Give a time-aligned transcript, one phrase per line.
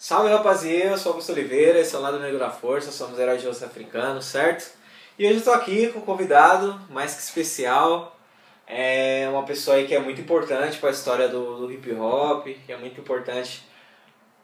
[0.00, 3.42] Salve rapaziada, eu sou Augusto Oliveira, esse é o Lado Negro da Força, somos heróis
[3.42, 4.72] de osso africano, certo?
[5.18, 8.16] E hoje eu estou aqui com um convidado mais que especial,
[8.64, 12.46] é uma pessoa aí que é muito importante para a história do, do hip hop,
[12.46, 13.66] que é muito importante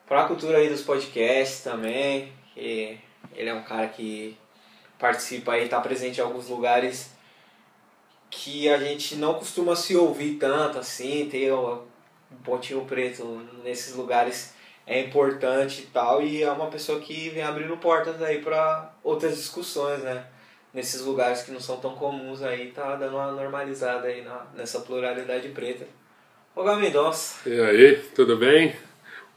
[0.09, 2.99] para a cultura aí dos podcasts também, que
[3.37, 4.37] ele é um cara que
[4.99, 7.13] participa aí, está presente em alguns lugares
[8.29, 11.85] que a gente não costuma se ouvir tanto assim, ter um
[12.43, 14.53] pontinho preto nesses lugares
[14.87, 19.37] é importante e tal, e é uma pessoa que vem abrindo portas aí para outras
[19.37, 20.25] discussões, né?
[20.73, 24.81] Nesses lugares que não são tão comuns aí, tá dando uma normalizada aí na, nessa
[24.81, 25.87] pluralidade preta.
[26.55, 27.49] Ô Mendonça.
[27.49, 28.75] E aí, tudo bem?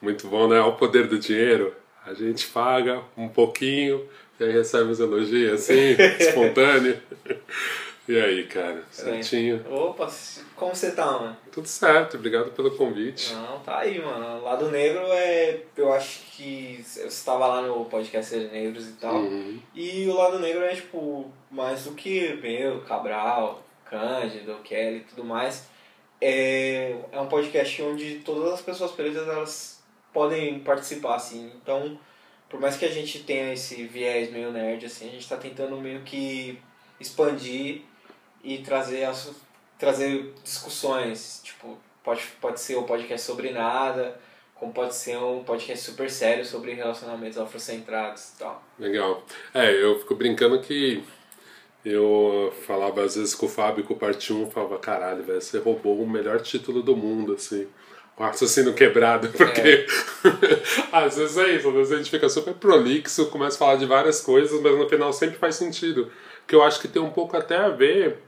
[0.02, 0.60] Muito bom, né?
[0.60, 1.74] Olha o poder do dinheiro.
[2.06, 4.08] A gente paga um pouquinho
[4.40, 7.00] e aí recebe os elogios assim, espontâneo.
[8.08, 9.62] E aí, cara, certinho?
[9.70, 10.10] Opa,
[10.56, 11.38] como você tá, mano?
[11.52, 13.34] Tudo certo, obrigado pelo convite.
[13.34, 14.42] Não, tá aí, mano.
[14.42, 15.64] Lado Negro é.
[15.76, 19.16] Eu acho que você estava lá no podcast Ser Negros e tal.
[19.16, 19.60] Uhum.
[19.76, 25.26] E o Lado Negro é, tipo, mais do que meu, Cabral, Cândido, Kelly e tudo
[25.26, 25.68] mais.
[26.22, 31.52] É, é um podcast onde todas as pessoas pretas elas podem participar, assim.
[31.62, 32.00] Então,
[32.48, 35.76] por mais que a gente tenha esse viés meio nerd, assim, a gente tá tentando
[35.76, 36.58] meio que
[37.00, 37.82] expandir
[38.44, 39.32] e trazer as,
[39.78, 44.20] trazer discussões, tipo, pode, pode ser um podcast sobre nada,
[44.56, 48.64] como pode ser um podcast super sério sobre relacionamentos afrocentrados e tal.
[48.80, 49.24] Legal.
[49.54, 51.04] É, eu fico brincando que
[51.86, 55.60] eu falava às vezes com o Fábio, com o Parte 1, falava, caralho, velho, você
[55.60, 57.68] roubou o melhor título do mundo, assim.
[58.18, 59.86] O raciocínio quebrado, porque
[60.92, 63.86] às vezes é isso, às vezes a gente fica super prolixo, começa a falar de
[63.86, 66.12] várias coisas, mas no final sempre faz sentido.
[66.48, 68.27] Que eu acho que tem um pouco até a ver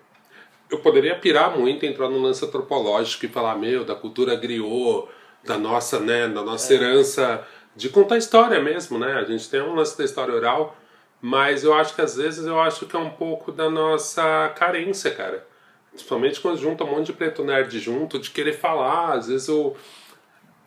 [0.69, 5.07] eu poderia pirar muito, entrar no lance antropológico e falar, meu, da cultura griot,
[5.43, 6.75] da nossa, né, da nossa é.
[6.75, 9.13] herança de contar história mesmo, né?
[9.13, 10.75] A gente tem um lance da história oral,
[11.21, 15.11] mas eu acho que às vezes eu acho que é um pouco da nossa carência,
[15.11, 15.47] cara.
[15.91, 19.75] Principalmente quando junta um monte de preto nerd junto, de querer falar, às vezes eu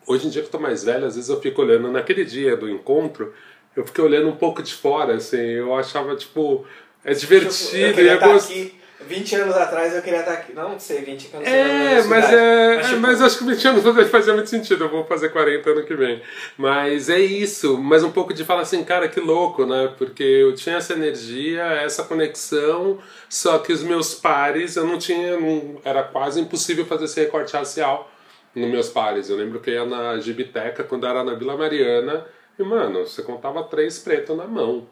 [0.05, 2.57] hoje em dia que eu tô mais velho, às vezes eu fico olhando naquele dia
[2.57, 3.33] do encontro,
[3.75, 6.65] eu fiquei olhando um pouco de fora, assim, eu achava tipo
[7.05, 10.53] é divertido eu e é tá gostoso 20 anos atrás eu queria estar aqui.
[10.53, 12.75] Não sei, 20 anos É, mas é.
[12.75, 12.99] Mas, tipo...
[12.99, 14.83] mas acho que 20 anos atrás fazia muito sentido.
[14.83, 16.21] Eu vou fazer 40 ano que vem.
[16.57, 17.77] Mas é isso.
[17.77, 19.93] Mas um pouco de falar assim, cara, que louco, né?
[19.97, 22.99] Porque eu tinha essa energia, essa conexão,
[23.29, 25.39] só que os meus pares, eu não tinha.
[25.39, 28.11] Não, era quase impossível fazer esse recorte racial
[28.55, 29.29] nos meus pares.
[29.29, 32.25] Eu lembro que eu ia na Gibiteca quando era na Vila Mariana.
[32.57, 34.87] E, mano, você contava três pretos na mão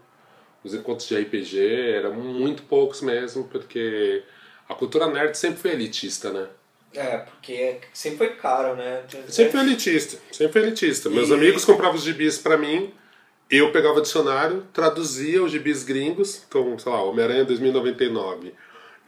[0.64, 1.60] os encontros de RPG
[1.96, 4.24] eram muito poucos mesmo, porque
[4.68, 6.48] a cultura nerd sempre foi elitista, né?
[6.94, 9.04] É, porque sempre foi caro, né?
[9.28, 11.10] Sempre foi elitista, sempre foi elitista.
[11.10, 11.12] E...
[11.12, 12.94] Meus amigos compravam os gibis para mim,
[13.50, 18.54] eu pegava o dicionário, traduzia os gibis gringos, então, sei lá, Homem-Aranha 2099.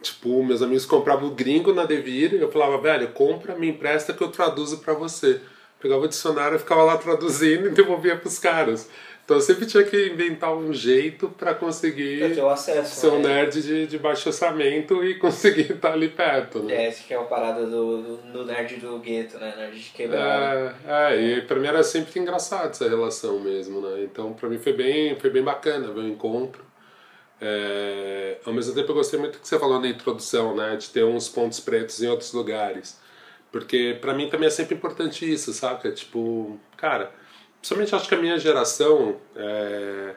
[0.02, 4.22] Tipo, meus amigos compravam o gringo na Devir, eu falava, velho, compra, me empresta que
[4.22, 5.40] eu traduzo para você.
[5.80, 8.88] Pegava o dicionário, ficava lá traduzindo e devolvia pros caras.
[9.24, 13.28] Então eu sempre tinha que inventar um jeito para conseguir acesso, ser um né?
[13.28, 16.62] nerd de, de baixo orçamento e conseguir estar ali perto.
[16.62, 16.74] Né?
[16.74, 19.54] É, essa que é uma parada do, do, do nerd do gueto, né?
[19.56, 20.74] Nerd de quebrado.
[20.86, 24.02] É, é, e pra mim era sempre engraçado essa relação mesmo, né?
[24.02, 26.62] Então pra mim foi bem, foi bem bacana ver o encontro.
[27.40, 30.76] É, ao mesmo tempo eu gostei muito do que você falou na introdução, né?
[30.76, 33.00] De ter uns pontos pretos em outros lugares.
[33.50, 35.90] Porque pra mim também é sempre importante isso, saca?
[35.90, 37.23] Tipo, cara
[37.64, 40.14] principalmente acho que a minha geração, é,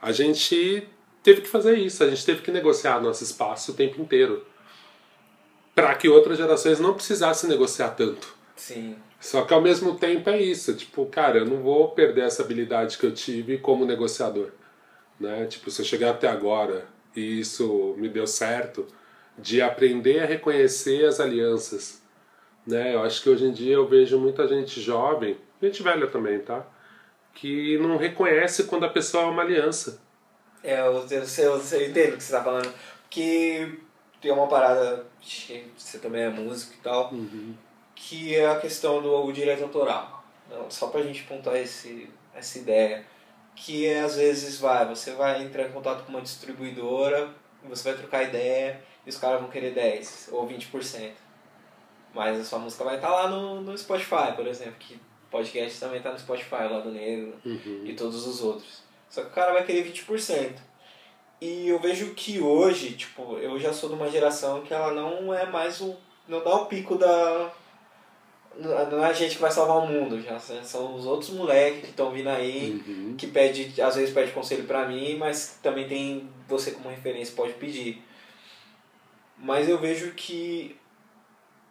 [0.00, 0.88] a gente
[1.20, 4.46] teve que fazer isso, a gente teve que negociar nosso espaço o tempo inteiro.
[5.74, 8.32] Para que outras gerações não precisassem negociar tanto.
[8.54, 8.96] Sim.
[9.20, 12.96] Só que ao mesmo tempo é isso, tipo, cara, eu não vou perder essa habilidade
[12.96, 14.50] que eu tive como negociador.
[15.18, 15.44] Né?
[15.46, 16.86] Tipo, se eu chegar até agora
[17.16, 18.86] e isso me deu certo,
[19.36, 22.00] de aprender a reconhecer as alianças.
[22.64, 22.94] Né?
[22.94, 26.64] Eu acho que hoje em dia eu vejo muita gente jovem, gente velha também, tá?
[27.36, 30.00] Que não reconhece quando a pessoa é uma aliança.
[30.64, 32.72] É, eu, eu, eu, eu entendo o que você está falando.
[33.10, 33.78] Que
[34.20, 35.06] tem uma parada,
[35.76, 37.54] você também é músico e tal, uhum.
[37.94, 40.24] que é a questão do direito autoral.
[40.50, 43.04] Não, só pra gente pontuar esse, essa ideia.
[43.54, 47.30] Que é, às vezes vai, você vai entrar em contato com uma distribuidora,
[47.64, 51.12] você vai trocar ideia e os caras vão querer 10 ou 20%.
[52.14, 54.98] Mas a sua música vai estar lá no, no Spotify, por exemplo, que
[55.36, 57.82] podcast também tá no Spotify, lá do Negro uhum.
[57.84, 58.82] e todos os outros.
[59.08, 60.52] Só que o cara vai querer 20%.
[61.40, 65.32] E eu vejo que hoje, tipo, eu já sou de uma geração que ela não
[65.34, 65.94] é mais o.
[66.26, 67.52] não dá o pico da.
[68.58, 71.90] não é a gente que vai salvar o mundo, já são os outros moleques que
[71.90, 73.14] estão vindo aí, Uhum.
[73.18, 77.52] que pede, às vezes pede conselho pra mim, mas também tem você como referência pode
[77.54, 78.02] pedir.
[79.38, 80.74] Mas eu vejo que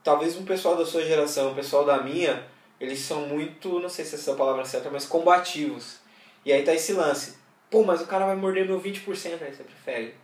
[0.03, 2.45] talvez um pessoal da sua geração, um pessoal da minha,
[2.79, 5.99] eles são muito, não sei se essa é a palavra certa, mas combativos.
[6.43, 7.37] E aí tá esse lance.
[7.69, 10.15] Pô, mas o cara vai morder meu 20%, aí você prefere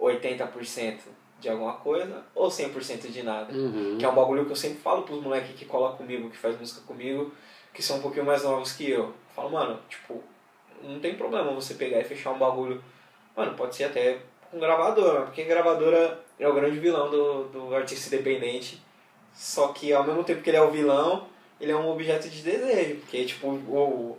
[0.00, 0.98] 80%
[1.40, 3.52] de alguma coisa ou 100% de nada?
[3.52, 3.96] Uhum.
[3.98, 6.58] Que é um bagulho que eu sempre falo pros moleques que colocam comigo, que faz
[6.58, 7.32] música comigo,
[7.72, 9.00] que são um pouquinho mais novos que eu.
[9.00, 10.22] Eu falo, mano, tipo,
[10.82, 12.82] não tem problema você pegar e fechar um bagulho.
[13.36, 14.18] Mano, pode ser até
[14.50, 18.82] com gravadora, porque gravadora é o grande vilão do, do artista independente.
[19.34, 21.26] Só que ao mesmo tempo que ele é o vilão,
[21.60, 22.96] ele é um objeto de desejo.
[22.96, 24.18] Porque, tipo, o.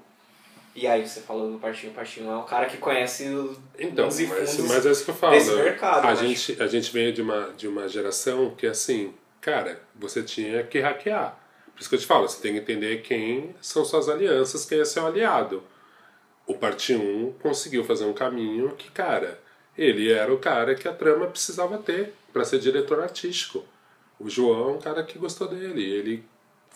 [0.75, 4.05] E aí você falou do Partinho, o Partinho é um cara que conhece os Então,
[4.05, 5.33] mundos e mas, mas é isso que eu falo.
[5.33, 6.05] desse mercado.
[6.05, 6.23] a, acho.
[6.27, 9.11] gente, a gente veio de uma, de uma geração que, assim,
[9.41, 11.35] cara, você tinha que hackear.
[11.73, 14.79] Por isso que eu te falo, você tem que entender quem são suas alianças, quem
[14.79, 15.63] é seu aliado.
[16.45, 19.39] O Parte 1 conseguiu fazer um caminho que, cara,
[19.75, 23.63] ele era o cara que a trama precisava ter para ser diretor artístico.
[24.19, 25.83] O João é um cara que gostou dele.
[25.83, 26.23] Ele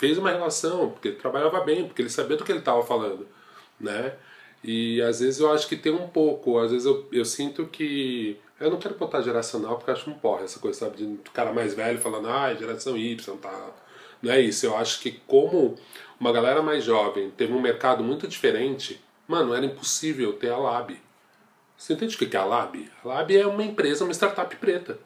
[0.02, 3.28] fez uma relação, porque ele trabalhava bem, porque ele sabia do que ele estava falando,
[3.80, 4.16] né?
[4.64, 8.36] E às vezes eu acho que tem um pouco, às vezes eu, eu sinto que.
[8.60, 10.98] Eu não quero botar geracional porque acho um porra essa coisa, sabe?
[10.98, 13.70] De cara mais velho falando, ah, geração Y, tá.
[14.24, 14.66] Não é isso.
[14.66, 15.76] Eu acho que como
[16.20, 21.00] uma galera mais jovem teve um mercado muito diferente, mano, era impossível ter a Lab.
[21.78, 22.90] Você entende o que é a Lab?
[23.04, 24.98] A Lab é uma empresa, uma startup preta.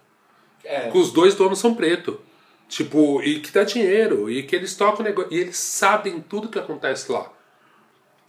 [0.64, 2.20] É, Que os dois donos são preto.
[2.68, 6.60] Tipo, e que dá dinheiro, e que eles tocam negócio, e eles sabem tudo que
[6.60, 7.32] acontece lá.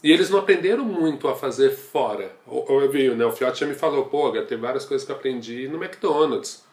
[0.03, 2.31] E eles não aprenderam muito a fazer fora.
[2.47, 5.17] Ou eu vi, né, o Fiote já me falou, pô, tem várias coisas que eu
[5.17, 6.65] aprendi no McDonald's.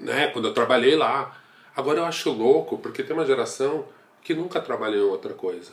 [0.00, 1.40] Né, quando eu trabalhei lá.
[1.76, 3.86] Agora eu acho louco, porque tem uma geração
[4.22, 5.72] que nunca trabalhou em outra coisa.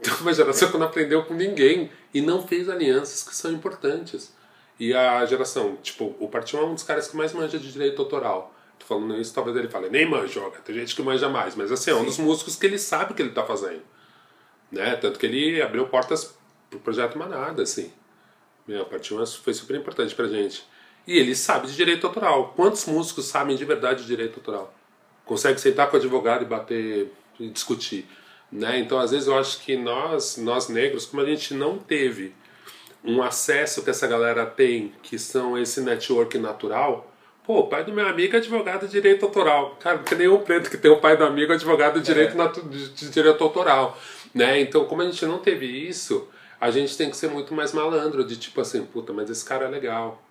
[0.00, 4.32] Tem uma geração que não aprendeu com ninguém e não fez alianças que são importantes.
[4.78, 8.02] E a geração, tipo, o Partião é um dos caras que mais manja de direito
[8.02, 8.53] autoral.
[8.86, 10.58] Tô falando isso, talvez ele fale, nem manja, joga.
[10.58, 13.14] Tem gente que manja mais, mas assim, é um dos músicos que ele sabe o
[13.14, 13.82] que ele tá fazendo.
[14.70, 14.94] Né?
[14.96, 16.36] Tanto que ele abriu portas
[16.68, 17.90] pro projeto Manada, assim.
[18.66, 20.66] Meu, o Partião foi super importante pra gente.
[21.06, 22.52] E ele sabe de direito autoral.
[22.54, 24.74] Quantos músicos sabem de verdade de direito autoral?
[25.24, 28.06] Consegue sentar com o advogado e bater e discutir.
[28.50, 28.78] Né?
[28.78, 32.34] Então, às vezes, eu acho que nós, nós negros, como a gente não teve
[33.02, 37.13] um acesso que essa galera tem, que são esse network natural.
[37.44, 39.76] Pô, o pai do meu amigo é advogado de direito autoral.
[39.80, 42.62] Cara, não tem nenhum preto que tem o pai do amigo advogado de direito, natu-
[42.68, 43.98] de, de direito autoral.
[44.34, 44.60] Né?
[44.60, 46.26] Então, como a gente não teve isso,
[46.60, 49.66] a gente tem que ser muito mais malandro, de tipo assim, puta, mas esse cara
[49.66, 50.22] é legal.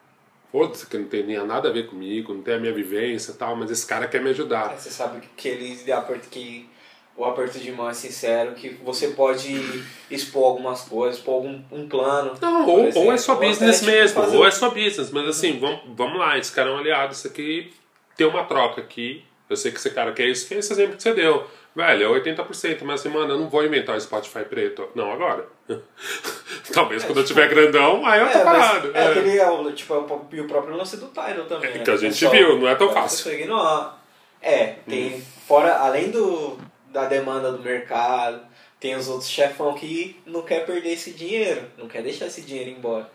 [0.51, 3.35] Foda-se que não tem nem nada a ver comigo, não tem a minha vivência e
[3.35, 4.73] tal, mas esse cara quer me ajudar.
[4.73, 6.67] É, Você sabe que aperto que
[7.15, 11.87] o aperto de mão é sincero, que você pode expor algumas coisas, expor algum um
[11.87, 12.33] plano.
[12.41, 15.27] Não, ou, exemplo, ou é só business tipo, mesmo, fazer- ou é só business, mas
[15.27, 17.71] assim, vamos, vamos lá, esse cara é um aliado, isso aqui
[18.17, 19.23] tem uma troca aqui.
[19.49, 21.45] Eu sei que esse cara quer isso, que é esse exemplo que você deu.
[21.75, 24.87] Velho, é 80%, mas assim, mano, eu não vou inventar o Spotify preto.
[24.95, 25.45] Não, agora.
[26.73, 28.91] Talvez quando eu tiver grandão, aí eu tô É, parado.
[28.93, 29.07] é É.
[29.09, 31.69] aquele, é o- tipo, é o, e o próprio lance do Tidal também.
[31.71, 31.83] É, né?
[31.83, 33.31] que a gente viu, não é tão fácil.
[34.41, 36.57] É, tem, fora, além do,
[36.93, 38.39] da demanda do mercado,
[38.79, 42.69] tem os outros chefão que não quer perder esse dinheiro, não quer deixar esse dinheiro
[42.69, 43.09] embora.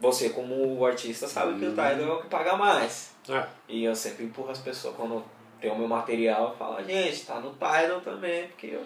[0.00, 1.74] Você, como artista, sabe que o Uhum.
[1.74, 3.14] Tidal é o que paga mais.
[3.28, 3.44] É.
[3.68, 5.24] E eu sempre empurro as pessoas quando
[5.60, 8.84] tem o meu material, eu falo, gente, tá no Tidal também, porque eu-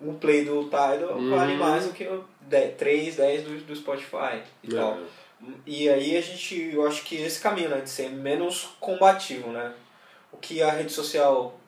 [0.00, 1.58] o play do Tidal vale Uhum.
[1.58, 4.98] mais do que o 10, 3, 10 do, do Spotify e tal.
[4.98, 5.46] É.
[5.66, 9.72] E aí a gente, eu acho que esse caminho, né, de ser menos combativo, né?
[10.32, 11.58] O que a rede social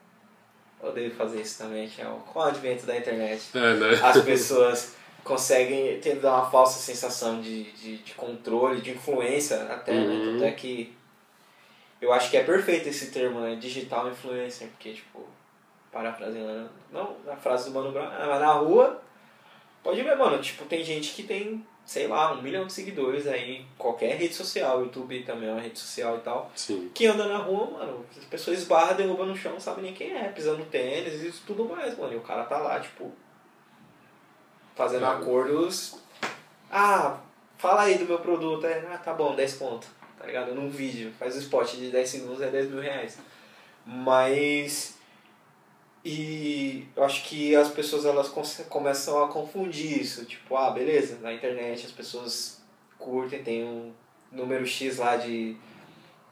[0.82, 3.42] odeio fazer isso também, que é o, com o advento da internet.
[3.54, 4.00] É, né?
[4.02, 10.06] As pessoas conseguem ter uma falsa sensação de, de, de controle, de influência até, né?
[10.06, 10.32] Uhum.
[10.32, 10.94] Tanto é que
[12.00, 13.56] eu acho que é perfeito esse termo, né?
[13.56, 15.26] Digital influencer, porque, tipo,
[15.92, 19.02] parafraseando, não a frase do Mano Brown, ah, mas na rua,
[19.82, 23.56] pode ver, mano, tipo, tem gente que tem, sei lá, um milhão de seguidores aí
[23.56, 26.90] em qualquer rede social, YouTube também é uma rede social e tal, Sim.
[26.94, 30.16] que anda na rua, mano, as pessoas esbarram, derrubam no chão, não sabem nem quem
[30.16, 33.10] é, pisando tênis e isso tudo mais, mano, e o cara tá lá, tipo,
[34.76, 35.08] fazendo É.
[35.08, 35.96] acordos,
[36.70, 37.18] ah,
[37.58, 39.86] fala aí do meu produto, é, ah, tá bom, 10 conto,
[40.18, 40.54] tá ligado?
[40.54, 43.18] Num vídeo, faz o spot de 10 segundos, é 10 mil reais.
[43.84, 44.96] Mas.
[46.04, 48.28] E eu acho que as pessoas elas
[48.68, 50.24] começam a confundir isso.
[50.24, 52.62] Tipo, ah, beleza, na internet as pessoas
[52.98, 53.92] curtem, tem um
[54.32, 55.56] número X lá de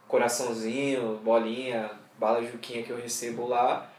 [0.07, 3.89] coraçãozinho, bolinha, bala juquinha que eu recebo lá.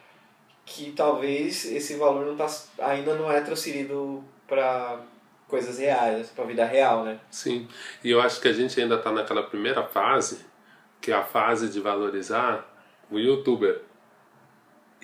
[0.67, 2.47] que talvez esse valor não tá,
[2.79, 5.01] ainda não é transferido para
[5.49, 7.19] coisas reais, para a vida real, né?
[7.31, 7.69] Sim,
[8.05, 10.45] e eu acho que a gente ainda está naquela primeira fase,
[11.01, 12.65] que é a fase de valorizar
[13.11, 13.83] o youtuber.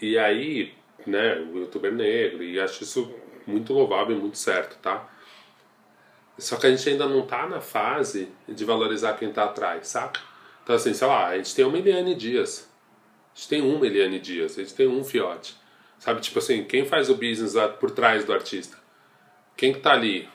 [0.01, 0.75] E aí,
[1.07, 3.15] né, o youtuber negro, e acho isso
[3.47, 5.09] muito louvável e muito certo, tá?
[6.39, 10.21] Só que a gente ainda não está na fase de valorizar quem está atrás, saca?
[10.63, 12.69] Então, assim, sei lá, a gente tem uma Eliane Dias.
[13.35, 15.57] A gente tem uma Eliane Dias, a gente tem um fiote.
[15.99, 18.77] Sabe, tipo assim, quem faz o business por trás do artista?
[19.57, 20.29] Quem que tá ali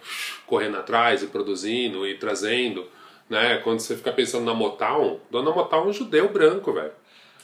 [0.47, 2.87] correndo atrás e produzindo e trazendo,
[3.29, 3.57] né?
[3.59, 6.91] Quando você fica pensando na Motown, Dona Motown é um judeu branco, velho.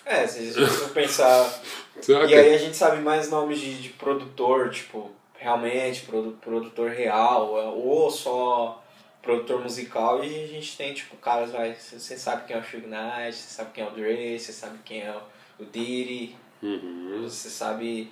[0.08, 1.62] É, se você pensar...
[2.08, 6.08] e aí a gente sabe mais nomes de, de produtor, tipo, realmente,
[6.42, 8.84] produtor real, ou só
[9.22, 12.88] produtor musical, e a gente tem, tipo, caras, vai, você sabe quem é o Suge
[12.88, 15.16] Knight, você sabe quem é o Dre, você sabe quem é
[15.60, 17.22] o Diddy, uhum.
[17.24, 18.10] você sabe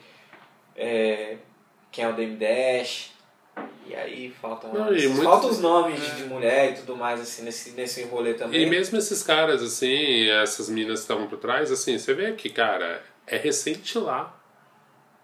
[0.76, 1.38] é,
[1.92, 3.15] quem é o Dame Dash,
[3.88, 6.16] e aí faltam, Não, e faltam os nomes é.
[6.16, 8.62] de mulher e tudo mais, assim, nesse, nesse rolê também.
[8.62, 12.50] E mesmo esses caras, assim, essas minas que estavam por trás, assim, você vê que,
[12.50, 14.36] cara, é recente lá.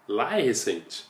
[0.06, 1.04] Lá é recente.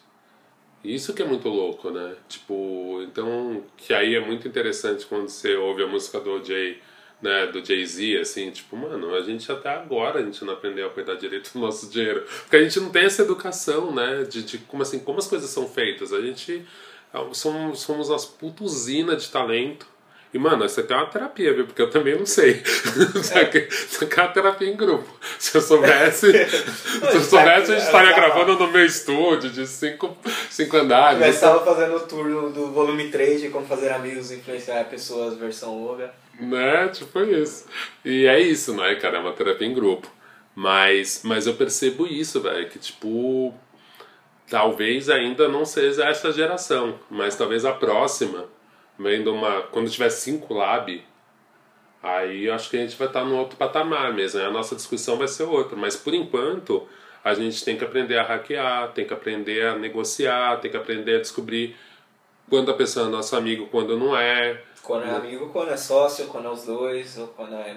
[0.82, 2.16] Isso que é muito louco, né?
[2.28, 6.80] Tipo, então, que aí é muito interessante quando você ouve a música do Jay,
[7.21, 10.90] né, do Jay-Z, assim, tipo, mano, a gente até agora a gente não aprendeu a
[10.90, 12.25] cuidar direito do nosso dinheiro.
[12.42, 15.49] Porque a gente não tem essa educação, né, de, de como assim, como as coisas
[15.50, 16.12] são feitas.
[16.12, 16.66] A gente
[17.33, 19.87] somos, somos umas puta usina de talento
[20.35, 21.66] e, mano, isso aqui é uma terapia, viu?
[21.66, 22.62] Porque eu também não sei.
[23.14, 25.07] Isso aqui, isso aqui é uma terapia em grupo.
[25.38, 30.16] Se eu soubesse, se eu soubesse, a gente estaria gravando no meu estúdio de cinco,
[30.49, 31.21] cinco andares.
[31.21, 35.37] Eu estava fazendo o tour do volume 3 de como fazer amigos e influenciar pessoas
[35.37, 36.14] versão Olga.
[36.40, 36.88] Né?
[36.88, 37.66] Tipo isso.
[38.02, 39.19] E é isso, não é, cara?
[39.19, 40.09] É uma terapia em grupo.
[40.54, 43.54] Mas, mas eu percebo isso, velho, que tipo.
[44.52, 48.44] Talvez ainda não seja essa geração, mas talvez a próxima
[48.99, 49.62] vendo uma.
[49.62, 51.02] Quando tiver cinco lab,
[52.02, 54.42] aí acho que a gente vai estar no outro patamar mesmo.
[54.42, 55.75] A nossa discussão vai ser outra.
[55.75, 56.87] Mas por enquanto,
[57.25, 61.16] a gente tem que aprender a hackear, tem que aprender a negociar, tem que aprender
[61.16, 61.75] a descobrir
[62.50, 64.62] quando a pessoa é nosso amigo, quando não é.
[64.82, 67.75] Quando é amigo, quando é sócio, quando é os dois, ou quando é.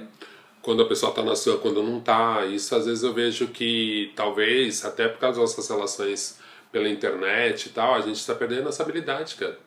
[0.62, 2.46] Quando a pessoa está na sua, quando não está.
[2.46, 6.44] Isso às vezes eu vejo que talvez, até por causa das nossas relações
[6.76, 9.58] pela internet e tal, a gente está perdendo essa habilidade, cara.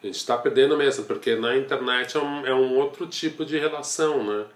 [0.00, 3.58] A gente está perdendo mesmo, porque na internet é um, é um outro tipo de
[3.58, 4.46] relação, né?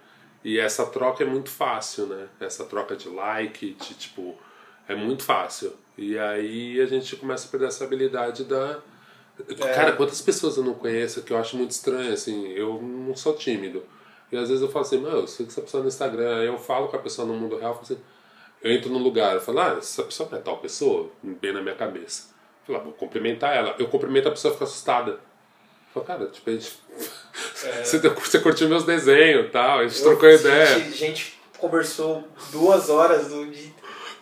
[0.45, 2.29] E essa troca é muito fácil, né?
[2.39, 4.39] Essa troca de like, de tipo,
[4.87, 5.73] é muito fácil.
[5.99, 8.79] E aí a gente começa a perder essa habilidade da.
[9.49, 9.55] É.
[9.75, 13.35] Cara, quantas pessoas eu não conheço que eu acho muito estranho, assim, eu não sou
[13.35, 13.83] tímido.
[14.31, 16.47] E às vezes eu falo assim, meu, eu sei que essa pessoa no Instagram, aí
[16.47, 17.99] eu falo com a pessoa no mundo real, eu, assim,
[18.63, 21.61] eu entro num lugar, eu falo, ah, essa pessoa não é tal pessoa, bem na
[21.61, 22.29] minha cabeça.
[22.61, 23.75] Eu falo, ah, vou cumprimentar ela.
[23.79, 25.19] Eu cumprimento a pessoa fica assustada.
[25.93, 26.73] Falei, cara, tipo, a gente...
[27.65, 27.83] É...
[27.85, 30.77] você, você curtiu meus desenhos e tal, a gente eu, trocou ideia.
[30.77, 33.73] A gente, gente, conversou duas horas do dia.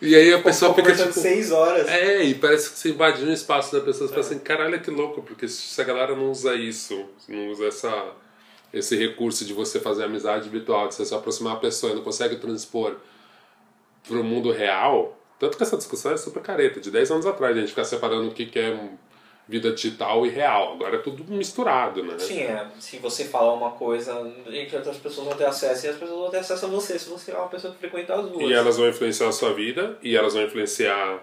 [0.01, 1.13] E aí a pessoa fica tipo.
[1.13, 1.87] seis horas.
[1.87, 4.07] É, e parece que você invadiu um espaço da pessoa.
[4.07, 4.15] Você é.
[4.15, 8.13] fala assim, caralho, que louco, porque se a galera não usa isso, não usa essa,
[8.73, 12.03] esse recurso de você fazer amizade virtual, de você se aproximar da pessoa e não
[12.03, 12.95] consegue transpor
[14.07, 15.17] pro mundo real.
[15.39, 16.79] Tanto que essa discussão é super careta.
[16.79, 18.89] De 10 anos atrás, a gente ficar separando o que, que é
[19.47, 20.73] vida digital e real.
[20.73, 22.17] Agora é tudo misturado, né?
[22.17, 22.67] Sim, é.
[22.79, 24.13] Se você falar uma coisa,
[24.47, 27.09] entre outras pessoas vão ter acesso e as pessoas vão ter acesso a você, se
[27.09, 28.49] você é uma pessoa que frequenta as duas.
[28.49, 31.19] E elas vão influenciar a sua vida e elas vão influenciar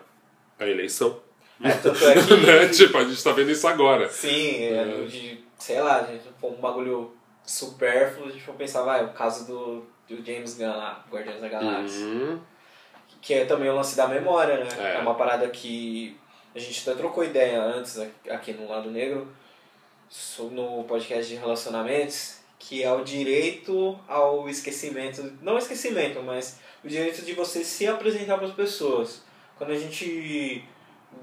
[0.59, 1.21] a eleição.
[1.63, 2.37] É, tanto é que...
[2.37, 2.69] né?
[2.69, 4.09] Tipo, a gente tá vendo isso agora.
[4.09, 5.05] Sim, é, é.
[5.07, 7.13] De, sei lá, gente, um bagulho
[7.45, 11.49] supérfluo, a gente for pensar, vai, o caso do, do James Gunn lá, Guardiões da
[11.49, 12.05] Galáxia.
[12.05, 12.41] Uhum.
[13.21, 14.69] Que é também o lance da memória, né?
[14.79, 16.17] É, é uma parada que
[16.55, 17.99] a gente até trocou ideia antes
[18.29, 19.29] aqui no Lado Negro,
[20.51, 27.23] no podcast de relacionamentos, que é o direito ao esquecimento, não esquecimento, mas o direito
[27.25, 29.23] de você se apresentar para as pessoas.
[29.57, 30.65] Quando a gente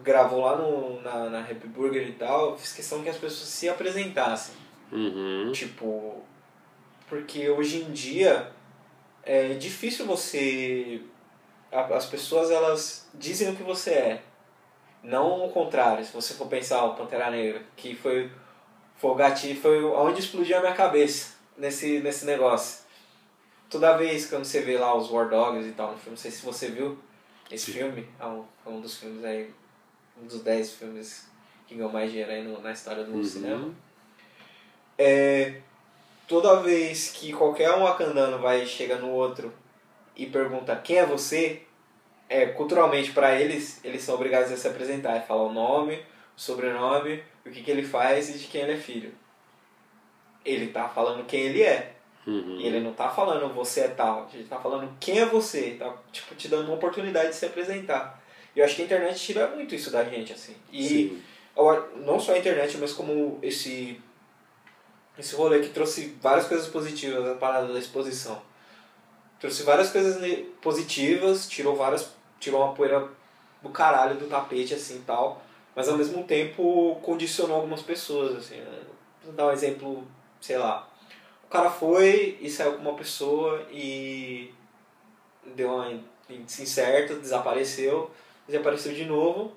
[0.04, 3.68] gravou lá no, na, na Happy Burger e tal, fiz questão que as pessoas se
[3.68, 4.56] apresentassem.
[4.92, 5.52] Uhum.
[5.52, 6.24] Tipo,
[7.08, 8.52] porque hoje em dia
[9.24, 11.02] é difícil você.
[11.76, 14.22] As pessoas elas dizem o que você é
[15.06, 18.32] não o contrário, se você for pensar o Pantera Negra, que foi,
[18.98, 22.84] foi o gatilho, foi onde explodiu a minha cabeça nesse, nesse negócio.
[23.70, 26.32] Toda vez quando você vê lá os War Dogs e tal no filme, não sei
[26.32, 26.98] se você viu
[27.52, 27.80] esse Sim.
[27.80, 29.54] filme, é um, é um dos filmes aí,
[30.22, 31.28] um dos dez filmes
[31.68, 33.24] que ganhou mais dinheiro aí no, na história do uhum.
[33.24, 33.74] cinema.
[34.98, 35.62] É,
[36.28, 39.54] toda vez que qualquer um Wakandano vai chega no outro
[40.16, 41.62] e pergunta quem é você,
[42.28, 47.24] é, culturalmente para eles, eles são obrigados a se apresentar, falar o nome, o sobrenome,
[47.46, 49.14] o que, que ele faz e de quem ele é filho.
[50.44, 51.94] Ele tá falando quem ele é.
[52.26, 52.58] Uhum.
[52.60, 55.96] E ele não tá falando você é tal, ele tá falando quem é você, tá
[56.12, 58.20] tipo, te dando uma oportunidade de se apresentar.
[58.56, 60.56] E eu acho que a internet tira muito isso da gente, assim.
[60.72, 61.22] E Sim.
[61.98, 64.02] não só a internet, mas como esse
[65.18, 68.42] esse rolê que trouxe várias coisas positivas, a parada da exposição.
[69.46, 70.18] Trouxe várias coisas
[70.60, 72.12] positivas, tirou várias.
[72.40, 73.08] tirou uma poeira
[73.62, 75.40] do caralho do tapete, assim tal.
[75.76, 78.56] Mas ao mesmo tempo condicionou algumas pessoas, assim.
[78.56, 78.82] Né?
[79.24, 80.04] Vou dar um exemplo,
[80.42, 80.90] sei lá.
[81.44, 84.52] O cara foi e saiu com uma pessoa e
[85.56, 85.94] deu uma
[86.28, 88.10] incerto, desapareceu,
[88.48, 89.54] desapareceu de novo.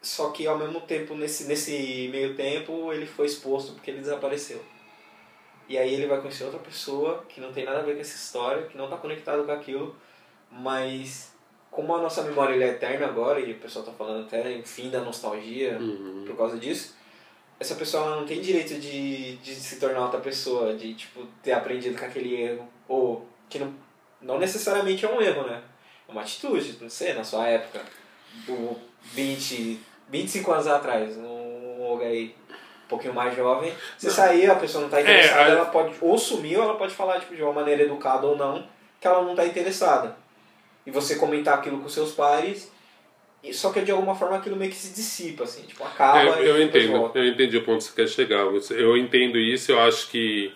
[0.00, 4.64] Só que ao mesmo tempo, nesse, nesse meio tempo, ele foi exposto porque ele desapareceu.
[5.68, 8.16] E aí ele vai conhecer outra pessoa que não tem nada a ver com essa
[8.16, 9.96] história, que não está conectado com aquilo,
[10.50, 11.32] mas
[11.70, 14.90] como a nossa memória é eterna agora, e o pessoal está falando até em fim
[14.90, 16.24] da nostalgia Uhum.
[16.26, 16.94] por causa disso,
[17.58, 21.98] essa pessoa não tem direito de, de se tornar outra pessoa, de tipo, ter aprendido
[21.98, 23.74] com aquele erro, ou que não,
[24.20, 25.62] não necessariamente é um erro, né?
[26.06, 27.80] É uma atitude, não sei, na sua época,
[28.46, 28.76] do
[29.12, 32.34] 20, 25 anos atrás, um lugar aí
[32.84, 36.18] um pouquinho mais jovem, você sair, a pessoa não tá interessada, a- ela pode ou
[36.18, 38.66] sumir, ou ela pode falar tipo, de uma maneira educada ou não,
[39.00, 40.16] que ela não tá interessada.
[40.86, 42.70] E você comentar aquilo com seus pares,
[43.42, 46.48] e só que de alguma forma aquilo meio que se dissipa, assim, tipo, acaba É,
[46.48, 48.46] eu entendo, eu entendi o ponto que você quer chegar.
[48.70, 50.52] Eu entendo isso, eu acho que,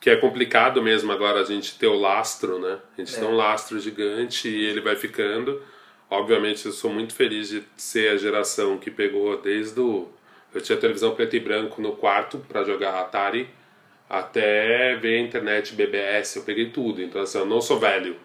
[0.00, 2.78] que é complicado mesmo agora a gente ter o lastro, né?
[2.96, 3.18] A gente É.
[3.20, 5.62] tem um lastro gigante e ele vai ficando.
[6.08, 10.08] Obviamente, eu sou muito feliz de ser a geração que pegou desde o.
[10.54, 13.48] Eu tinha televisão preto e branco no quarto para jogar Atari,
[14.08, 17.00] até ver a internet BBS, eu peguei tudo.
[17.02, 18.16] Então, assim, eu não sou velho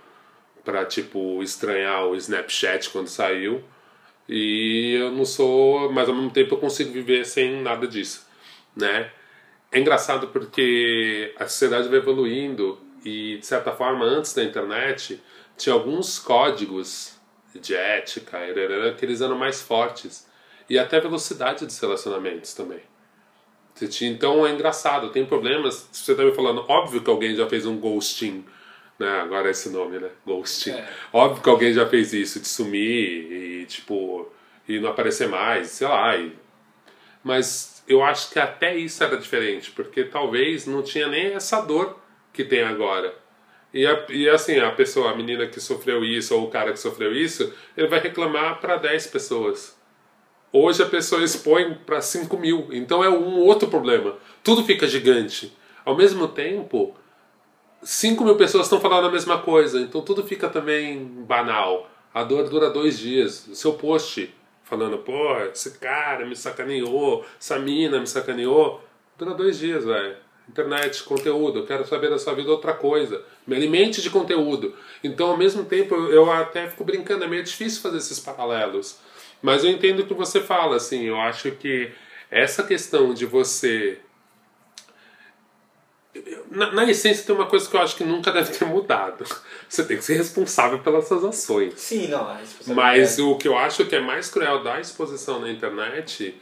[0.64, 3.64] para tipo estranhar o Snapchat quando saiu.
[4.28, 8.26] E eu não sou mas ao mesmo tempo eu consigo viver sem nada disso
[8.76, 9.10] né?
[9.72, 15.22] É engraçado porque a sociedade vai evoluindo e de certa forma antes da internet
[15.58, 17.16] tinha alguns códigos
[17.54, 18.40] de ética
[18.98, 20.28] que eles eram mais fortes
[20.70, 22.80] e até velocidade dos relacionamentos também
[24.04, 25.90] então é engraçado, tem problemas.
[25.92, 28.46] Você tá me falando, óbvio que alguém já fez um ghosting,
[28.98, 29.20] né?
[29.20, 30.10] Agora é esse nome, né?
[30.26, 30.72] Ghosting.
[30.72, 30.88] É.
[31.12, 34.32] Óbvio que alguém já fez isso, de sumir e, tipo,
[34.68, 36.16] e não aparecer mais, sei lá.
[36.16, 36.32] e-
[37.24, 42.00] Mas eu acho que até isso era diferente, porque talvez não tinha nem essa dor
[42.32, 43.14] que tem agora.
[43.74, 46.80] E, a- e assim, a pessoa, a menina que sofreu isso, ou o cara que
[46.80, 49.76] sofreu isso, ele vai reclamar para 10 pessoas.
[50.58, 54.16] Hoje a pessoa expõe para 5 mil, então é um outro problema.
[54.42, 55.54] Tudo fica gigante.
[55.84, 56.96] Ao mesmo tempo,
[57.84, 61.92] 5 mil pessoas estão falando a mesma coisa, então tudo fica também banal.
[62.14, 63.46] A dor dura dois dias.
[63.48, 68.82] O seu post falando, pô, esse cara me sacaneou, essa mina me sacaneou,
[69.18, 70.16] dura dois dias, velho.
[70.48, 73.22] Internet, conteúdo, eu quero saber da sua vida outra coisa.
[73.46, 74.74] Me alimente de conteúdo.
[75.04, 79.04] Então, ao mesmo tempo, eu até fico brincando, é meio difícil fazer esses paralelos.
[79.42, 81.92] Mas eu entendo o que você fala, assim, eu acho que
[82.32, 84.00] essa questão de você
[86.50, 89.26] na, na essência tem uma coisa que eu acho que nunca deve ter mudado.
[89.68, 91.74] Você tem que ser responsável pelas suas ações.
[91.76, 95.50] Sim, não, a Mas o que eu acho que é mais cruel da exposição na
[95.50, 96.40] internet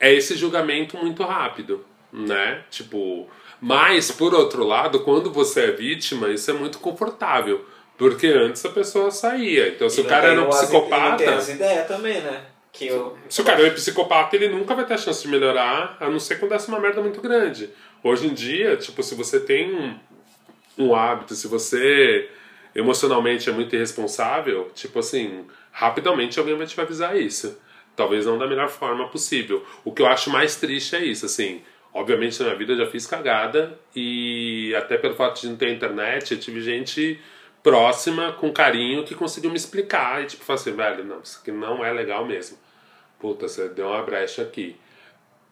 [0.00, 2.64] é esse julgamento muito rápido, né?
[2.70, 3.28] Tipo,
[3.60, 7.64] mas por outro lado, quando você é vítima, isso é muito confortável,
[7.96, 9.68] porque antes a pessoa saía.
[9.68, 12.42] Então se E o cara era um as- não psicopata, tem as ideias também, né?
[12.72, 13.16] Que eu...
[13.28, 16.18] se o cara é psicopata, ele nunca vai ter a chance de melhorar, a não
[16.18, 17.68] ser quando essa uma merda muito grande.
[18.02, 19.94] Hoje em dia, tipo, se você tem um,
[20.78, 22.28] um hábito, se você
[22.74, 27.58] emocionalmente é muito irresponsável, tipo assim, rapidamente alguém vai te avisar isso.
[27.94, 29.64] Talvez não da melhor forma possível.
[29.84, 31.60] O que eu acho mais triste é isso, assim.
[31.92, 35.68] Obviamente na minha vida eu já fiz cagada e até pelo fato de não ter
[35.70, 37.20] internet, eu tive gente
[37.62, 41.52] próxima, com carinho, que conseguiu me explicar e tipo, falar assim, velho, não, isso aqui
[41.52, 42.58] não é legal mesmo.
[43.18, 44.76] Puta, você deu uma brecha aqui.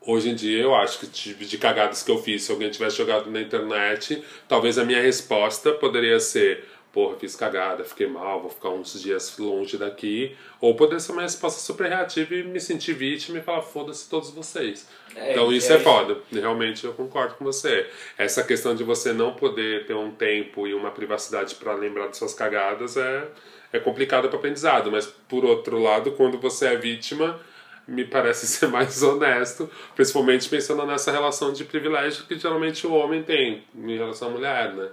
[0.01, 2.97] Hoje em dia eu acho que tipo de cagadas que eu fiz, se alguém tivesse
[2.97, 8.51] jogado na internet, talvez a minha resposta poderia ser, porra, fiz cagada, fiquei mal, vou
[8.51, 10.37] ficar uns dias longe daqui.
[10.61, 14.31] Ou poderia ser uma resposta super reativa e me sentir vítima e falar, foda-se todos
[14.31, 14.89] vocês.
[15.15, 15.85] É, então é isso é isso.
[15.85, 16.19] foda.
[16.33, 17.89] Realmente eu concordo com você.
[18.19, 22.17] Essa questão de você não poder ter um tempo e uma privacidade para lembrar das
[22.17, 23.29] suas cagadas é,
[23.73, 24.91] é complicado para aprendizado.
[24.91, 27.41] Mas por outro lado, quando você é vítima,
[27.87, 33.23] me parece ser mais honesto, principalmente pensando nessa relação de privilégio que geralmente o homem
[33.23, 34.89] tem em relação à mulher, né?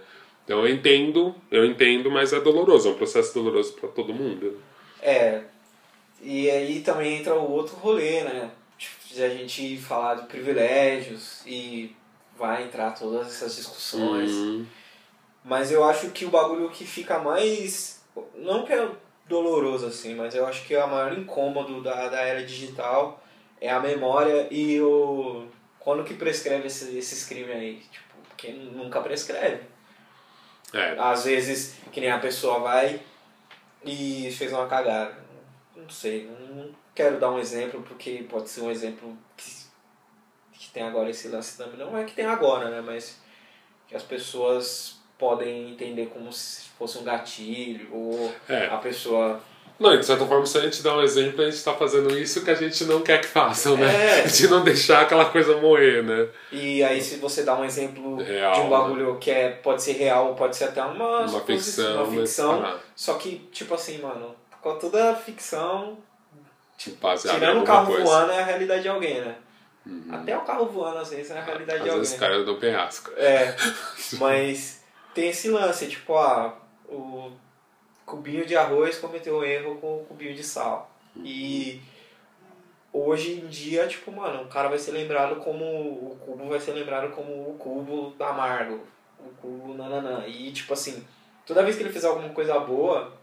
[0.47, 4.57] Então eu entendo, eu entendo, mas é doloroso, é um processo doloroso para todo mundo.
[5.01, 5.41] É.
[6.21, 8.49] E aí também entra o outro rolê, né?
[8.77, 11.93] Tipo, de a gente falar de privilégios e
[12.37, 14.31] vai entrar todas essas discussões.
[14.31, 14.65] Uhum.
[15.43, 18.01] Mas eu acho que o bagulho que fica mais.
[18.33, 18.89] Não que é
[19.27, 23.21] doloroso assim, mas eu acho que é o maior incômodo da, da era digital
[23.59, 25.45] é a memória e o.
[25.77, 27.81] Quando que prescreve esses, esses crimes aí?
[27.91, 29.75] Tipo, porque nunca prescreve.
[30.73, 30.95] É.
[30.99, 33.01] Às vezes, que nem a pessoa vai
[33.83, 35.15] e fez uma cagada.
[35.75, 39.51] Não sei, não quero dar um exemplo porque pode ser um exemplo que,
[40.53, 41.77] que tem agora esse lance também.
[41.77, 42.81] Não é que tem agora, né?
[42.81, 43.19] Mas
[43.87, 48.67] que as pessoas podem entender como se fosse um gatilho ou É.
[48.67, 49.41] a pessoa
[49.79, 52.43] Não, de certa forma, se a gente dá um exemplo, a gente tá fazendo isso
[52.43, 54.21] que a gente não quer que façam, né?
[54.21, 54.23] É.
[54.27, 56.27] De não deixar aquela coisa morrer, né?
[56.51, 58.69] E aí se você dá um exemplo Real, de um né?
[58.71, 62.65] bagulho que é, pode ser real, pode ser até uma, Uma ficção, uma mas- ficção
[62.65, 62.79] ah.
[62.95, 65.97] só que, tipo assim, mano, com toda ficção,
[67.01, 68.03] Baseado em tirando o carro coisa.
[68.03, 69.35] voando é a realidade de alguém, né?
[70.11, 71.99] Até o carro voando às vezes é a realidade Às de alguém.
[72.01, 73.11] vezes o cara dá um penhasco.
[73.15, 73.55] É,
[74.19, 74.81] mas
[75.13, 76.53] tem esse lance, tipo, ah,
[76.89, 77.31] o
[78.07, 80.89] cubinho de arroz cometeu um erro com o cubinho de sal.
[81.17, 81.81] E
[82.91, 85.63] hoje em dia, tipo, mano, o cara vai ser lembrado como.
[85.65, 88.79] O cubo vai ser lembrado como o cubo Amargo.
[89.19, 90.25] O cubo nananã.
[90.25, 91.05] E tipo assim,
[91.45, 93.13] toda vez que ele fizer alguma coisa boa,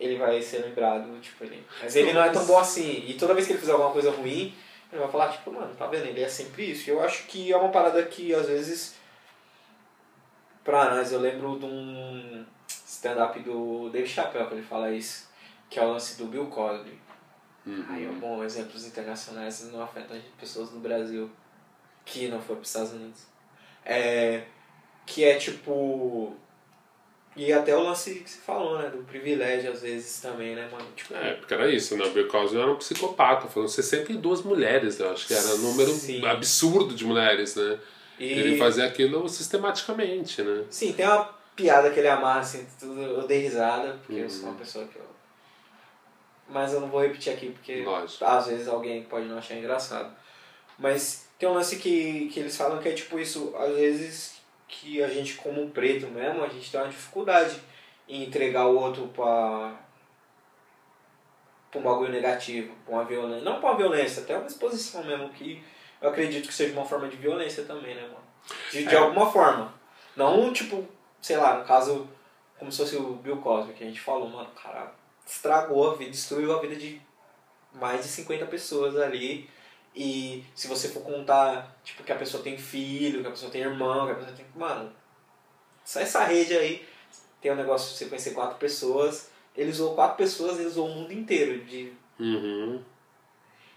[0.00, 1.64] ele vai ser lembrado, tipo, ele.
[1.82, 3.04] Mas ele não é tão bom assim.
[3.06, 4.54] E toda vez que ele fizer alguma coisa ruim,
[4.90, 6.06] ele vai falar, tipo, mano, tá vendo?
[6.06, 6.88] Ele é sempre isso.
[6.88, 8.96] Eu acho que é uma parada que às vezes.
[10.64, 12.33] Pra nós, eu lembro de um
[13.04, 15.28] stand-up do Dave Chappelle que ele fala isso,
[15.68, 16.98] que é o lance do Bill Cosby.
[17.88, 18.18] Aí, Uhum.
[18.20, 21.30] bom, exemplos internacionais não afetam pessoas do Brasil
[22.04, 23.22] que não foi para os Estados Unidos.
[23.84, 24.42] É,
[25.06, 26.34] que é tipo.
[27.36, 28.88] E até o lance que você falou, né?
[28.90, 30.86] Do privilégio, às vezes, também, né, mano?
[30.94, 32.04] Tipo, É, porque era isso, né?
[32.04, 33.48] O Bill Cosby era um psicopata.
[33.48, 36.24] Foram 62 mulheres, eu acho que era um número Sim.
[36.26, 37.78] absurdo de mulheres, né?
[38.20, 38.24] e...
[38.24, 40.64] Ele fazia aquilo sistematicamente, né?
[40.70, 44.30] Sim, tem uma piada que ele amarra, assim, tudo, eu dei risada, porque eu Uhum.
[44.30, 45.06] sou uma pessoa que eu.
[46.48, 48.24] Mas eu não vou repetir aqui, porque Lógico.
[48.24, 50.14] às vezes alguém pode não achar engraçado.
[50.78, 55.02] Mas tem um lance que, que eles falam que é tipo isso, às vezes que
[55.02, 57.56] a gente, como preto mesmo, a gente tem uma dificuldade
[58.08, 59.72] em entregar o outro pra.
[61.70, 63.44] pra um bagulho negativo, pra uma violência.
[63.44, 65.62] Não pra uma violência, até uma exposição mesmo, que
[66.02, 68.24] eu acredito que seja uma forma de violência também, né, mano?
[68.70, 68.98] De, de É.
[68.98, 69.72] alguma forma.
[70.16, 70.86] Não, tipo,
[71.24, 72.06] sei lá, no caso,
[72.58, 74.92] como se fosse o Bill Cosby, que a gente falou, mano, cara,
[75.26, 77.00] estragou a vida, destruiu a vida de
[77.72, 79.48] mais de 50 pessoas ali.
[79.94, 83.62] E se você for contar, tipo, que a pessoa tem filho, que a pessoa tem
[83.62, 84.44] irmão, que a pessoa tem.
[84.54, 84.92] Mano,
[85.82, 86.86] só essa rede aí
[87.40, 89.30] tem um negócio de você conhecer quatro pessoas.
[89.56, 92.82] Ele usou quatro pessoas, ele usou o mundo inteiro de Uhum.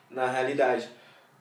[0.10, 0.89] na realidade.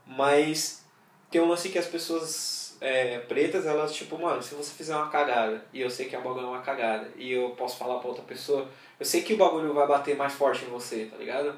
[0.06, 0.84] Mas
[1.32, 5.08] tem um lance que as pessoas é, pretas, elas, tipo, mano, se você fizer uma
[5.08, 8.08] cagada, e eu sei que a bagulho é uma cagada, e eu posso falar pra
[8.08, 11.54] outra pessoa, eu sei que o bagulho vai bater mais forte em você, tá ligado?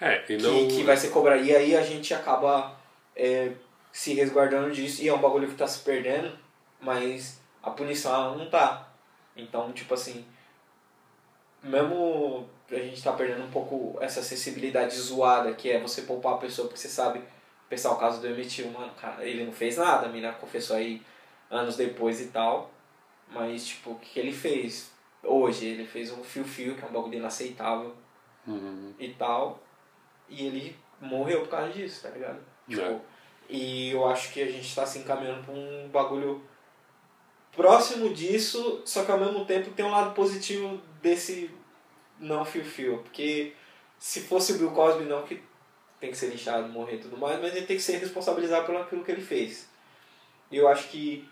[0.00, 0.68] É, e Que, não.
[0.68, 1.42] que vai ser cobrado.
[1.42, 2.76] E aí a gente acaba
[3.16, 3.52] é,
[3.92, 6.36] se resguardando disso, e é um bagulho que tá se perdendo,
[6.80, 8.88] mas a punição ela não tá.
[9.36, 10.24] Então, tipo assim,
[11.62, 16.38] mesmo a gente tá perdendo um pouco essa acessibilidade zoada, que é você poupar a
[16.38, 17.20] pessoa porque você sabe,
[17.68, 21.02] pensar o caso do Emitil, mano, cara, ele não fez nada, a mina confessou aí
[21.50, 22.70] anos depois e tal,
[23.30, 24.92] mas tipo, o que ele fez?
[25.22, 27.94] Hoje, ele fez um fio-fio, que é um bagulho inaceitável
[28.46, 28.92] Uhum.
[28.98, 29.62] e tal,
[30.28, 32.38] e ele morreu por causa disso, tá ligado?
[32.68, 33.00] Tipo, É.
[33.48, 36.42] E eu acho que a gente tá se encaminhando pra um bagulho
[37.52, 41.50] próximo disso, só que ao mesmo tempo tem um lado positivo desse
[42.18, 43.52] não fio-fio, porque
[43.98, 45.42] se fosse o Bill Cosby não que
[46.04, 48.78] tem que ser lixado, morrer e tudo mais, mas ele tem que ser responsabilizado pelo
[48.78, 49.66] aquilo que ele fez.
[50.50, 51.26] E eu acho que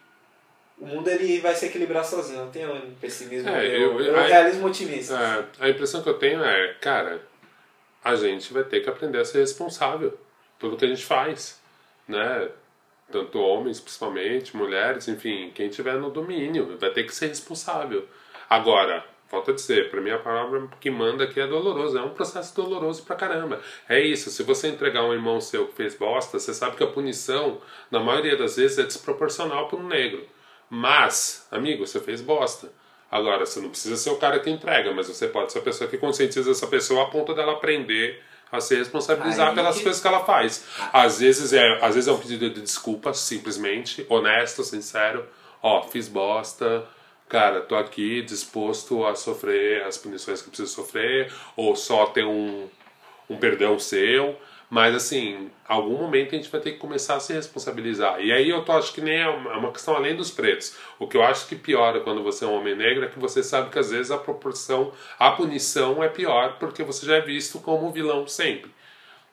[0.79, 4.19] o mundo ele vai se equilibrar sozinho, não tem um pessimismo, É, eu, eu- eu,
[4.19, 5.15] aí- realismo otimista.
[5.61, 7.21] É, a impressão que eu tenho é, cara,
[8.03, 10.19] a gente vai ter que aprender a ser responsável
[10.59, 11.61] pelo que a gente faz,
[12.09, 12.49] né?
[13.11, 18.09] Tanto homens, principalmente, mulheres, enfim, quem tiver no domínio vai ter que ser responsável.
[18.49, 22.11] Agora, volto a dizer, pra mim a palavra que manda aqui é doloroso, é um
[22.11, 23.63] processo doloroso pra caramba.
[23.89, 26.87] É isso, se você entregar um irmão seu que fez bosta, você sabe que a
[26.87, 27.59] punição,
[27.91, 30.23] na maioria das vezes, é desproporcional para um negro.
[30.69, 32.71] Mas, amigo, você fez bosta.
[33.11, 35.89] Agora, você não precisa ser o cara que entrega, mas você pode ser a pessoa
[35.89, 40.07] que conscientiza essa pessoa a ponto dela aprender a se responsabilizar Aí pelas coisas que
[40.07, 40.67] ela faz.
[40.93, 45.27] Às vezes é, às vezes é um pedido de desculpa, simplesmente, honesto, sincero.
[45.63, 46.87] Ó, fiz bosta,
[47.33, 52.27] cara, tô aqui disposto a sofrer as punições que eu preciso sofrer, ou só ter
[52.27, 52.69] um,
[53.29, 54.37] um perdão seu.
[54.69, 58.21] Mas, assim, algum momento a gente vai ter que começar a se responsabilizar.
[58.21, 60.77] E aí eu tô, acho que nem é uma é questão além dos pretos.
[60.99, 63.43] O que eu acho que piora quando você é um homem negro é que você
[63.43, 67.61] sabe que às vezes a proporção, a punição é pior porque você já é visto
[67.61, 68.71] como vilão sempre.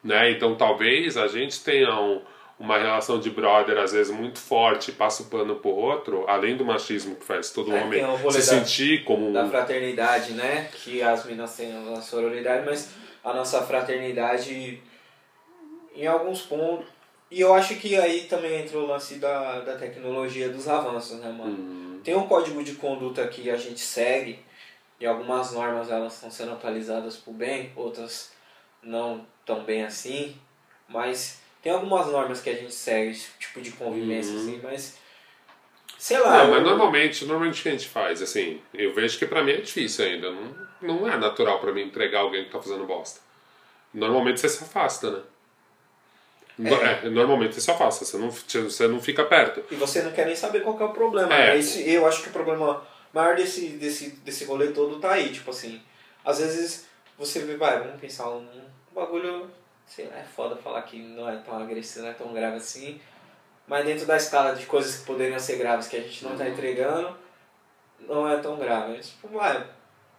[0.03, 0.31] Né?
[0.31, 2.21] Então talvez a gente tenha um,
[2.59, 6.65] uma relação de brother às vezes muito forte, passa o pano pro outro, além do
[6.65, 10.69] machismo que faz todo é, homem se da, sentir como da fraternidade, né?
[10.73, 12.89] Que as meninas têm a sororidade, mas
[13.23, 14.81] a nossa fraternidade
[15.95, 16.85] em alguns pontos.
[17.31, 21.31] E eu acho que aí também entra o lance da, da tecnologia dos avanços, né,
[21.31, 21.51] mano?
[21.51, 22.01] Uhum.
[22.03, 24.39] Tem um código de conduta que a gente segue,
[24.99, 28.31] e algumas normas elas estão sendo atualizadas por bem, outras
[28.81, 30.35] não tão bem assim,
[30.87, 34.41] mas tem algumas normas que a gente segue, tipo de convivência, uhum.
[34.41, 34.97] assim, mas.
[35.97, 36.45] Sei lá.
[36.45, 39.51] Não, mas normalmente, normalmente o que a gente faz, assim, eu vejo que pra mim
[39.51, 40.31] é difícil ainda.
[40.31, 43.19] Não, não é natural pra mim entregar alguém que tá fazendo bosta.
[43.93, 45.21] Normalmente você se afasta, né?
[46.61, 47.07] É.
[47.07, 47.09] é.
[47.09, 49.63] normalmente você só afasta, você não, você não fica perto.
[49.71, 51.33] E você não quer nem saber qual é o problema.
[51.33, 51.51] É.
[51.51, 51.57] Né?
[51.57, 55.51] Esse, eu acho que o problema maior desse, desse, desse rolê todo tá aí, tipo
[55.51, 55.81] assim.
[56.23, 58.47] Às vezes você vê, vai, vamos pensar um
[58.93, 59.49] bagulho,
[59.89, 63.01] sei lá, é foda falar que não é tão agressivo, não é tão grave assim.
[63.67, 66.45] Mas dentro da escala de coisas que poderiam ser graves que a gente não tá
[66.45, 66.51] uhum.
[66.51, 67.17] entregando,
[67.99, 68.95] não é tão grave.
[68.95, 69.67] É, tipo, vai,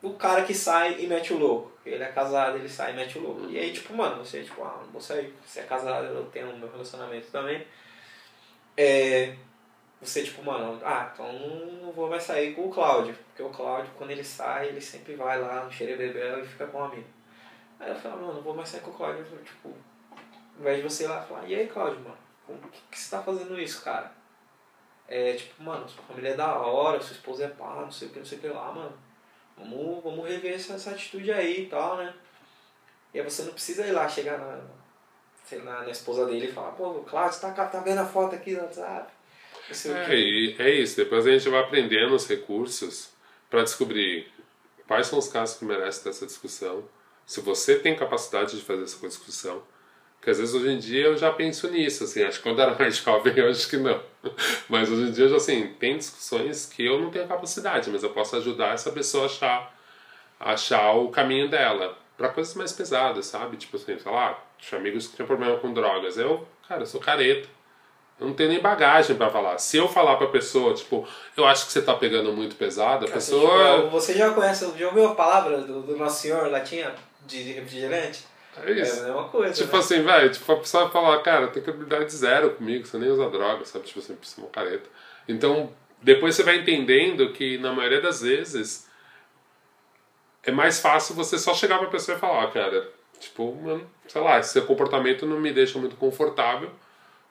[0.03, 1.71] o cara que sai e mete o louco.
[1.87, 3.49] Ele é casado, ele sai e mete o louco.
[3.49, 5.35] E aí, tipo, mano, você, tipo, ah, não vou sair.
[5.47, 7.67] Você é casado, eu tenho o meu relacionamento também.
[8.77, 9.35] É,
[10.01, 11.33] você, tipo, mano, ah, então
[11.83, 13.15] não vou mais sair com o Cláudio.
[13.29, 16.79] Porque o Cláudio, quando ele sai, ele sempre vai lá no xerebebel e fica com
[16.79, 17.20] o amigo.
[17.81, 19.25] Aí eu falo, mano, não vou mais sair com o Cláudio.
[19.45, 22.99] Tipo, ao invés de você ir lá falar, e aí, Cláudio, mano, por que, que
[22.99, 24.13] você tá fazendo isso, cara?
[25.09, 28.11] É, tipo, mano, sua família é da hora, sua esposa é pá, não sei o
[28.13, 29.11] que, não sei o que lá, mano
[29.61, 32.15] Vamos, vamos rever essa, essa atitude aí e tal, né?
[33.13, 34.61] E aí você não precisa ir lá chegar na,
[35.45, 38.35] sei lá, na esposa dele e falar, pô, Cláudio, você tá, tá vendo a foto
[38.35, 39.13] aqui no WhatsApp?
[40.59, 43.11] É, é isso, depois a gente vai aprendendo os recursos
[43.49, 44.33] para descobrir
[44.87, 46.85] quais são os casos que merecem dessa discussão,
[47.31, 49.63] se você tem capacidade de fazer essa discussão,
[50.17, 52.75] porque às vezes hoje em dia eu já penso nisso, assim, acho que quando era
[52.75, 54.03] mais jovem eu acho que não.
[54.69, 58.35] Mas hoje em dia, assim, tem discussões que eu não tenho capacidade, mas eu posso
[58.35, 59.79] ajudar essa pessoa a achar,
[60.41, 61.97] a achar o caminho dela.
[62.19, 63.57] para coisas mais pesadas, sabe?
[63.57, 66.19] Tipo assim, sei lá, tinha amigos que tinham problema com drogas.
[66.19, 67.49] Eu, cara, eu sou careta.
[68.19, 69.57] Eu não tenho nem bagagem para falar.
[69.59, 73.09] Se eu falar pra pessoa, tipo, eu acho que você tá pegando muito pesado, a
[73.09, 73.89] pessoa.
[73.91, 76.93] Você já conhece, já ouviu a palavra do, do Nosso Senhor latinha
[77.27, 78.25] de refrigerante?
[78.57, 79.01] É isso.
[79.01, 79.55] É a mesma coisa.
[79.55, 79.79] Tipo né?
[79.79, 83.31] assim, velho, tipo, a pessoa vai falar, cara, tem credibilidade zero comigo, você nem usa
[83.31, 83.87] droga, sabe?
[83.87, 84.89] Tipo assim, precisa uma careta.
[85.29, 88.89] Então, depois você vai entendendo que na maioria das vezes
[90.43, 94.39] é mais fácil você só chegar pra pessoa e falar, cara, tipo, mano, sei lá,
[94.39, 96.71] esse seu comportamento não me deixa muito confortável.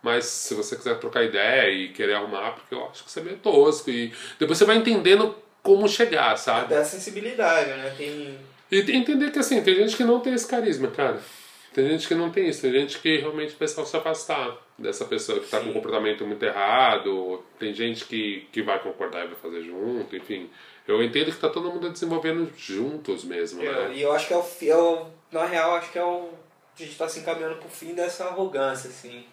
[0.02, 3.23] Mas se você quiser trocar ideia e querer arrumar, porque eu acho que você é
[3.23, 3.89] meio tosco.
[3.89, 6.65] E depois você vai entendendo como chegar, sabe?
[6.65, 7.93] Até a sensibilidade, né?
[7.97, 8.39] Tem
[8.72, 11.20] e entender que assim, tem gente que não tem esse carisma, cara.
[11.74, 15.40] Tem gente que não tem isso, tem gente que realmente vai se afastar dessa pessoa
[15.40, 19.36] que está com um comportamento muito errado, tem gente que, que vai concordar e vai
[19.36, 20.50] fazer junto, enfim.
[20.88, 23.96] Eu entendo que está todo mundo desenvolvendo juntos mesmo, eu, né?
[23.96, 25.06] E eu acho que é o, é o.
[25.32, 26.30] Na real, acho que é o.
[26.76, 29.24] A gente está se encaminhando pro fim dessa arrogância, assim.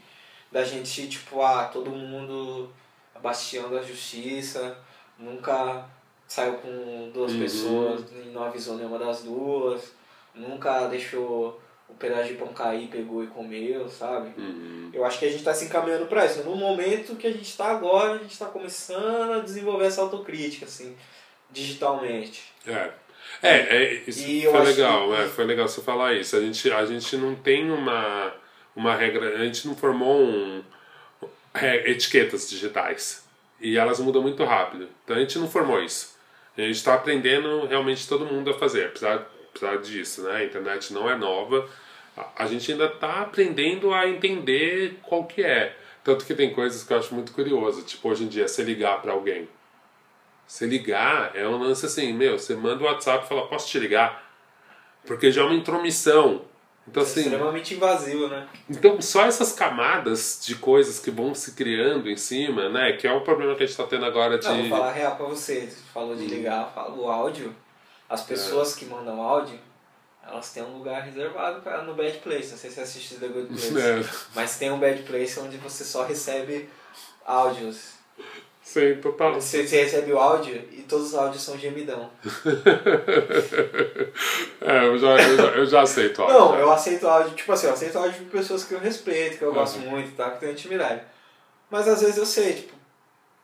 [0.52, 2.70] Da gente, tipo, ah, todo mundo
[3.22, 4.78] bastião da justiça,
[5.18, 5.88] nunca
[6.26, 7.40] saiu com duas uhum.
[7.40, 9.92] pessoas e não avisou nenhuma das duas,
[10.34, 14.32] nunca deixou o pedaço de pão cair, pegou e comeu, sabe?
[14.36, 14.90] Uhum.
[14.92, 16.42] Eu acho que a gente está se encaminhando para isso.
[16.42, 20.66] No momento que a gente está agora, a gente está começando a desenvolver essa autocrítica,
[20.66, 20.96] assim,
[21.50, 22.52] digitalmente.
[22.66, 22.90] É.
[23.42, 25.14] É, é isso e foi legal, que...
[25.14, 26.36] é, foi legal você falar isso.
[26.36, 28.32] A gente, a gente não tem uma,
[28.74, 30.62] uma regra, a gente não formou um,
[31.54, 33.24] é, etiquetas digitais.
[33.60, 34.88] E elas mudam muito rápido.
[35.04, 36.15] Então a gente não formou isso.
[36.56, 40.36] A gente está aprendendo realmente todo mundo a fazer, apesar, apesar disso, né?
[40.36, 41.68] A internet não é nova,
[42.34, 45.76] a, gente ainda está aprendendo a entender qual que é.
[46.02, 49.02] Tanto que tem coisas que eu acho muito curioso, tipo hoje em dia, você ligar
[49.02, 49.48] para alguém.
[50.46, 53.78] Você ligar é um lance assim, meu, você manda o WhatsApp e fala, posso te
[53.78, 54.24] ligar?
[55.04, 56.42] Porque já é uma intromissão.
[56.88, 58.46] Então, é assim, extremamente invasivo, né?
[58.70, 62.92] Então, só essas camadas de coisas que vão se criando em cima, né?
[62.92, 64.46] Que é o problema que a gente está tendo agora de.
[64.46, 65.62] Não, vou falar real pra você.
[65.62, 66.28] Você falou de hum.
[66.28, 67.54] ligar, falo o áudio.
[68.08, 68.78] As pessoas é.
[68.78, 69.58] que mandam áudio,
[70.24, 72.52] elas têm um lugar reservado pra, no Bad Place.
[72.52, 73.78] Não sei se você assiste The Good Place.
[73.78, 74.04] É.
[74.34, 76.68] Mas tem um Bad Place onde você só recebe
[77.24, 77.95] áudios.
[78.80, 79.34] Sim, total.
[79.34, 82.10] Você, você recebe o áudio e todos os áudios são gemidão.
[84.60, 86.38] é, eu já, eu já, eu já aceito áudio.
[86.38, 89.44] Não, eu aceito áudio, tipo assim, eu aceito áudio de pessoas que eu respeito, que
[89.44, 89.90] eu gosto Uhum.
[89.90, 90.30] muito, tá?
[90.30, 91.00] Que tem intimidade.
[91.70, 92.72] Mas às vezes eu sei, tipo,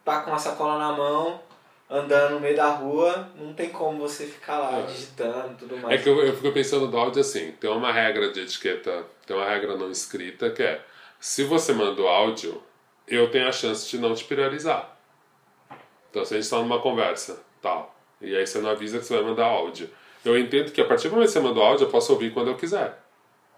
[0.04, 1.40] tá com uma sacola na mão,
[1.90, 4.82] andando no meio da rua, não tem como você ficar lá É.
[4.82, 6.02] digitando tudo É mais.
[6.02, 9.48] que eu, eu fico pensando no áudio assim, tem uma regra de etiqueta, tem uma
[9.48, 10.80] regra não escrita que é,
[11.20, 12.62] se você manda o áudio,
[13.08, 14.91] eu tenho a chance de não te priorizar.
[16.12, 19.16] Então se a gente está numa conversa, tal, e aí você não avisa que você
[19.16, 19.88] vai mandar áudio.
[20.22, 22.32] Eu entendo que a partir do momento que você manda o áudio, eu posso ouvir
[22.32, 23.02] quando eu quiser.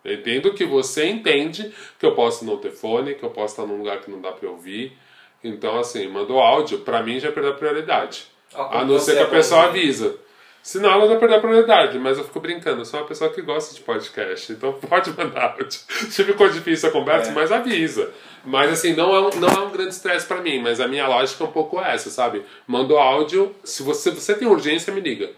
[0.05, 3.67] Eu entendo que você entende que eu posso não ter fone, que eu posso estar
[3.67, 4.97] num lugar que não dá eu ouvir.
[5.43, 8.27] Então, assim, mandou áudio, pra mim já perdeu a prioridade.
[8.53, 10.17] Como A não ser que é a pessoa avisa.
[10.67, 13.43] Senão ela vai perder a prioridade, mas eu fico brincando, eu sou uma pessoa que
[13.43, 15.79] gosta de podcast, então pode mandar áudio.
[16.11, 17.35] Se ficou difícil a conversa, É.
[17.35, 18.11] mas avisa.
[18.43, 21.07] Mas assim, não é um, não é um grande estresse pra mim, mas a minha
[21.07, 22.47] lógica é um pouco essa, sabe?
[22.67, 25.31] Mandou áudio, se você, você tem urgência, me liga.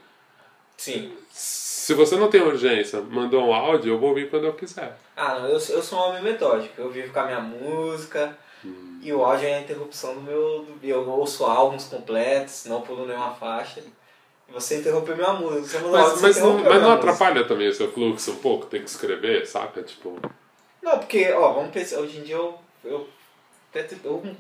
[0.77, 1.13] Sim.
[1.31, 4.97] Se você não tem urgência, mandou um áudio, eu vou ouvir quando eu quiser.
[5.17, 6.75] Ah, não, eu, eu sou um homem metódico.
[6.79, 8.99] Eu vivo com a minha música Hum.
[9.03, 10.65] e o áudio é a interrupção do meu.
[10.65, 13.83] do- eu ouço álbuns completos, não pulo nenhuma faixa.
[14.49, 15.79] Você interrompeu minha música.
[15.79, 16.93] Áudio, Mas, mas, não, mas não música.
[16.95, 18.67] atrapalha também o seu fluxo um pouco?
[18.67, 19.83] Tem que escrever, saca?
[19.83, 20.19] Tipo.
[20.83, 22.59] Não, porque, ó, vamos pensar, hoje em dia eu.
[22.85, 23.09] eu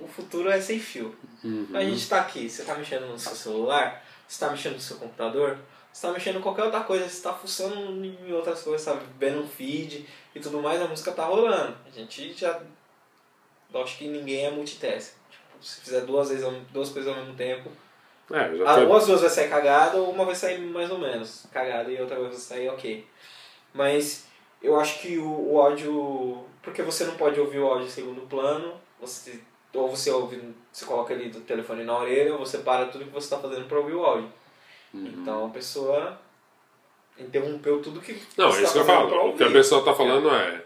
[0.01, 1.15] o futuro é sem fio.
[1.45, 1.69] uhum.
[1.75, 4.97] A gente tá aqui, você tá mexendo no seu celular, você tá mexendo no seu
[4.97, 5.59] computador,
[5.93, 9.43] você tá mexendo em qualquer outra coisa, você tá fuçando em outras coisas, tá vendo
[9.43, 11.77] um feed e tudo mais, a música tá rolando.
[11.87, 12.59] A gente já.
[13.75, 15.15] Eu acho que ninguém é multitask.
[15.31, 17.71] Tipo, se fizer duas vezes duas coisas ao mesmo tempo,
[18.31, 18.87] É, já ah, foi.
[18.87, 22.01] ou as duas vai sair cagada, ou uma vai sair mais ou menos cagada e
[22.01, 23.07] outra vai sair ok.
[23.73, 24.27] Mas
[24.61, 26.45] eu acho que o, o áudio.
[26.63, 29.39] Porque você não pode ouvir o áudio em segundo plano, você,
[29.73, 30.41] ou você ouve,
[30.73, 33.69] você coloca ali do telefone na orelha, ou você para tudo que você está fazendo
[33.69, 34.33] para ouvir o áudio.
[34.93, 35.07] Uhum.
[35.07, 36.19] Então a pessoa
[37.19, 39.29] interrompeu tudo que Não, você é isso que tá eu falo.
[39.31, 40.65] O que a pessoa tá falando é: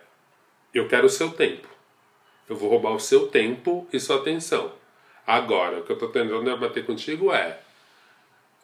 [0.73, 1.69] eu quero o seu tempo.
[2.49, 4.73] Eu vou roubar o seu tempo e sua atenção.
[5.31, 7.59] Agora, o que eu tô tentando debater contigo é: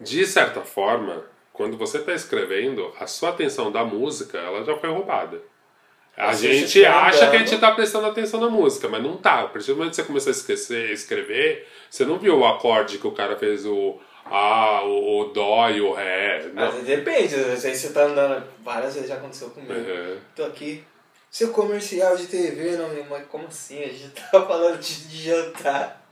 [0.01, 4.91] de certa forma, quando você tá escrevendo, a sua atenção da música ela já foi
[4.91, 5.41] roubada.
[6.17, 7.39] A Você gente está acha que a andando.
[7.49, 9.43] gente tá prestando atenção na música, mas não tá.
[9.43, 12.97] A partir do momento que você começou a esquecer, escrever, você não viu o acorde
[12.99, 16.51] que o cara fez o A, o, o Dó e o Ré.
[16.55, 16.73] Não.
[16.73, 18.45] Mas depende, às vezes você tá andando.
[18.65, 19.73] Várias vezes já aconteceu comigo.
[19.75, 20.17] Uhum.
[20.35, 20.83] Tô aqui.
[21.31, 23.83] Seu comercial de TV, não, mas como assim?
[23.85, 26.06] A gente tava falando de, de jantar,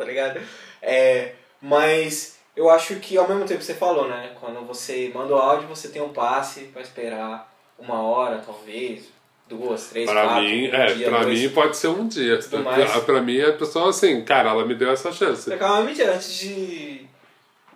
[0.00, 0.40] tá ligado?
[0.80, 4.32] É, mas eu acho que ao mesmo tempo que você falou, né?
[4.40, 9.10] Quando você manda o áudio, você tem um passe pra esperar uma hora, talvez,
[9.46, 11.38] duas, três, Pra quatro, mim, um é, dia, pra dois.
[11.38, 12.38] mim pode ser um dia.
[12.38, 12.90] Tudo mais.
[13.04, 15.54] Pra, mim, a pessoa assim, cara, ela me deu essa chance.
[15.58, 17.06] Calma, mentira, antes de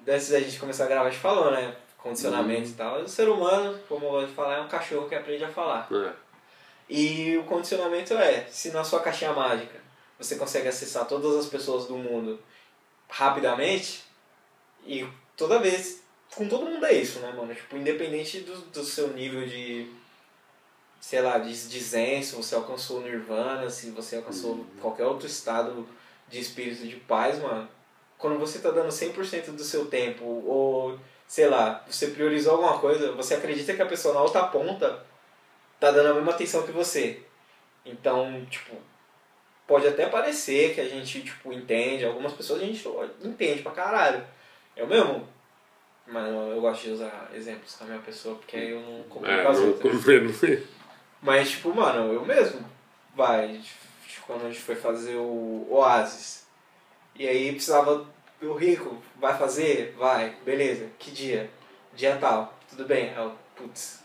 [0.09, 1.75] antes da gente começar a gravar, a gente falou, né?
[1.99, 3.01] Condicionamento e tal.
[3.01, 5.89] O ser humano, como eu gosto de falar, é um cachorro que aprende a falar.
[5.93, 6.11] É.
[6.89, 9.84] E o condicionamento é, se na sua caixinha mágica
[10.19, 12.39] você consegue acessar todas as pessoas do mundo
[13.09, 14.05] rapidamente,
[14.87, 16.03] e toda vez,
[16.35, 17.55] com todo mundo é isso, né, mano?
[17.55, 19.91] Tipo, independente do, do seu nível de,
[21.01, 25.27] sei lá, de, de zen, se você alcançou o nirvana, se você alcançou qualquer outro
[25.27, 25.89] estado
[26.29, 27.69] de espírito de paz, mano,
[28.19, 33.13] quando você tá dando 100% do seu tempo, ou, sei lá, você priorizou alguma coisa,
[33.13, 35.05] você acredita que a pessoa na outra ponta
[35.81, 37.23] tá dando a mesma atenção que você.
[37.85, 38.77] Então, tipo,
[39.67, 42.87] pode até parecer que a gente, tipo, entende, algumas pessoas a gente
[43.23, 44.25] entende pra caralho.
[44.77, 45.27] Eu mesmo,
[46.07, 49.35] mas eu, gosto de usar exemplos com a minha pessoa, porque aí eu não complico
[49.35, 49.93] É, as outras.
[51.23, 52.65] Mas, tipo, mano, eu mesmo,
[53.15, 53.61] vai,
[54.27, 56.47] quando a gente foi fazer o Oasis,
[57.15, 58.07] e aí precisava,
[58.43, 59.95] o Rico, vai fazer?
[59.97, 61.51] Vai, beleza, que dia?
[61.95, 63.13] Dia tal, tudo bem.
[63.15, 64.03] Eu, putz,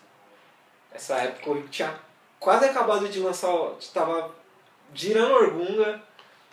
[0.93, 1.99] essa época o Rico tinha
[2.39, 3.49] quase acabado de lançar,
[3.93, 4.38] tava
[4.93, 6.01] girando Orgunga,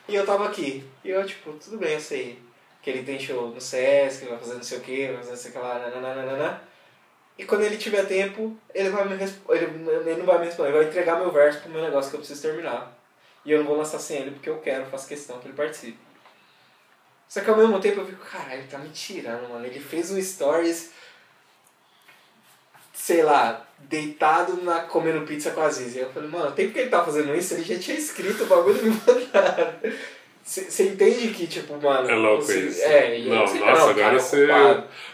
[0.09, 0.85] e eu tava aqui.
[1.05, 2.38] E eu, tipo, tudo bem, eu sei
[2.83, 5.37] que ele tem show no Sesc, vai fazer não sei o que, vai fazer não
[5.37, 6.62] sei o que lá, nananana.
[7.38, 9.31] E quando ele tiver tempo, ele, vai me ele,
[10.09, 12.20] ele não vai me responder, ele vai entregar meu verso pro meu negócio que eu
[12.20, 12.97] preciso terminar.
[13.45, 15.99] E eu não vou lançar sem ele porque eu quero, faço questão que ele participe.
[17.28, 19.66] Só que ao mesmo tempo eu fico, caralho, ele tá me tirando, mano.
[19.66, 20.93] Ele fez um stories,
[22.95, 25.95] sei lá, deitado na, comendo pizza com a Aziz.
[25.95, 27.55] E eu falei, mano, tem que ele tá fazendo isso?
[27.55, 29.74] Ele já tinha escrito o bagulho e me mandaram.
[30.43, 32.09] Você entende que, tipo, mano.
[32.09, 32.83] É louco você- isso.
[32.83, 34.47] É, Não, você- nossa, não, agora é você,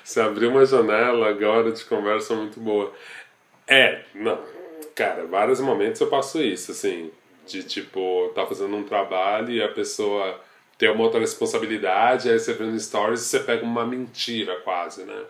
[0.05, 2.93] você abriu uma janela agora de conversa muito boa.
[3.67, 4.39] É, não.
[4.95, 7.11] Cara, vários momentos eu passo isso, assim,
[7.47, 10.39] de tipo, tá fazendo um trabalho e a pessoa
[10.77, 15.05] ter uma outra responsabilidade, aí você vê no stories e você pega uma mentira quase,
[15.05, 15.23] né?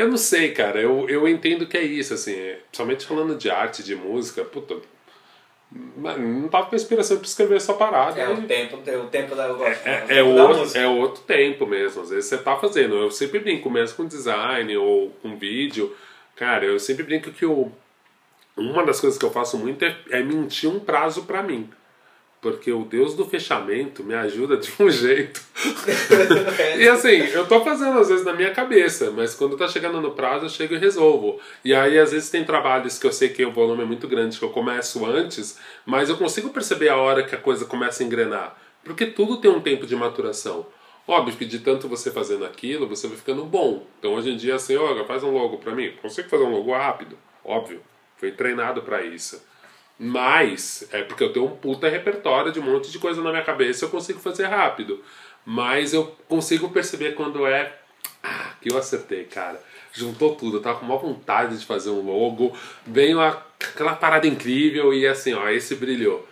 [0.00, 2.34] Eu não sei, cara, eu, eu entendo que é isso, assim,
[2.68, 4.76] principalmente falando de arte, de música, puta,
[5.70, 8.18] não tava com inspiração para escrever essa parada.
[8.18, 12.00] É o tempo, o tempo da eu é, é, é, outro, é outro tempo mesmo.
[12.00, 12.96] Às vezes você tá fazendo.
[12.96, 15.94] Eu sempre brinco, mesmo com design ou com vídeo.
[16.34, 17.70] Cara, eu sempre brinco que eu,
[18.56, 21.68] uma das coisas que eu faço muito é, é mentir um prazo para mim.
[22.40, 25.42] Porque o Deus do fechamento me ajuda de um jeito.
[26.78, 30.12] e assim, eu tô fazendo às vezes na minha cabeça, mas quando tá chegando no
[30.12, 31.38] prazo eu chego e resolvo.
[31.62, 34.38] E aí às vezes tem trabalhos que eu sei que o volume é muito grande,
[34.38, 38.06] que eu começo antes, mas eu consigo perceber a hora que a coisa começa a
[38.06, 38.56] engrenar.
[38.82, 40.66] Porque tudo tem um tempo de maturação.
[41.06, 43.84] Óbvio que de tanto você fazendo aquilo, você vai ficando bom.
[43.98, 45.92] Então hoje em dia assim, olha, faz um logo para mim.
[46.00, 47.18] Consigo fazer um logo rápido?
[47.44, 47.82] Óbvio.
[48.16, 49.42] Fui treinado para isso.
[50.02, 53.44] Mas, é porque eu tenho um puta repertório de um monte de coisa na minha
[53.44, 55.04] cabeça, eu consigo fazer rápido.
[55.44, 57.76] Mas eu consigo perceber quando é.
[58.22, 59.60] Ah, que eu acertei, cara.
[59.92, 64.94] Juntou tudo, eu tava com uma vontade de fazer um logo, veio aquela parada incrível
[64.94, 66.26] e assim, ó, esse brilhou.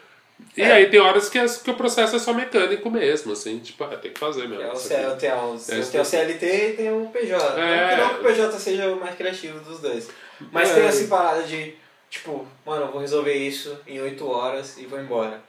[0.57, 0.73] E é.
[0.73, 4.13] aí tem horas que, que o processo é só mecânico mesmo, assim, tipo, é, tem
[4.13, 4.63] que fazer mesmo.
[4.63, 7.61] É, o, eu tenho, é, tem o CLT e tem o PJ.
[7.61, 7.97] É.
[7.99, 10.09] Não que o PJ seja o mais criativo dos dois.
[10.51, 10.75] Mas é.
[10.75, 11.75] tem essa parada de
[12.11, 15.43] tipo, mano, eu vou resolver isso em 8 horas e vou embora.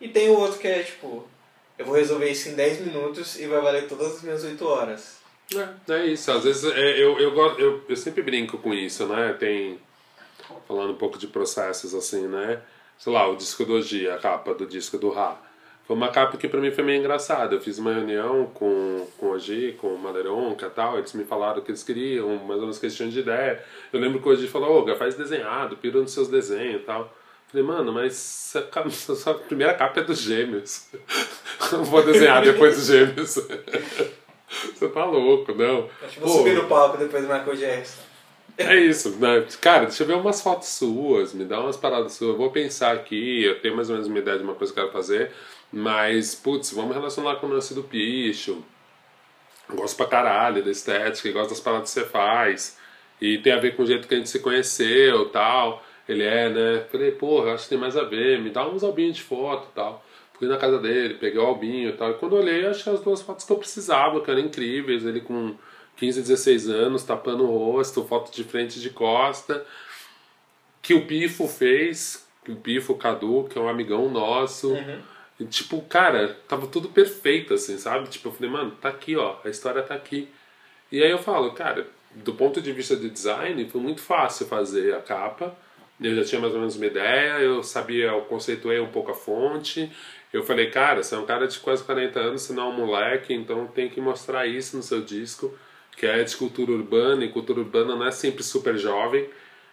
[0.00, 1.26] E tem o outro que é, tipo,
[1.78, 5.16] eu vou resolver isso em 10 minutos e vai valer todas as minhas 8 horas.
[5.88, 6.30] É, é isso.
[6.30, 9.32] Às vezes é, eu, eu, eu, eu sempre brinco com isso, né?
[9.34, 9.78] Tem.
[10.66, 12.60] Falando um pouco de processos assim, né?
[12.98, 15.36] Sei lá, o disco do Oji, a capa do disco do Ra.
[15.86, 17.54] Foi uma capa que pra mim foi meio engraçada.
[17.54, 20.98] Eu fiz uma reunião com, com o G, com o Madeironca e tal.
[20.98, 23.62] Eles me falaram o que eles queriam, mais ou menos questão de ideia.
[23.92, 27.14] Eu lembro que o G falou: Ô, faz desenhado, pira nos seus desenhos e tal.
[27.48, 30.88] Falei, mano, mas a, sua primeira capa é dos gêmeos.
[31.70, 33.38] Não vou desenhar depois dos gêmeos.
[34.74, 35.90] Você tá louco, não.
[36.02, 38.00] Acho que vou subir no palco depois do Michael Jackson.
[38.56, 39.44] É isso, né?
[39.60, 42.30] Cara, deixa eu ver umas fotos suas, me dá umas paradas suas.
[42.30, 44.78] Eu vou pensar aqui, eu tenho mais ou menos uma ideia de uma coisa que
[44.78, 45.32] eu quero fazer.
[45.72, 48.62] Mas, putz, vamos relacionar com o lance do picho.
[49.68, 52.78] Gosto pra caralho da estética, gosto das paradas que você faz.
[53.20, 55.82] E tem a ver com o jeito que a gente se conheceu tal.
[56.08, 56.84] Ele é, né?
[56.90, 60.04] Falei, porra, acho que tem mais a ver, me dá uns albinhos de foto tal.
[60.38, 62.10] Fui na casa dele, peguei o albinho e tal.
[62.10, 65.04] E quando olhei, achei as duas fotos que eu precisava, que eram incríveis.
[65.04, 65.56] Ele com
[65.96, 69.64] 15, 16 anos, tapando o rosto, foto de frente e de costa.
[70.80, 74.74] Que o Pifo fez, que o Pifo Cadu, que é um amigão nosso.
[74.74, 78.08] Uhum e, tipo, cara, tava tudo perfeito, assim, sabe?
[78.08, 80.28] Tipo, eu falei, mano, tá aqui, ó, a história tá aqui.
[80.90, 84.94] E aí eu falo, cara, do ponto de vista de design, foi muito fácil fazer
[84.94, 85.56] a capa.
[86.00, 89.14] Eu já tinha mais ou menos uma ideia, eu sabia, eu conceituei um pouco a
[89.14, 89.90] fonte.
[90.32, 92.86] Eu falei, cara, você é um cara de quase 40 anos, você não é um
[92.86, 95.56] moleque, então tem que mostrar isso no seu disco,
[95.96, 99.28] que é de cultura urbana, e cultura urbana não é sempre super jovem,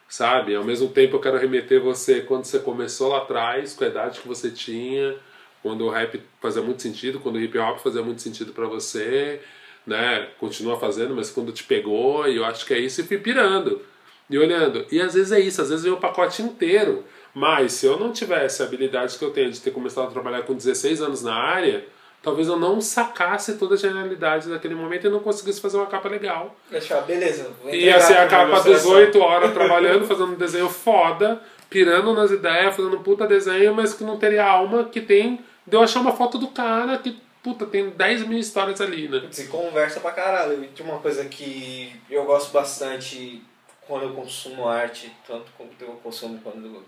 [0.08, 0.56] sabe?
[0.56, 4.22] Ao mesmo tempo eu quero remeter você quando você começou lá atrás, com a idade
[4.22, 5.18] que você tinha,
[5.64, 9.42] quando o rap fazia muito sentido, quando o hip hop fazia muito sentido para você,
[9.88, 10.28] né?
[10.38, 13.82] Continua fazendo, mas quando te pegou, e eu acho que é isso, e fui pirando
[14.30, 14.86] e olhando.
[14.92, 17.06] E às vezes é isso, às vezes vem o pacote inteiro.
[17.34, 20.44] Mas se eu não tivesse a habilidade que eu tenho de ter começado a trabalhar
[20.44, 21.86] com 16 anos na área,
[22.22, 26.10] talvez eu não sacasse toda a genialidade daquele momento e não conseguisse fazer uma capa
[26.10, 26.56] legal.
[26.70, 27.52] Deixa, beleza.
[27.72, 32.98] Ia ser a capa 18 horas trabalhando, fazendo um desenho foda, pirando nas ideias, fazendo
[32.98, 36.38] um puta desenho, mas que não teria alma que tem de eu achar uma foto
[36.38, 39.28] do cara que, puta, tem 10 mil histórias ali, né?
[39.32, 40.64] Se conversa pra caralho.
[40.64, 43.42] E uma coisa que eu gosto bastante
[43.88, 46.84] quando eu consumo arte, tanto quanto eu consumo quando,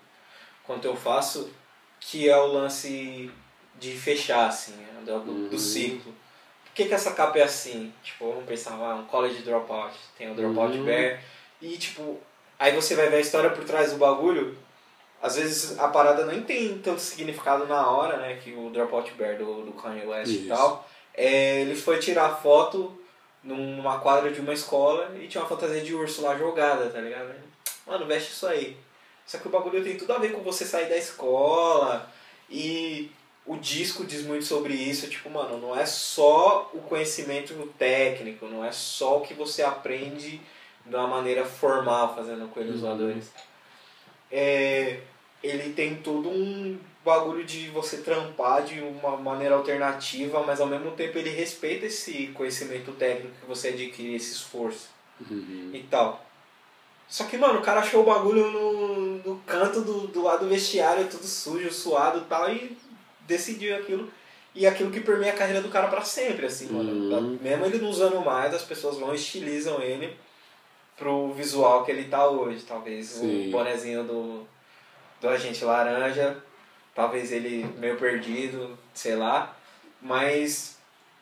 [0.63, 1.51] quanto eu faço,
[1.99, 3.32] que é o lance
[3.80, 5.01] de fechar, assim, né?
[5.05, 5.49] do, uhum.
[5.49, 6.13] do ciclo.
[6.65, 7.93] Por que, que essa capa é assim?
[8.03, 10.84] Tipo, vamos pensar, ah, um college dropout, tem o dropout uhum.
[10.84, 11.21] bear,
[11.61, 12.19] e tipo,
[12.59, 14.57] aí você vai ver a história por trás do bagulho,
[15.26, 18.36] às vezes a parada nem tem tanto significado na hora, né?
[18.36, 20.43] Que o Dropout Bear do, do Kanye West Isso.
[20.43, 20.88] e tal.
[21.15, 22.95] É, ele foi tirar foto
[23.43, 27.34] numa quadra de uma escola e tinha uma fantasia de urso lá jogada, tá ligado?
[27.88, 28.78] Mano, veste isso aí.
[29.26, 32.07] Só que o bagulho tem tudo a ver com você sair da escola
[32.47, 33.11] e
[33.47, 35.09] o disco diz muito sobre isso.
[35.09, 40.39] Tipo, mano, não é só o conhecimento técnico, não é só o que você aprende
[40.86, 42.89] de uma maneira formal fazendo coelhos uhum.
[42.89, 43.32] voadores
[44.32, 44.99] é,
[45.43, 50.91] ele tem todo um bagulho de você trampar de uma maneira alternativa, mas ao mesmo
[50.91, 54.89] tempo ele respeita esse conhecimento técnico que você adquire, esse esforço
[55.29, 55.69] uhum.
[55.71, 56.25] e tal.
[57.07, 60.49] Só que, mano, o cara achou o bagulho no, no canto do, do lado do
[60.49, 62.75] vestiário, tudo sujo, suado e tal, e
[63.21, 64.11] decidiu aquilo.
[64.55, 66.91] e aquilo que permeia a carreira do cara para sempre, assim, mano.
[66.91, 67.39] Uhum.
[67.39, 70.17] Mesmo ele não usando mais, as pessoas vão e estilizam ele
[70.97, 72.63] pro visual que ele tá hoje.
[72.63, 73.49] Talvez Sim.
[73.49, 74.47] o bonezinho do,
[75.22, 76.38] do agente laranja,
[76.93, 79.55] talvez ele meio perdido, sei lá.
[80.01, 80.78] Mas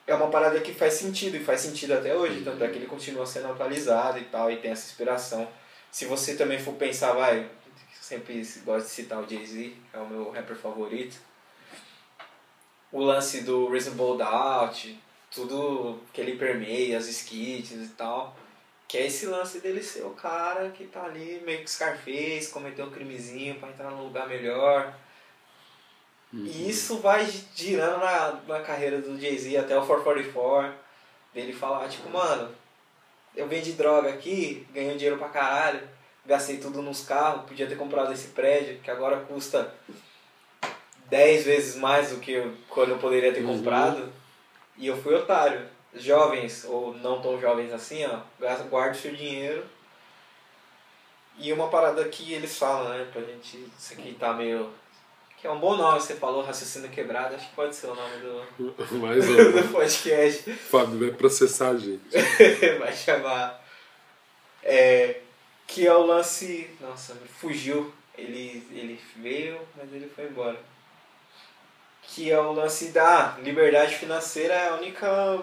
[0.06, 2.44] é uma parada que faz sentido, e faz sentido até hoje.
[2.44, 5.48] Tanto é que ele continua sendo atualizado e tal, e tem essa inspiração.
[5.91, 7.50] Se você também for pensar, vai,
[8.02, 11.18] sempre gosto de citar o Jay-Z, é o meu rapper favorito.
[12.91, 15.00] O lance do Reasonable Doubt,
[15.32, 18.38] tudo que ele permeia, as skits e tal.
[18.94, 22.86] Que é esse lance dele ser o cara que tá ali meio que Scarface, cometeu
[22.86, 24.94] um crimezinho pra entrar num lugar melhor.
[26.32, 27.26] E isso vai
[27.56, 30.72] girando na, na carreira do Jay-Z até o 444.
[31.34, 32.54] Dele falar, tipo, mano,
[33.36, 35.82] eu vendi droga aqui, ganhei dinheiro pra caralho,
[36.24, 39.74] gastei tudo nos carros, podia ter comprado esse prédio, que agora custa
[41.10, 43.58] 10 vezes mais do que eu- quando eu poderia ter Uhum.
[43.58, 44.14] comprado.
[44.78, 45.68] E eu fui otário.
[45.96, 48.20] Jovens, ou não tão jovens assim, ó,
[48.70, 49.66] guarde o seu dinheiro.
[51.38, 54.72] E uma parada que eles falam, né, pra gente, isso aqui tá meio...
[55.38, 58.16] Que é um bom nome, você falou, raciocínio quebrado, acho que pode ser o nome
[58.18, 59.36] do, Mais um.
[59.52, 60.54] do podcast.
[60.54, 62.00] Fábio vai processar a gente.
[62.80, 63.62] vai chamar.
[64.64, 65.20] É,
[65.68, 66.70] que é o lance.
[66.80, 67.94] Nossa, fugiu.
[68.18, 70.58] Ele, ele veio, mas ele foi embora.
[72.04, 75.41] Que é o lance da liberdade financeira é a única.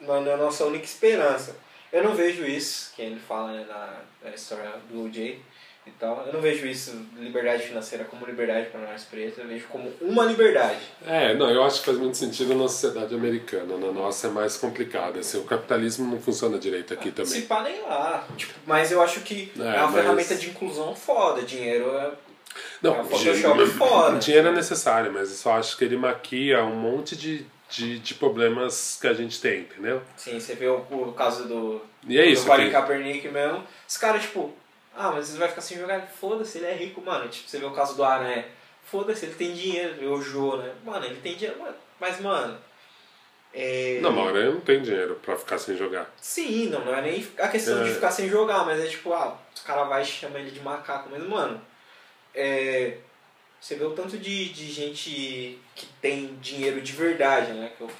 [0.00, 1.56] Não é a nossa única esperança.
[1.92, 5.40] Eu não vejo isso, que ele fala né, na, na história do OJ
[5.86, 6.24] e tal.
[6.26, 9.38] Eu não vejo isso, liberdade financeira, como liberdade para nós pretos.
[9.38, 10.78] Eu vejo como uma liberdade.
[11.04, 13.76] É, não, eu acho que faz muito sentido na sociedade americana.
[13.76, 15.18] Na nossa é mais complicado.
[15.18, 17.42] Assim, o capitalismo não funciona direito aqui Se também.
[17.42, 18.24] pá nem lá.
[18.36, 21.42] Tipo, mas eu acho que é, É, uma mas- ferramenta de inclusão foda.
[21.42, 22.12] Dinheiro é.
[22.82, 24.18] Não, É, o Photoshop foda.
[24.18, 28.14] dinheiro é necessário, mas eu só acho que ele maquia um monte de, de, de
[28.14, 30.02] problemas que a gente tem, entendeu?
[30.16, 31.80] Sim, você vê o, o caso do.
[32.06, 32.44] E é isso.
[32.44, 33.64] Do Colin Kaepernick mesmo.
[33.88, 34.52] Os caras, tipo,
[34.96, 36.06] ah, mas ele vai ficar sem jogar.
[36.08, 37.28] Foda-se, ele é rico, mano.
[37.28, 38.44] Tipo, você vê o caso do Aranha.
[38.84, 40.12] Foda-se, ele tem dinheiro.
[40.12, 40.72] O Jô, né?
[40.84, 41.58] Mano, ele tem dinheiro.
[41.60, 41.74] mano.
[42.00, 42.58] Mas, mano.
[43.52, 43.98] É...
[44.00, 46.08] Não, hora eu não tenho dinheiro pra ficar sem jogar.
[46.20, 47.94] Sim, não, não é nem a questão de É.
[47.94, 51.08] ficar sem jogar, mas é tipo, ah, o cara vai e chama ele de macaco,
[51.10, 51.60] mas mano,
[52.32, 52.98] é,
[53.60, 57.72] você vê o tanto de, de gente que tem dinheiro de verdade, né?
[57.76, 57.90] Que é o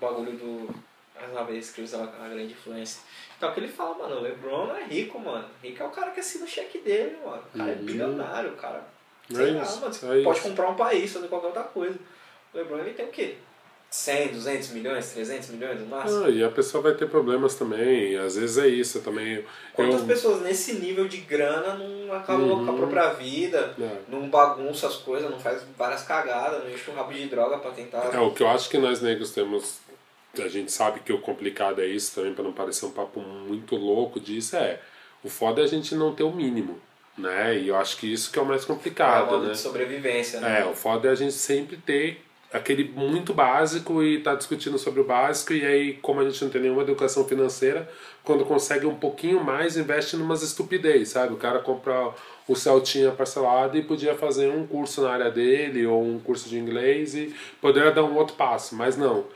[0.00, 0.74] bagulho do.
[1.14, 3.02] Mais uma vez que usa a grande influência.
[3.36, 5.48] Então que ele fala, mano, o Lebron é rico, mano.
[5.62, 7.42] Rico é o cara que assina o cheque dele, mano.
[7.54, 7.84] O cara é Uhum.
[7.84, 8.84] bilionário, o cara.
[9.30, 9.92] É Sei lá, isso, mano.
[9.92, 10.48] Você é pode isso.
[10.48, 11.98] comprar um país, fazer qualquer outra coisa.
[12.54, 13.36] O Lebron ele tem o quê?
[13.90, 16.24] 100, 200 milhões, 300 milhões no máximo?
[16.24, 18.16] Ah, e a pessoa vai ter problemas também.
[18.18, 19.42] Às vezes é isso também.
[19.72, 22.66] Quantas Eu- pessoas nesse nível de grana não acabam Uhum.
[22.66, 23.96] com a própria vida, É.
[24.08, 27.70] não bagunça as coisas, não faz várias cagadas, não enche um rabo de droga pra
[27.70, 28.10] tentar.
[28.14, 29.78] É, o que eu acho que nós negros temos.
[30.38, 33.74] A gente sabe que o complicado é isso também, para não parecer um papo muito
[33.74, 34.78] louco disso, é.
[35.24, 36.78] O foda é a gente não ter o mínimo,
[37.16, 37.58] né?
[37.58, 39.52] E eu acho que isso que é o mais É complicado, modo né?
[39.52, 40.60] de sobrevivência, né?
[40.60, 42.22] É, o foda é a gente sempre ter
[42.52, 46.50] aquele muito básico e tá discutindo sobre o básico e aí como a gente não
[46.50, 47.88] tem nenhuma educação financeira,
[48.24, 51.34] quando consegue um pouquinho mais, investe numas estupidez, sabe?
[51.34, 52.14] O cara compra
[52.46, 56.58] o Celtinha parcelado e podia fazer um curso na área dele ou um curso de
[56.58, 59.26] inglês e poderia dar um outro passo, mas não.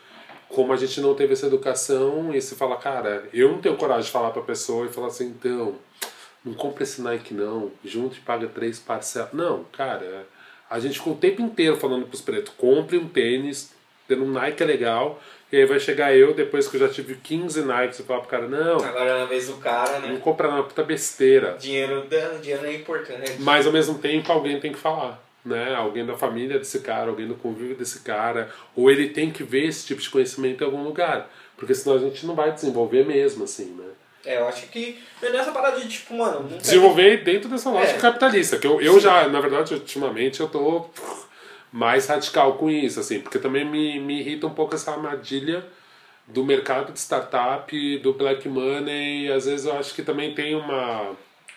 [0.48, 4.04] Como a gente não teve essa educação e se fala, cara, eu não tenho coragem
[4.04, 5.76] de falar pra pessoa e falar assim, então,
[6.44, 9.32] não compra esse Nike não, junto e paga três parcelas.
[9.32, 10.26] Não, cara,
[10.72, 13.74] a gente ficou o tempo inteiro falando pros pretos, compre um tênis,
[14.08, 17.14] tendo um Nike é legal, e aí vai chegar eu, depois que eu já tive
[17.14, 20.20] 15 Nikes, e falar pro cara, não, Agora é na vez do cara, não né?
[20.22, 21.58] compra não, é puta besteira.
[21.60, 22.06] Dinheiro,
[22.40, 23.34] dinheiro é importante.
[23.40, 25.22] Mas ao mesmo tempo alguém tem que falar.
[25.44, 25.74] Né?
[25.74, 29.66] Alguém da família desse cara, alguém do convívio desse cara, ou ele tem que ver
[29.66, 33.44] esse tipo de conhecimento em algum lugar, porque senão a gente não vai desenvolver mesmo,
[33.44, 33.90] assim, né?
[34.24, 37.98] É, eu acho que é nessa parada de tipo, mano, tem- desenvolver dentro dessa lógica
[37.98, 38.00] É.
[38.00, 38.56] capitalista.
[38.58, 40.86] Que eu, eu já, na verdade, ultimamente eu tô
[41.72, 45.64] mais radical com isso, assim, porque também me, me irrita um pouco essa armadilha
[46.26, 50.54] do mercado de startup, do black money, e às vezes eu acho que também tem
[50.54, 51.10] uma.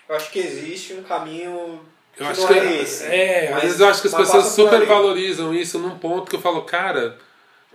[0.10, 1.80] Eu acho que existe um caminho
[2.18, 3.04] Eu acho que é esse.
[3.06, 4.86] é, às vezes eu acho que as pessoas passa por super ali.
[4.86, 7.18] valorizam isso num ponto que eu falo, cara,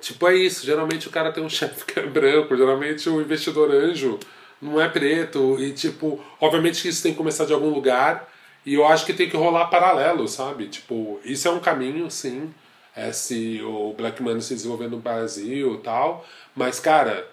[0.00, 3.70] tipo é isso, geralmente o cara tem um chefe que é branco, geralmente o investidor
[3.70, 4.18] anjo
[4.60, 8.28] não é preto e tipo, obviamente que isso tem que começar de algum lugar
[8.64, 10.68] e eu acho que tem que rolar paralelo, sabe?
[10.68, 12.52] Tipo, isso é um caminho, sim,
[12.94, 17.26] é se o Black Money se desenvolver no Brasil tal, mas cara,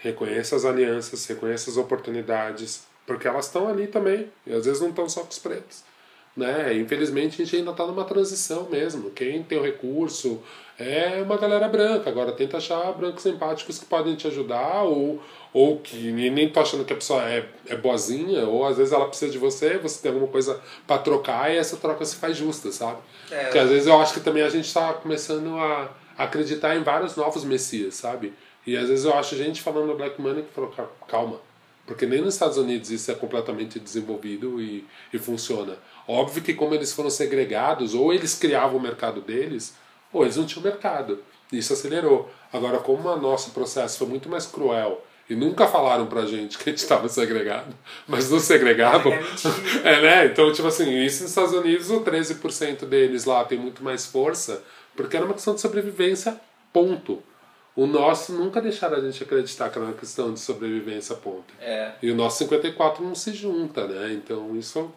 [0.00, 4.90] reconheça as alianças, reconheça as oportunidades, porque elas estão ali também, e às vezes não
[4.90, 5.82] estão só com os pretos.
[6.38, 6.72] Né?
[6.74, 9.10] Infelizmente a gente ainda está numa transição mesmo.
[9.10, 10.40] Quem tem o recurso
[10.78, 12.08] é uma galera branca.
[12.08, 15.20] Agora tenta achar brancos empáticos que podem te ajudar ou,
[15.52, 19.08] ou que nem tô achando que a pessoa é, é boazinha, ou às vezes ela
[19.08, 22.70] precisa de você, você tem alguma coisa para trocar e essa troca se faz justa,
[22.70, 22.98] sabe?
[23.30, 23.44] É.
[23.44, 27.16] Porque às vezes eu acho que também a gente está começando a acreditar em vários
[27.16, 28.32] novos messias, sabe?
[28.64, 30.72] E às vezes eu acho gente falando no Black Money que falou,
[31.08, 31.40] calma,
[31.88, 35.76] porque nem nos Estados Unidos isso é completamente desenvolvido e, e funciona.
[36.08, 39.76] Óbvio que como eles foram segregados, ou eles criavam o mercado deles,
[40.10, 41.22] ou eles não tinham mercado.
[41.52, 42.30] Isso acelerou.
[42.50, 46.70] Agora, como o nosso processo foi muito mais cruel e nunca falaram pra gente que
[46.70, 47.74] a gente estava segregado,
[48.08, 49.12] mas não segregavam.
[49.12, 49.20] É,
[49.84, 50.26] é, né?
[50.26, 54.62] Então, tipo assim, isso nos Estados Unidos, o 13% deles lá tem muito mais força,
[54.96, 56.40] porque era uma questão de sobrevivência,
[56.72, 57.22] ponto.
[57.76, 61.54] O nosso nunca deixaram a gente acreditar que era uma questão de sobrevivência, ponto.
[61.60, 61.92] É.
[62.02, 64.12] E o nosso 54 não se junta, né?
[64.14, 64.90] Então isso,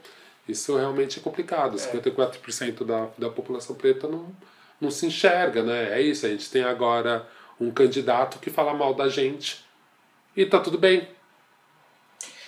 [0.52, 1.78] isso realmente é complicado.
[1.78, 1.80] É.
[1.80, 4.32] 54% da, da população preta não,
[4.80, 5.99] não se enxerga, né?
[5.99, 7.28] É isso, a gente tem agora
[7.60, 9.64] um candidato que fala mal da gente
[10.36, 11.08] e tá tudo bem.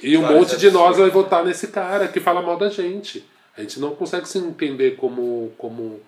[0.01, 3.26] E um monte de nós vai votar nesse cara que fala mal da gente.
[3.56, 6.01] A gente não consegue se entender como, como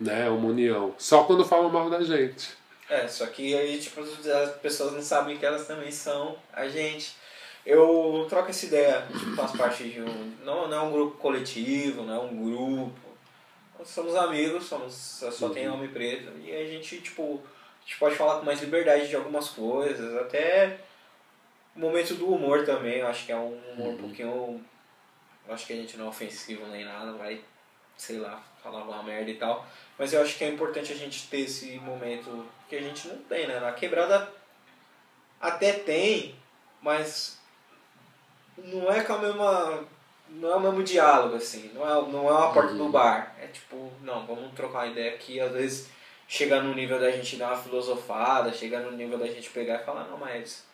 [0.00, 0.94] né, uma união.
[0.98, 2.50] Só quando falam mal da gente.
[2.88, 7.14] É, só que aí, tipo, as pessoas não sabem que elas também são a gente.
[7.64, 10.36] Eu troco essa ideia, tipo, faz parte de um.
[10.44, 12.92] Não, não é um grupo coletivo, não é um grupo.
[13.84, 16.32] Somos amigos, somos, só tem homem preto.
[16.40, 17.40] E a gente, tipo,
[17.80, 20.78] a gente pode falar com mais liberdade de algumas coisas, até
[21.74, 23.96] o momento do humor também, eu acho que é um humor um uhum.
[23.98, 24.64] pouquinho.
[25.46, 27.40] Eu acho que a gente não é ofensivo nem nada, vai,
[27.96, 29.66] sei lá, falar uma merda e tal.
[29.98, 33.18] Mas eu acho que é importante a gente ter esse momento que a gente não
[33.18, 33.58] tem, né?
[33.58, 34.32] Na quebrada
[35.40, 36.36] até tem,
[36.80, 37.41] mas
[38.58, 39.84] não é com a mesma.
[40.28, 41.70] Não é o mesmo diálogo, assim.
[41.74, 42.78] Não é, não é uma porta uhum.
[42.78, 43.36] do bar.
[43.38, 45.40] É tipo, não, vamos trocar uma ideia aqui.
[45.40, 45.88] Às vezes
[46.26, 49.84] chega no nível da gente dar uma filosofada, chega no nível da gente pegar e
[49.84, 50.64] falar, não, mas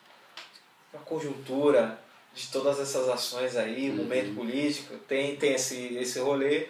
[0.95, 1.99] a conjuntura
[2.33, 4.05] de todas essas ações aí, o uhum.
[4.05, 6.69] momento político, tem, tem esse, esse rolê.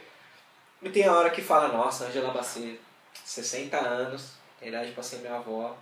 [0.80, 2.78] E tem a hora que fala, nossa, Angela Bacedo,
[3.24, 5.76] 60 anos, tem idade pra ser minha avó,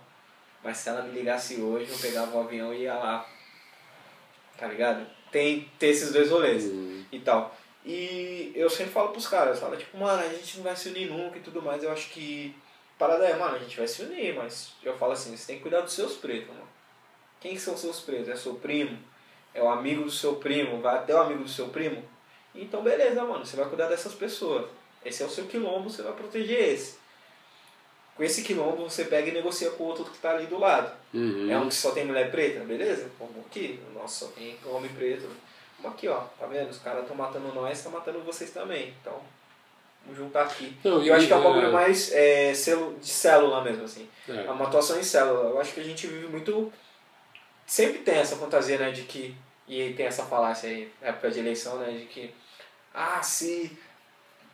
[0.63, 3.25] mas se ela me ligasse hoje, eu pegava o avião e ia lá.
[4.57, 5.05] Tá ligado?
[5.31, 7.03] Tem, tem esses dois rolês uhum.
[7.11, 7.55] e tal.
[7.85, 11.09] E eu sempre falo pros caras, fala tipo, mano, a gente não vai se unir
[11.09, 11.83] nunca e tudo mais.
[11.83, 12.53] Eu acho que
[12.97, 15.61] parada é, mano, a gente vai se unir, mas eu falo assim, você tem que
[15.61, 16.67] cuidar dos seus pretos, mano.
[17.39, 18.29] Quem que são seus pretos?
[18.29, 18.97] É seu primo?
[19.53, 20.81] É o amigo do seu primo?
[20.81, 22.03] Vai até o amigo do seu primo?
[22.53, 24.65] Então beleza, mano, você vai cuidar dessas pessoas.
[25.05, 26.97] Esse é o seu quilombo, você vai proteger esse.
[28.17, 30.91] Com esse quilombo você pega e negocia com o outro que está ali do lado.
[31.13, 31.51] Uhum.
[31.51, 33.07] É um que só tem mulher preta, beleza?
[33.19, 33.79] Vamos aqui.
[33.93, 35.29] Nossa, só tem homem preto.
[35.79, 36.21] Vamos aqui, ó.
[36.39, 36.71] Tá vendo?
[36.71, 38.91] Os caras estão matando nós, estão matando vocês também.
[38.99, 39.21] Então,
[40.03, 40.75] vamos juntar aqui.
[40.83, 41.71] Não, e eu acho que é um bagulho é...
[41.71, 44.09] mais é, de célula mesmo, assim.
[44.27, 44.45] É.
[44.45, 45.51] é uma atuação em célula.
[45.51, 46.73] Eu acho que a gente vive muito.
[47.67, 49.35] Sempre tem essa fantasia, né, de que.
[49.67, 52.33] E tem essa falácia aí, época de eleição, né, de que.
[52.95, 53.77] Ah, se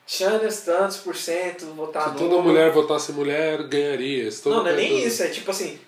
[0.06, 4.30] Xanders tantos por cento votar Se toda mulher votasse mulher, ganharia.
[4.45, 5.24] não, não é nem isso.
[5.24, 5.80] É tipo assim,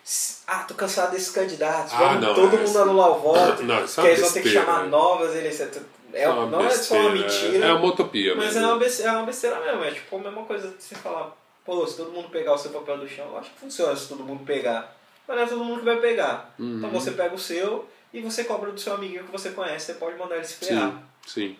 [0.47, 1.93] ah, tô cansado desses candidatos.
[1.93, 3.63] Ah, vamos não, todo mundo anular o voto.
[3.63, 4.89] Não, isso é que eles vão ter que chamar né?
[4.89, 5.69] novas eleições.
[6.13, 7.65] É, é não besteira, é só uma mentira.
[7.65, 8.35] É uma utopia.
[8.35, 9.83] Mas é uma, besteira, é uma besteira mesmo.
[9.83, 11.35] É tipo a mesma coisa de você falar,
[11.65, 14.07] pô, se todo mundo pegar o seu papel do chão, eu acho que funciona se
[14.07, 14.95] todo mundo pegar.
[15.27, 16.55] Mas não é todo mundo que vai pegar.
[16.57, 16.77] Uhum.
[16.77, 19.93] Então você pega o seu e você cobra do seu amiguinho que você conhece, você
[19.95, 21.03] pode mandar ele se ferrar.
[21.25, 21.57] Sim, sim.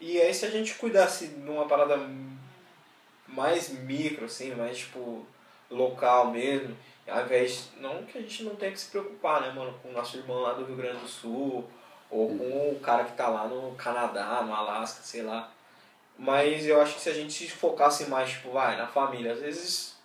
[0.00, 1.98] E aí se a gente cuidasse de uma parada
[3.26, 5.26] mais micro, assim, mais tipo
[5.70, 6.76] local mesmo,
[7.06, 7.70] ao invés.
[7.78, 10.40] Não que a gente não tenha que se preocupar, né, mano, com o nosso irmão
[10.40, 11.68] lá do Rio Grande do Sul,
[12.10, 15.50] ou com o cara que tá lá no Canadá, no Alasca, sei lá.
[16.16, 19.40] Mas eu acho que se a gente se focasse mais, tipo, vai, na família, às
[19.40, 19.96] vezes,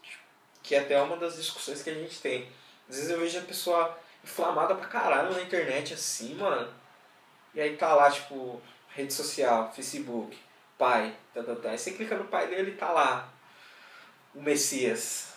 [0.62, 2.48] que é até uma das discussões que a gente tem.
[2.90, 6.72] Às vezes eu vejo a pessoa inflamada pra caralho na internet, assim, mano.
[7.56, 8.62] E aí tá lá, tipo,
[8.96, 10.38] rede social, Facebook,
[10.78, 11.70] pai, tá, tá, tá.
[11.70, 13.30] Aí você clica no pai dele e tá lá.
[14.36, 15.34] O Messias.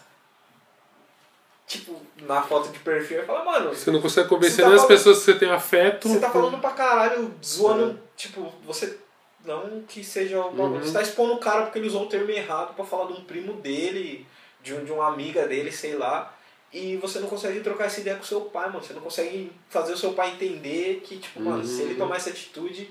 [1.66, 3.74] Tipo, na foto de perfil, e fala, mano.
[3.74, 6.09] Você não consegue convencer tá nem as pessoas que você tem afeto.
[6.09, 7.98] Você tá falando pra caralho, zoando.
[7.98, 8.16] É.
[8.16, 8.98] Tipo, você.
[9.44, 10.40] Não que seja.
[10.40, 10.78] Uhum.
[10.78, 13.24] Você tá expondo o cara porque ele usou o termo errado pra falar de um
[13.24, 14.26] primo dele,
[14.62, 16.32] de, um, de uma amiga dele, sei lá.
[16.72, 18.84] E você não consegue trocar essa ideia com seu pai, mano.
[18.84, 21.50] Você não consegue fazer o seu pai entender que, tipo, uhum.
[21.50, 21.98] mano, se ele uhum.
[21.98, 22.88] tomar essa atitude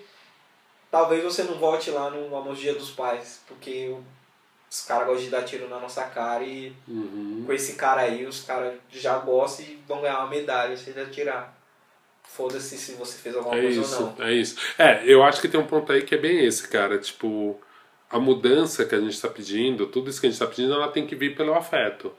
[0.95, 3.93] talvez você não volte lá no almoço dia dos pais, porque
[4.71, 7.43] os caras gostam de dar tiro na nossa cara e uhum.
[7.45, 11.01] com esse cara aí os caras já gostam e vão ganhar uma medalha se ele
[11.01, 11.53] atirar.
[12.23, 14.25] Foda-se se você fez alguma é coisa isso, ou não.
[14.25, 14.57] É isso.
[14.77, 16.97] É, eu acho que tem um ponto aí que é bem esse, cara.
[16.97, 17.59] Tipo,
[18.09, 20.87] a mudança que a gente está pedindo, tudo isso que a gente está pedindo, ela
[20.87, 22.13] tem que vir pelo afeto.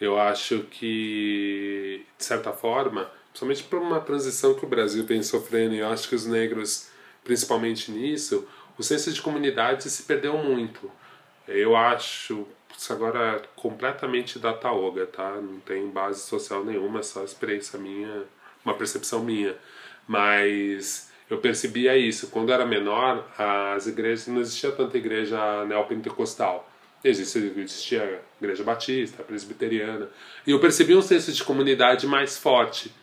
[0.00, 5.74] Eu acho que, de certa forma, principalmente por uma transição que o Brasil vem sofrendo,
[5.74, 6.88] eu acho que os negros,
[7.24, 8.48] principalmente nisso,
[8.78, 10.90] o senso de comunidade se perdeu muito.
[11.46, 12.46] Eu acho,
[12.76, 15.34] isso agora é completamente da Taoga, tá?
[15.40, 18.24] Não tem base social nenhuma, é só experiência minha,
[18.64, 19.56] uma percepção minha.
[20.06, 22.28] Mas eu percebia isso.
[22.28, 26.68] Quando era menor, as igrejas, não existia tanta igreja neopentecostal.
[27.04, 30.08] Existia, existia igreja batista, presbiteriana.
[30.46, 32.94] E eu percebi um senso de comunidade mais forte,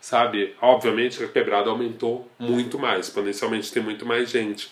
[0.00, 0.54] sabe?
[0.60, 4.70] Obviamente a quebrada aumentou muito mais, exponencialmente tem muito mais gente.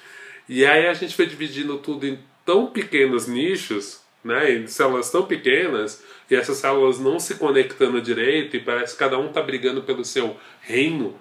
[0.49, 5.25] E aí a gente foi dividindo tudo em tão pequenos nichos, né, em células tão
[5.25, 9.83] pequenas, e essas células não se conectando direito, e parece que cada um está brigando
[9.83, 11.17] pelo seu reino,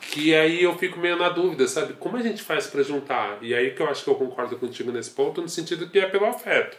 [0.00, 1.94] que aí eu fico meio na dúvida, sabe?
[1.94, 3.38] Como a gente faz para juntar?
[3.40, 6.06] E aí que eu acho que eu concordo contigo nesse ponto, no sentido que é
[6.06, 6.76] pelo afeto.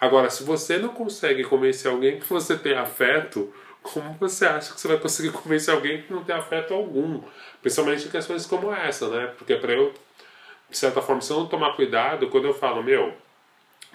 [0.00, 3.52] Agora, se você não consegue convencer alguém que você tem afeto,
[3.82, 7.22] como você acha que você vai conseguir convencer alguém que não tem afeto algum?
[7.60, 9.32] Principalmente em questões como essa, né?
[9.36, 9.92] Porque para eu
[10.72, 13.14] de certa forma, se eu não tomar cuidado, quando eu falo, meu,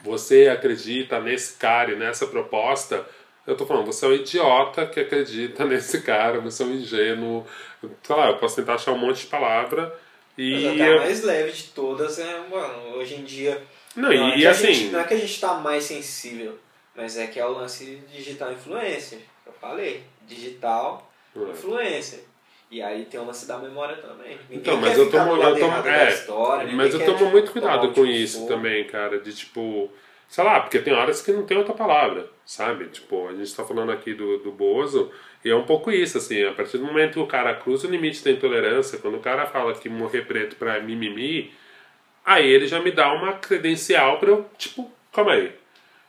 [0.03, 3.03] você acredita nesse cara e nessa proposta,
[3.47, 7.45] eu tô falando, você é um idiota que acredita nesse cara, você é um ingênuo.
[8.03, 9.93] Sei lá, eu posso tentar achar um monte de palavra
[10.37, 10.53] e.
[10.53, 13.61] Mas até a mais leve de todas é, mano, hoje em dia.
[13.95, 14.71] Não, não e, é assim.
[14.71, 16.59] Gente, não é que a gente tá mais sensível,
[16.95, 19.19] mas é que é o lance digital influencer.
[19.47, 21.39] Eu falei, digital é.
[21.39, 22.23] influencer.
[22.69, 24.37] E aí tem o lance da memória também.
[24.49, 28.05] Ninguém então, mas eu tomo, eu tomo, é, história, mas eu tomo muito cuidado com
[28.05, 28.47] isso for.
[28.49, 29.89] também, cara, de tipo,
[30.27, 32.87] sei lá, porque tem horas que não tem outra palavra, sabe?
[32.87, 35.09] Tipo, a gente tá falando aqui do, do Bozo,
[35.45, 37.91] e é um pouco isso, assim, a partir do momento que o cara cruza o
[37.91, 41.53] limite da intolerância, quando o cara fala que morrer preto pra mimimi,
[42.25, 45.53] aí ele já me dá uma credencial pra eu, tipo, calma aí.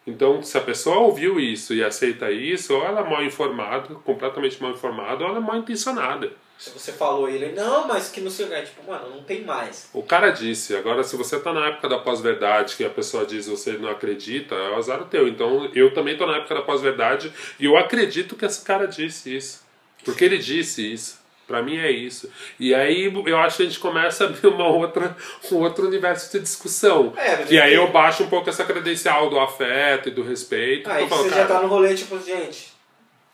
[0.06, 4.60] Então, se a pessoa ouviu isso e aceita isso, ou ela é mal informada, completamente
[4.62, 6.32] mal informada, ou ela é mal intencionada.
[6.58, 9.44] Se você falou ele, não, mas que não sei o que, tipo, mano, não tem
[9.44, 9.88] mais.
[9.92, 13.46] O cara disse, agora se você tá na época da pós-verdade, que a pessoa diz
[13.46, 15.28] você não acredita, é o azar teu.
[15.28, 19.36] Então eu também tô na época da pós-verdade e eu acredito que esse cara disse
[19.36, 19.64] isso.
[20.04, 21.20] Porque ele disse isso.
[21.48, 22.30] Pra mim é isso.
[22.60, 25.16] E aí eu acho que a gente começa a abrir uma outra,
[25.50, 27.14] um outro universo de discussão.
[27.16, 30.90] É, e aí eu baixo um pouco essa credencial do afeto e do respeito.
[30.90, 32.70] Aí você cara, já tá no rolê, tipo, gente,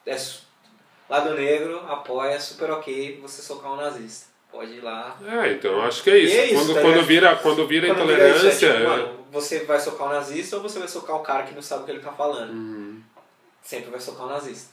[0.06, 0.16] é
[1.10, 4.26] Lado Negro apoia super ok você socar um nazista.
[4.52, 5.18] Pode ir lá.
[5.26, 6.36] É, então eu acho que é isso.
[6.36, 8.38] É isso quando, tá quando, vira, quando vira quando intolerância.
[8.38, 11.18] Vira isso, é, tipo, mano, você vai socar um nazista ou você vai socar o
[11.18, 12.52] um cara que não sabe o que ele tá falando?
[12.52, 13.02] Uhum.
[13.60, 14.72] Sempre vai socar um nazista.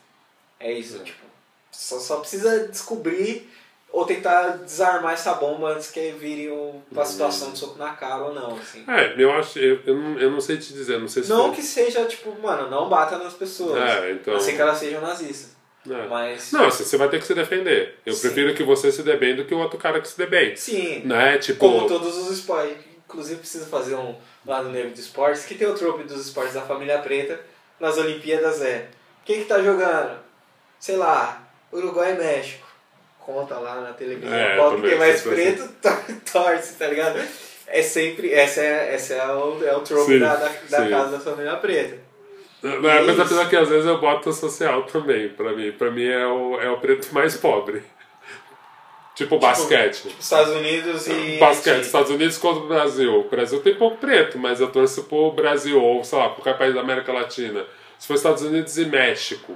[0.59, 1.03] É isso, é.
[1.03, 1.30] tipo.
[1.71, 3.49] Só, só precisa descobrir
[3.91, 8.33] ou tentar desarmar essa bomba antes que vire uma situação de soco na cara ou
[8.33, 8.85] não, assim.
[8.87, 11.47] É, eu acho, eu, eu, não, eu não sei te dizer, não sei se Não
[11.47, 11.55] foi...
[11.55, 13.81] que seja, tipo, mano, não bata nas pessoas.
[13.81, 14.35] É, então...
[14.35, 15.51] Assim que elas sejam nazistas.
[15.89, 16.07] É.
[16.07, 16.51] Mas...
[16.51, 17.99] Não, você vai ter que se defender.
[18.05, 18.21] Eu Sim.
[18.21, 20.55] prefiro que você se dê bem do que o outro cara que se dê bem.
[20.55, 21.01] Sim.
[21.03, 21.37] Né?
[21.37, 21.59] Tipo...
[21.59, 22.77] Como todos os esportes.
[23.05, 24.15] Inclusive, precisa fazer um
[24.45, 27.41] lado negro de esportes, que tem o trope dos esportes da família preta
[27.77, 28.87] nas Olimpíadas é
[29.25, 30.19] quem que tá jogando?
[30.79, 31.41] Sei lá,
[31.71, 32.67] Uruguai e México.
[33.19, 34.33] Conta lá na televisão.
[34.33, 35.69] É, qual que tem mais preto,
[36.31, 37.19] torce, tá ligado?
[37.67, 38.33] É sempre.
[38.33, 41.55] Essa é, essa é, o, é o trope sim, da, da, da casa da família
[41.57, 41.97] preta.
[42.61, 45.71] Não, é, mas apesar que às vezes eu boto social também, pra mim.
[45.71, 47.83] Pra mim é o, é o preto mais pobre.
[49.13, 50.03] Tipo, tipo basquete.
[50.03, 51.37] Tipo, Estados Unidos e.
[51.37, 53.19] Basquete, Estados Unidos contra o Brasil.
[53.19, 56.57] O Brasil tem pouco preto, mas eu torço pro Brasil, ou sei lá, pro qualquer
[56.57, 57.65] país da América Latina.
[57.99, 59.55] Se for Estados Unidos e México,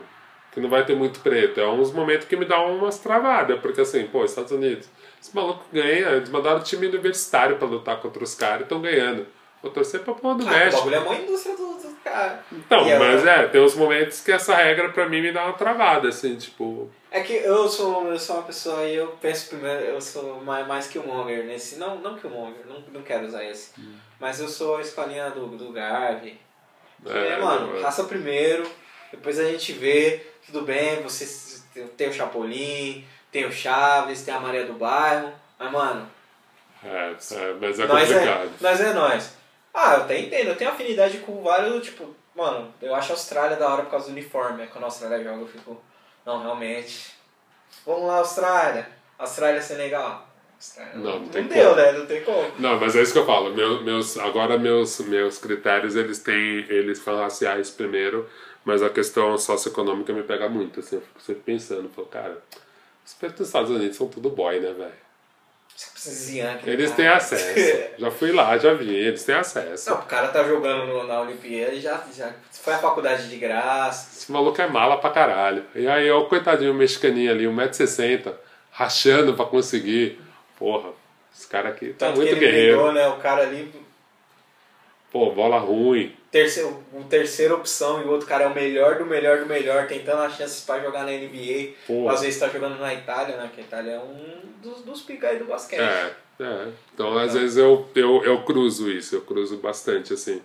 [0.55, 1.59] que não vai ter muito preto.
[1.59, 4.87] É uns momentos que me dá umas travadas, porque assim, pô, Estados Unidos,
[5.21, 8.81] esse maluco ganha, eles mandaram o time universitário pra lutar contra os caras e estão
[8.81, 9.27] ganhando.
[9.61, 10.87] Vou torcer pra porra do ah, México.
[10.87, 12.41] O bagulho é uma indústria do, do cara.
[12.53, 15.53] Então, e mas é, tem uns momentos que essa regra pra mim me dá uma
[15.53, 16.89] travada, assim, tipo.
[17.11, 20.65] É que eu sou, eu sou uma pessoa e eu penso primeiro, eu sou mais,
[20.65, 21.77] mais que o Monger nesse.
[21.77, 23.71] Não, não que o Monger, não, não quero usar esse.
[23.77, 23.95] Hum.
[24.19, 26.39] Mas eu sou a escolinha do, do Garvey.
[27.07, 28.65] é, é, mano, raça primeiro,
[29.15, 31.61] depois a gente vê tudo bem, você
[31.97, 36.09] tem o Chapolin, tem o Chaves, tem a Maria do Bairro, mas mano.
[36.83, 38.45] É, é mas é nós é- complicado.
[38.45, 39.33] É, nós é nós.
[39.73, 43.57] Ah, eu até entendo, eu tenho afinidade com vários, tipo, mano, eu acho a Austrália
[43.57, 44.63] da hora por causa do uniforme.
[44.63, 45.81] É quando a Austrália joga, eu fico.
[46.25, 47.13] Não, realmente.
[47.85, 48.87] Vamos lá, Austrália.
[49.17, 50.27] Austrália Senegal.
[50.55, 50.93] Austrália.
[50.95, 51.91] Não, não, tem não deu, né?
[51.91, 52.51] Não tem como.
[52.57, 53.53] Não, mas é isso que eu falo.
[53.53, 56.65] Meu, meus, agora meus, meus critérios, eles têm.
[56.69, 58.29] Eles são raciais primeiro
[58.65, 62.37] mas a questão socioeconômica me pega muito, assim, eu fico sempre pensando, falo, cara,
[63.05, 65.05] os pretos dos Estados Unidos são tudo boy, né, velho?
[66.07, 66.95] Zian, aquele Eles cara.
[66.97, 67.89] têm acesso.
[67.99, 69.89] Já fui lá, já vi, eles têm acesso.
[69.89, 74.09] Não, o cara tá jogando na Olimpíada e já, já foi à faculdade de graça.
[74.15, 75.65] Esse maluco é mala pra caralho.
[75.73, 78.33] E aí, ó, o coitadinho mexicaninho ali, 1,60m,
[78.71, 80.19] rachando pra conseguir.
[80.57, 80.89] Porra,
[81.35, 82.75] esse cara aqui tá Tanto muito guerreiro.
[82.77, 83.07] brigou, né?
[83.07, 83.73] O cara ali,
[85.11, 86.15] Pô, bola ruim.
[86.35, 89.87] Terceiro, o terceira opção e o outro cara é o melhor do melhor do melhor,
[89.87, 91.75] tentando as chances pra jogar na NBA.
[91.87, 92.09] Pô.
[92.09, 93.49] Às vezes tá jogando na Itália, né?
[93.55, 95.79] Que a Itália é um dos, dos pica aí do basquete.
[95.79, 96.67] É, é.
[96.93, 100.41] Então, às vezes eu, eu, eu cruzo isso, eu cruzo bastante, assim.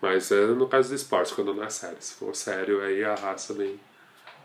[0.00, 1.96] Mas é no caso do esporte, quando não é sério.
[1.98, 3.80] Se for sério, aí a raça vem,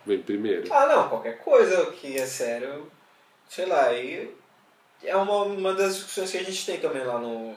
[0.07, 0.73] vem primeiro.
[0.73, 2.91] Ah, não, qualquer coisa que é sério,
[3.47, 4.33] sei lá, aí
[5.03, 7.55] é uma, uma das discussões que a gente tem também lá no,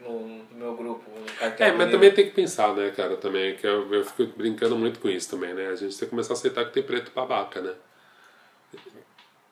[0.00, 1.04] no, no meu grupo.
[1.10, 1.92] No cartão É, mas Mineiro.
[1.92, 5.30] também tem que pensar, né, cara, também, que eu, eu fico brincando muito com isso
[5.30, 5.68] também, né?
[5.68, 7.72] A gente tem que começar a aceitar que tem preto babaca, né?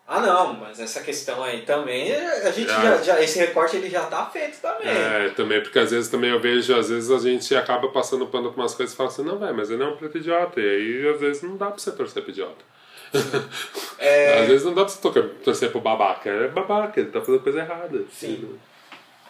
[0.08, 2.80] Ah, não, mas essa questão aí também, a gente Ah.
[2.80, 4.86] já, já- esse recorte ele já tá feito também.
[4.86, 8.52] É, também, porque às vezes também eu vejo, às vezes a gente acaba passando pano
[8.52, 10.60] com umas coisas e fala assim, não, velho, mas ele é um preto idiota.
[10.60, 12.64] E aí, às vezes, não dá pra você torcer pro idiota.
[13.98, 16.28] É, Às vezes não dá pra você torcer pro babaca.
[16.30, 18.04] É babaca, ele tá fazendo coisa errada.
[18.12, 18.56] Sim.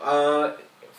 [0.01, 0.53] Ah,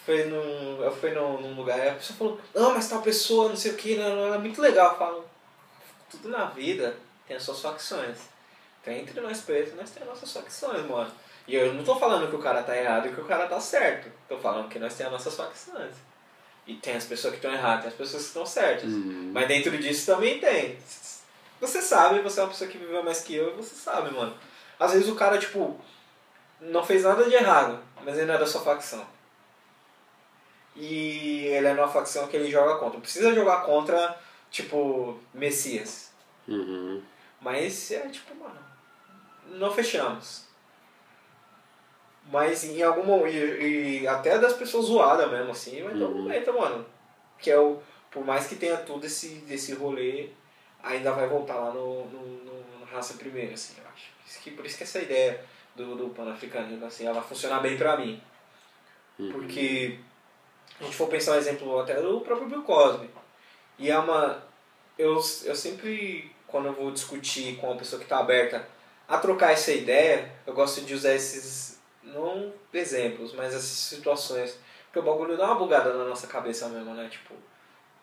[0.08, 3.49] foi num, eu fui num, num lugar e a pessoa falou, não, mas tal pessoa,
[3.49, 4.93] não sei o que, não, não, é muito legal.
[4.93, 5.26] Eu falo,
[6.10, 6.95] tudo na vida
[7.28, 8.18] tem as suas facções.
[8.82, 11.12] Então entre nós pretos, nós temos nossas facções, mano.
[11.45, 13.60] E eu não tô falando que o cara tá errado e que o cara tá
[13.60, 14.10] certo.
[14.30, 15.95] Tô falando que nós temos as nossas facções.
[16.66, 18.89] E tem as pessoas que estão erradas, tem as pessoas que estão certas.
[18.89, 19.32] Uhum.
[19.34, 20.80] Mas dentro disso também tem.
[21.60, 24.34] Você sabe, você é uma pessoa que viveu mais que eu e você sabe, mano.
[24.80, 25.78] Às vezes o cara, tipo,
[26.62, 29.16] não fez nada de errado, mas ele não é da sua facção.
[30.78, 32.99] E ele é numa facção que ele joga contra.
[32.99, 34.15] Precisa jogar contra,
[34.51, 36.11] tipo, Messias.
[36.47, 37.01] Uhum.
[37.41, 38.59] Mas é tipo, mano,
[39.57, 40.45] não fechamos.
[42.32, 46.21] Mas em algum momento, e, e até das pessoas zoadas mesmo, assim, um Uhum.
[46.23, 46.86] momento, mano.
[47.39, 47.80] Que é o.
[48.11, 50.30] Por mais que tenha tudo esse, esse rolê,
[50.84, 54.05] ainda vai voltar lá no, no, no- raça primeiro, assim, eu acho.
[54.17, 55.43] Por isso que, por isso que essa ideia
[55.75, 58.21] do, do pan-africanismo, assim, ela vai funcionar bem pra mim.
[59.19, 59.32] Uhum.
[59.32, 59.99] Porque
[60.80, 63.09] a gente for pensar um exemplo até do próprio Bill Cosby.
[63.80, 64.43] E é uma.
[64.97, 65.15] Eu,
[65.45, 68.67] eu sempre, quando eu vou discutir com uma pessoa que está aberta
[69.07, 74.59] a trocar essa ideia, eu gosto de usar esses, não exemplos, mas essas situações.
[74.86, 77.07] Porque o bagulho dá uma bugada na nossa cabeça mesmo, né?
[77.09, 77.34] Tipo,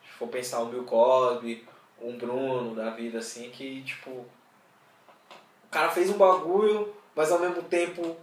[0.03, 1.67] se for pensar um Bill Cosby,
[2.01, 4.11] um Bruno da vida, assim, que, tipo.
[4.11, 8.17] O cara fez um bagulho, mas ao mesmo tempo,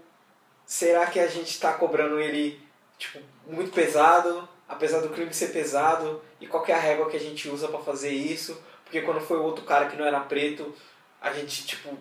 [0.66, 2.66] será que a gente tá cobrando ele,
[3.02, 7.18] tipo, muito pesado, apesar do crime ser pesado, e qual que é a régua que
[7.18, 8.62] a gente usa pra fazer isso?
[8.84, 10.74] Porque quando foi o outro cara que não era preto,
[11.20, 11.98] a gente, tipo,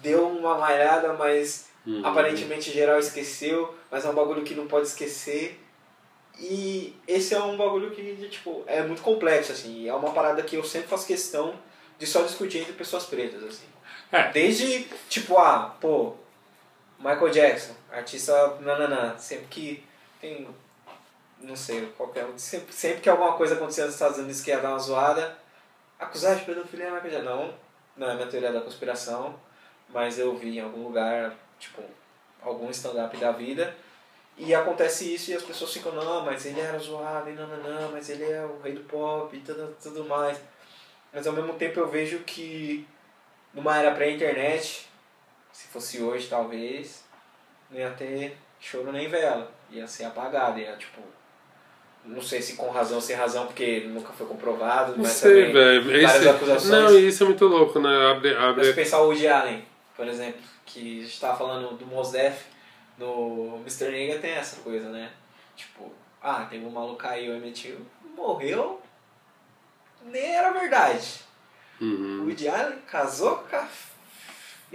[0.00, 2.00] deu uma malhada, mas Uhum.
[2.02, 5.60] aparentemente geral esqueceu, mas é um bagulho que não pode esquecer.
[6.38, 10.56] E esse é um bagulho que, tipo, é muito complexo, assim, é uma parada que
[10.56, 11.54] eu sempre faço questão
[11.98, 13.66] de só discutir entre pessoas pretas, assim.
[14.10, 14.30] É.
[14.32, 16.14] Desde, tipo, ah, pô,
[16.98, 19.84] Michael Jackson, artista nananã, sempre que
[20.24, 20.48] tem,
[21.40, 24.60] não sei, qualquer um, sempre, sempre que alguma coisa acontecia nos Estados Unidos que ia
[24.60, 25.36] dar uma zoada,
[25.98, 27.24] acusar de pedofilia Michael Jackson.
[27.24, 27.54] Não,
[27.96, 29.38] não é minha teoria da conspiração,
[29.90, 31.82] mas eu vi em algum lugar, tipo,
[32.42, 33.76] algum stand-up da vida,
[34.36, 37.62] e acontece isso e as pessoas ficam, não, mas ele era zoado, e não, não,
[37.62, 40.40] não, mas ele é o rei do pop e tudo, tudo mais.
[41.12, 42.88] Mas ao mesmo tempo eu vejo que
[43.52, 44.88] numa era pré-internet,
[45.52, 47.04] se fosse hoje talvez,
[47.70, 49.50] não ia ter choro nem vela.
[49.70, 51.00] Ia ser apagado, ia tipo.
[52.04, 55.46] Não sei se com razão ou sem razão, porque nunca foi comprovado, Não mas sei,
[55.46, 55.84] também velho.
[55.84, 56.70] várias Esse- acusações.
[56.70, 58.10] Não, isso é muito louco, né?
[58.10, 58.64] Abre, Mas abre...
[58.66, 59.64] se pensar o Woody Allen,
[59.96, 62.42] por exemplo, que a gente tava falando do Mos Def,
[62.98, 63.88] no Mr.
[63.90, 65.10] Nega tem essa coisa, né?
[65.56, 65.90] Tipo,
[66.22, 67.78] ah, teve um maluco caiu, emitiu,
[68.14, 68.82] morreu,
[70.04, 71.20] nem era verdade.
[71.80, 72.24] O Uhum.
[72.26, 73.66] Woody Allen casou com a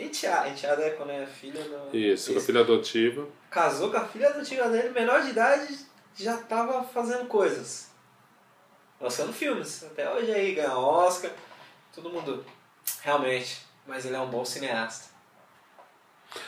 [0.03, 1.95] enteada, enteada é quando é filha do...
[1.97, 3.27] Isso, com a filha adotiva.
[3.49, 5.77] Casou com a filha do tio dele, menor de idade,
[6.15, 7.89] já tava fazendo coisas.
[8.99, 9.83] Lançando filmes.
[9.83, 11.31] Até hoje aí, ganha Oscar.
[11.93, 12.45] Todo mundo.
[13.01, 13.59] Realmente.
[13.87, 15.09] Mas ele é um bom cineasta.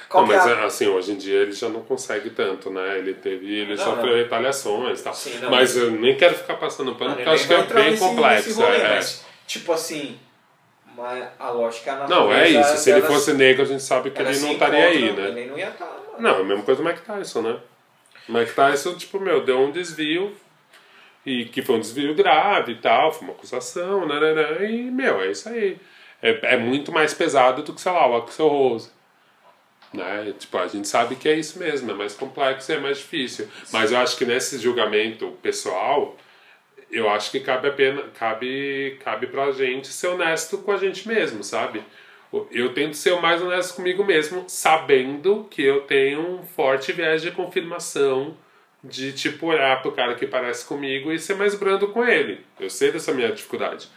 [0.07, 2.99] Qual Não, é mas a- assim, hoje em dia ele já não consegue tanto, né?
[2.99, 3.51] Ele teve.
[3.51, 4.23] Ele Não, sofreu não.
[4.23, 5.13] retaliações e tal.
[5.13, 5.49] Sim, não.
[5.49, 8.49] mas eu nem quero ficar passando pano, porque eu acho que é bem nesse- complexo.
[8.49, 8.95] nesse rolê, é.
[8.95, 10.19] mas, tipo assim.
[10.95, 12.77] Mas a lógica a Não, é isso.
[12.77, 15.27] Se ele fosse negro, a gente sabe que ele não estaria aí, né?
[15.29, 16.19] Ele não ia estar, mano.
[16.19, 17.59] Não, é a mesma coisa do Mike Tyson, né?
[18.27, 20.35] O Mike Tyson, tipo, meu, deu um desvio,
[21.25, 24.91] e que foi um desvio grave e tal, foi uma acusação, né, né, né, e,
[24.91, 25.77] meu, é isso aí.
[26.21, 28.89] É, é muito mais pesado do que, sei lá, o Axel Rose.
[29.93, 30.33] Né?
[30.37, 33.47] Tipo, a gente sabe que é isso mesmo, é mais complexo e é mais difícil.
[33.71, 36.15] Mas eu acho que nesse julgamento pessoal,
[36.91, 41.07] eu acho que cabe a pena, cabe, cabe pra gente ser honesto com a gente
[41.07, 41.83] mesmo, sabe?
[42.51, 47.21] Eu tento ser o mais honesto comigo mesmo, sabendo que eu tenho um forte viés
[47.21, 48.37] de confirmação
[48.83, 52.43] de tipo olhar pro cara que parece comigo e ser mais brando com ele.
[52.59, 53.87] Eu sei dessa minha dificuldade.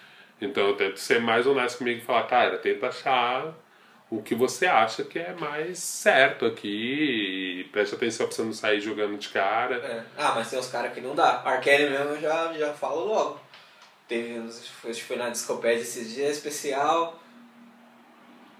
[0.41, 3.55] Então eu tento ser mais honesto comigo e falar, cara, tenta achar
[4.19, 8.81] o que você acha que é mais certo aqui preste atenção pra você não sair
[8.81, 9.77] jogando de cara.
[9.77, 10.03] É.
[10.17, 11.43] Ah, mas tem uns caras que não dá.
[11.45, 13.41] Arkele mesmo eu já, já falo logo.
[14.09, 17.19] Teve, acho que foi na Discopédia esses dias especial.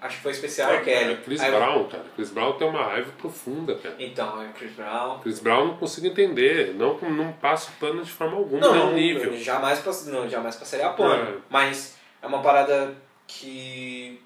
[0.01, 1.17] Acho que foi especial Ah, Arkele.
[1.17, 2.03] Chris Aí- Brown, cara.
[2.15, 3.95] Chris Brown tem uma raiva profunda, cara.
[3.97, 5.19] Então, é Chris Brown.
[5.19, 6.73] Chris Brown não consigo entender.
[6.75, 9.35] Não, não passo pano de forma alguma, Não, não, nível.
[9.37, 11.37] Jamais, não, jamais passaria a pano.
[11.37, 11.41] É.
[11.49, 12.93] Mas é uma parada
[13.25, 14.21] que.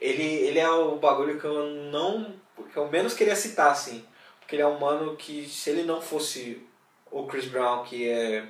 [0.00, 2.34] Ele, ele é o bagulho que eu não.
[2.72, 4.04] que eu menos queria citar, assim.
[4.40, 6.66] Porque ele é um mano que, se ele não fosse
[7.10, 8.44] o Chris Brown, que é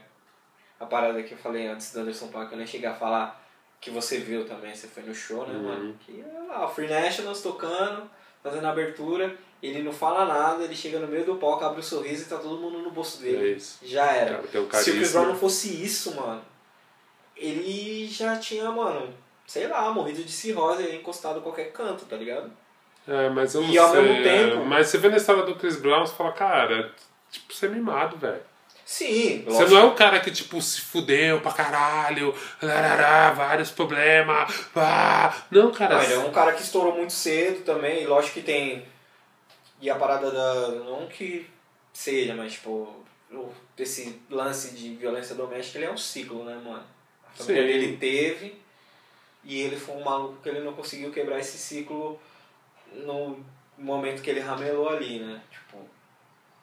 [0.78, 3.38] a parada que eu falei antes do Anderson Paak, eu nem cheguei a falar
[3.80, 5.62] que você viu também, você foi no show, né, Uhum.
[5.62, 5.96] mano?
[6.06, 8.08] Que é lá, o Free Nationals tocando,
[8.42, 11.82] fazendo a abertura, ele não fala nada, ele chega no meio do palco, abre o
[11.82, 13.56] sorriso e tá todo mundo no bolso dele.
[13.56, 13.86] É.
[13.86, 14.42] Já era.
[14.42, 15.12] Cara, um Se o Chris.
[15.12, 16.42] Brown não fosse isso, mano,
[17.36, 19.12] ele já tinha, mano,
[19.50, 22.52] sei lá, morrido de cirrose e encostado em qualquer canto, tá ligado?
[23.08, 24.00] É, mas eu não E ao sei.
[24.02, 26.94] mesmo tempo- é, Mas você vê na história do Chris Brown, você fala, cara,
[27.32, 28.40] tipo, você é mimado, velho.
[28.84, 32.32] Sim, Você não é o cara que, tipo, se fudeu pra caralho,
[32.62, 35.46] larará, vários problemas, pá.
[35.50, 35.96] Não, cara.
[35.96, 38.84] Não, ele é um cara que estourou muito cedo também, e lógico que tem.
[39.80, 40.68] E a parada da.
[40.84, 41.48] Não que
[41.92, 42.96] seja, mas tipo.
[43.78, 46.82] Esse lance de violência doméstica, ele é um ciclo, né, mano?
[47.32, 47.78] A família Sim.
[47.80, 48.60] dele teve,
[49.44, 52.20] e ele foi um maluco que ele não conseguiu quebrar esse ciclo
[52.92, 53.38] no
[53.78, 55.40] momento que ele ramelou ali, né?
[55.50, 55.78] Tipo,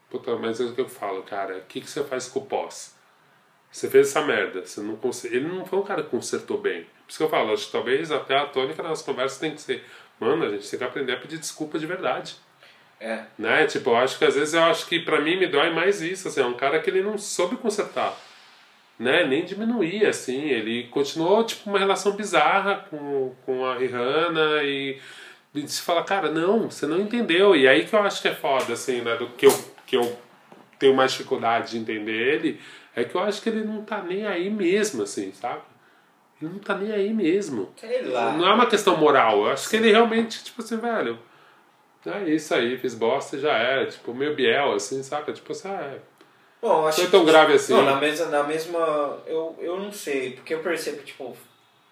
[0.10, 1.58] Puta, mas é o que eu falo, cara.
[1.58, 2.96] O que, que você faz com o pós?
[3.72, 4.66] Você fez essa merda.
[4.66, 6.84] Você não conse- Ele não foi um cara que consertou bem.
[6.84, 9.62] Por isso que eu falo, acho que talvez até a tônica das conversas tem que
[9.62, 9.84] ser.
[10.20, 12.36] Mano, a gente tem que aprender a pedir desculpa de verdade.
[13.00, 13.26] é.
[13.38, 13.66] Né?
[13.68, 16.28] Tipo, eu acho que às vezes eu acho que pra mim me dói mais isso,
[16.30, 18.18] assim, é um cara que ele não soube consertar.
[19.00, 19.26] Né?
[19.26, 25.00] Nem diminuir, assim, ele continuou, tipo, uma relação bizarra com, com a Rihanna e,
[25.54, 27.56] e se fala, cara, não, você não entendeu.
[27.56, 29.16] E aí que eu acho que é foda, assim, né?
[29.16, 29.54] Do que eu,
[29.86, 30.18] que eu
[30.80, 32.60] tenho mais dificuldade de entender ele,
[32.95, 35.62] é que eu acho que ele não tá nem aí mesmo, assim, sabe?
[36.41, 37.72] Ele não tá nem aí mesmo.
[38.38, 41.20] Não é uma questão moral, eu acho que ele realmente, tipo assim, velho.
[42.06, 43.86] É isso aí, fiz bosta e já era.
[43.86, 45.34] Tipo, meio biel, assim, saca?
[45.34, 46.00] Tipo assim, ah, é.
[46.62, 47.74] Bom, acho é tão que- grave assim.
[47.74, 49.20] Não, na mesma, na mesma.
[49.26, 51.36] Eu, eu não sei, porque eu percebo, tipo,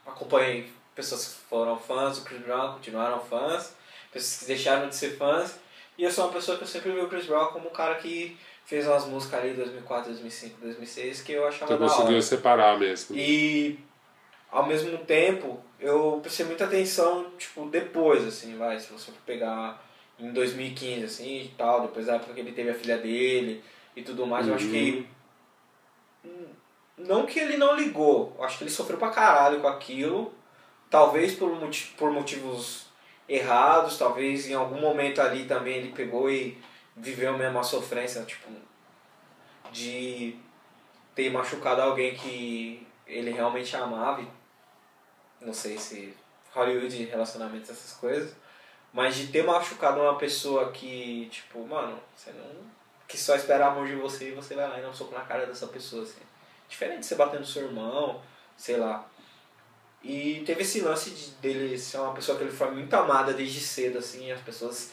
[0.06, 3.76] acompanhei pessoas que foram fãs do Chris Brown, continuaram fãs,
[4.12, 5.56] pessoas que deixaram de ser fãs,
[5.98, 7.96] e eu sou uma pessoa que eu sempre vi o Chris Brown como um cara
[7.96, 13.16] que fez umas músicas ali 2004, 2005, 2006 que eu achava Você conseguiu separar mesmo.
[13.16, 13.80] E
[14.52, 19.84] ao mesmo tempo, eu prestei muita atenção, tipo, depois, assim, vai, se você for pegar
[20.18, 23.62] em 2015, assim, e tal, depois da época que ele teve a filha dele
[23.96, 25.08] e tudo mais, eu acho que
[26.24, 26.48] hum,
[26.98, 30.34] não que ele não ligou, eu acho que ele sofreu pra caralho com aquilo,
[30.90, 31.52] talvez por,
[31.98, 32.88] por motivos
[33.28, 36.58] errados, talvez em algum momento ali também ele pegou e
[36.96, 38.50] viveu mesmo a sofrência, tipo,
[39.72, 40.36] de
[41.14, 44.26] ter machucado alguém que ele realmente amava.
[45.42, 46.16] Não sei se
[46.54, 48.36] Hollywood, relacionamentos, essas coisas.
[48.94, 52.75] Mas de ter machucado uma pessoa que, tipo, mano, você não.
[53.08, 55.22] Que só espera amor de você e você vai lá e dá um soco na
[55.22, 56.22] cara dessa pessoa, assim.
[56.68, 58.22] Diferente de você bater no seu irmão,
[58.58, 59.08] sei lá.
[60.04, 63.60] E teve esse lance de, dele ser uma pessoa que ele foi muito amada desde
[63.60, 64.92] cedo, assim, as pessoas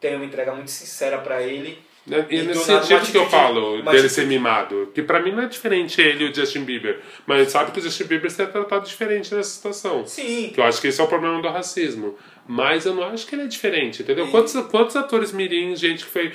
[0.00, 1.78] têm uma entrega muito sincera pra ele.
[2.06, 2.26] Né?
[2.30, 5.46] E, E nesse sentido que eu falo dele ser mimado, que pra mim não é
[5.46, 8.86] diferente ele e o Justin Bieber, mas sabe que o Justin Bieber se é tratado
[8.86, 10.06] diferente nessa situação.
[10.06, 12.18] Sim, Que eu acho que esse é o problema do racismo.
[12.48, 14.28] Mas eu não acho que ele é diferente, entendeu?
[14.30, 16.32] Quantos, quantos atores mirins, gente que foi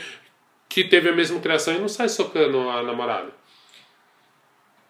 [0.76, 3.32] que teve a mesma criação e não sai socando a namorada?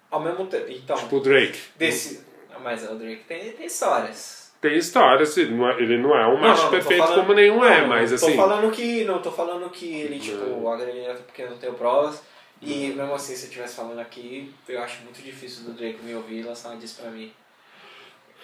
[0.10, 0.66] ao mesmo tempo.
[0.70, 1.60] Então, Tipo o Drake.
[1.76, 2.26] desse.
[2.64, 4.52] Mas o Drake tem, tem histórias.
[4.62, 7.34] Tem história, não é- ele não é um Não, macho não, não perfeito falando- como
[7.34, 8.32] nenhum é, não, mas não assim.
[8.32, 9.04] Tô falando que.
[9.04, 12.24] Não tô falando que ele, tipo, agrediu até porque eu não tenho provas.
[12.62, 16.16] E mesmo assim, se eu estivesse falando aqui, eu acho muito difícil do Drake me
[16.16, 17.32] ouvir e lançar uma diss pra mim.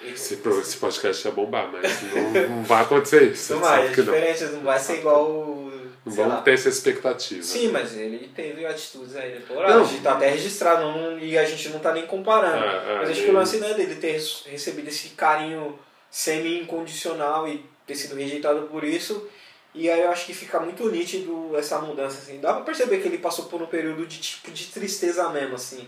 [0.03, 3.53] Esse, esse podcast ia bombar, mas não, não vai acontecer isso.
[3.53, 5.70] Não vai, é diferente, não vai ser igual o.
[6.03, 6.43] Não sei vamos lá.
[6.43, 7.43] ter essa expectativa.
[7.43, 10.01] Sim, mas ele teve atitudes aí deploráveis, Não.
[10.01, 12.63] tá até registrado não- e a gente não tá nem comparando.
[12.65, 15.77] É, é, mas acho que o lance não é dele ter recebido esse carinho
[16.09, 19.27] semi-incondicional e ter sido rejeitado por isso.
[19.73, 22.39] E aí eu acho que fica muito nítido essa mudança, assim.
[22.41, 25.87] Dá pra perceber que ele passou por um período de tipo de tristeza mesmo, assim.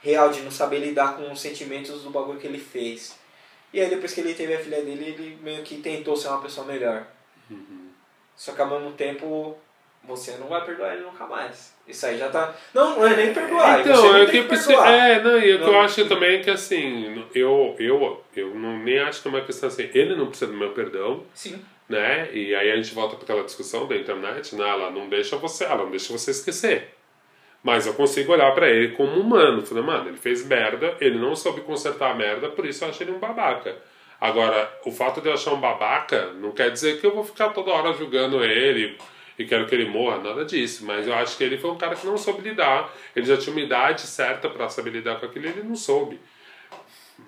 [0.00, 3.14] Real, de não saber lidar com os sentimentos do bagulho que ele fez.
[3.72, 6.40] E aí depois que ele teve a filha dele, ele meio que tentou ser uma
[6.42, 7.06] pessoa melhor.
[7.50, 7.83] Uhum.
[8.36, 9.56] Só que ao mesmo tempo,
[10.06, 11.74] você não vai perdoar ele nunca mais.
[11.86, 12.54] Isso aí já tá.
[12.72, 13.80] Não, não é nem perdoar.
[13.80, 14.92] Então, é tem que, perdoar.
[14.92, 18.78] é, não, e o que eu acho também é que assim, eu, eu, eu não,
[18.78, 21.62] nem acho que é uma questão assim, ele não precisa do meu perdão, Sim.
[21.88, 22.30] né?
[22.32, 24.68] E aí a gente volta para aquela discussão da internet, né?
[24.68, 26.94] Ela não deixa você, ela não deixa você esquecer.
[27.62, 29.64] Mas eu consigo olhar pra ele como humano.
[29.64, 33.02] Falei, mano, ele fez merda, ele não soube consertar a merda, por isso eu acho
[33.02, 33.74] ele um babaca.
[34.20, 37.50] Agora, o fato de eu achar um babaca não quer dizer que eu vou ficar
[37.50, 38.96] toda hora julgando ele
[39.38, 40.84] e quero que ele morra, nada disso.
[40.86, 42.90] Mas eu acho que ele foi um cara que não soube lidar.
[43.14, 46.18] Ele já tinha uma idade certa pra saber lidar com aquilo e ele não soube.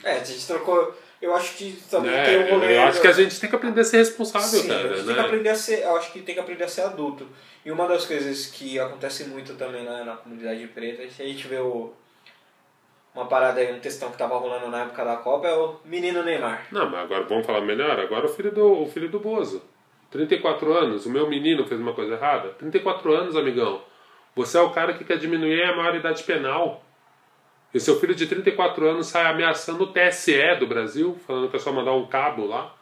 [0.02, 0.94] É, a gente trocou.
[1.20, 2.24] Eu acho que também Né?
[2.24, 2.76] tem um rolê.
[2.76, 4.80] Eu acho que a gente tem que aprender a ser responsável, Sim, cara.
[4.80, 5.04] a gente né?
[5.06, 5.82] tem que aprender a ser.
[5.82, 7.26] Eu acho que tem que aprender a ser adulto.
[7.64, 11.56] E uma das coisas que acontece muito também na, na comunidade preta, a gente vê
[11.56, 11.92] o,
[13.16, 16.22] uma parada aí, um textão que tava rolando na época da Copa, é o menino
[16.22, 16.66] Neymar.
[16.70, 17.98] Não, mas agora vamos falar melhor.
[17.98, 19.62] Agora o filho do, o filho do Bozo.
[20.10, 22.50] 34 anos, o meu menino fez uma coisa errada.
[22.50, 23.82] 34 anos, amigão.
[24.34, 26.84] Você é o cara que quer diminuir a maioridade penal.
[27.72, 31.58] E seu filho de 34 anos sai ameaçando o TSE do Brasil, falando que é
[31.58, 32.74] só mandar um cabo lá.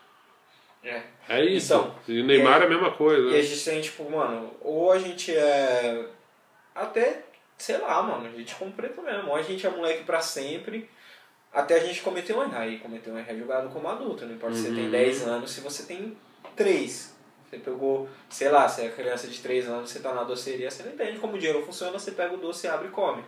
[0.83, 1.03] É.
[1.29, 1.73] É isso.
[1.75, 3.31] Então, e o Neymar é a mesma coisa.
[3.31, 6.07] E a gente tem, tipo, mano, ou a gente é.
[6.75, 7.23] Até,
[7.65, 9.31] sei lá, mano, a gente como preto mesmo.
[9.31, 10.91] Ou a gente é moleque pra sempre,
[11.53, 12.57] até a gente cometer um erro.
[12.57, 14.27] Aí cometer um erro é julgado como adulto.
[14.27, 14.91] Não importa se você tem Uhum.
[14.91, 16.17] 10 anos, se você tem
[16.55, 17.15] 3.
[17.49, 20.83] Você pegou, sei lá, se é criança de 3 anos, você tá na doceria, você
[20.83, 23.25] não entende como o dinheiro funciona, você pega o doce, abre e come.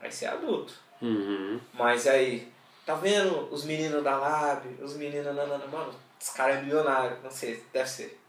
[0.00, 0.74] Aí você é adulto.
[1.00, 1.58] Uhum.
[1.72, 2.52] Mas aí,
[2.84, 7.30] tá vendo os meninos da Lab, os meninos, nanana, mano, os caras é milionário, não
[7.30, 8.20] sei, deve ser.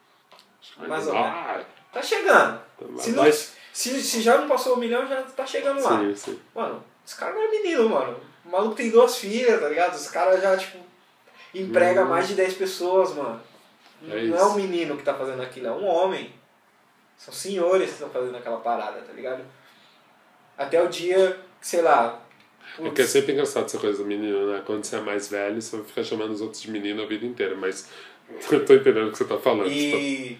[0.77, 1.65] Mais ou menos.
[1.91, 2.61] Tá chegando.
[2.99, 5.99] Se, não, mas- se, se já não passou o milhão, já tá chegando lá.
[5.99, 6.39] Sim, sim.
[6.55, 8.17] Mano, esse cara não é menino, mano.
[8.45, 9.95] O maluco tem duas filhas, tá ligado?
[9.95, 10.77] Os caras já, tipo,
[11.53, 12.09] emprega Hum.
[12.09, 13.41] mais de 10 pessoas, mano.
[14.07, 16.31] É não é um menino que tá fazendo aquilo, é um homem.
[17.17, 19.43] São senhores que estão fazendo aquela parada, tá ligado?
[20.57, 22.21] Até o dia, sei lá.
[22.79, 24.61] É que é sempre engraçado essa coisa do menino, né?
[24.65, 27.25] Quando você é mais velho, você vai ficar chamando os outros de menino a vida
[27.25, 27.89] inteira, mas
[28.51, 29.71] eu tô entendendo o que você tá falando.
[29.71, 30.37] E,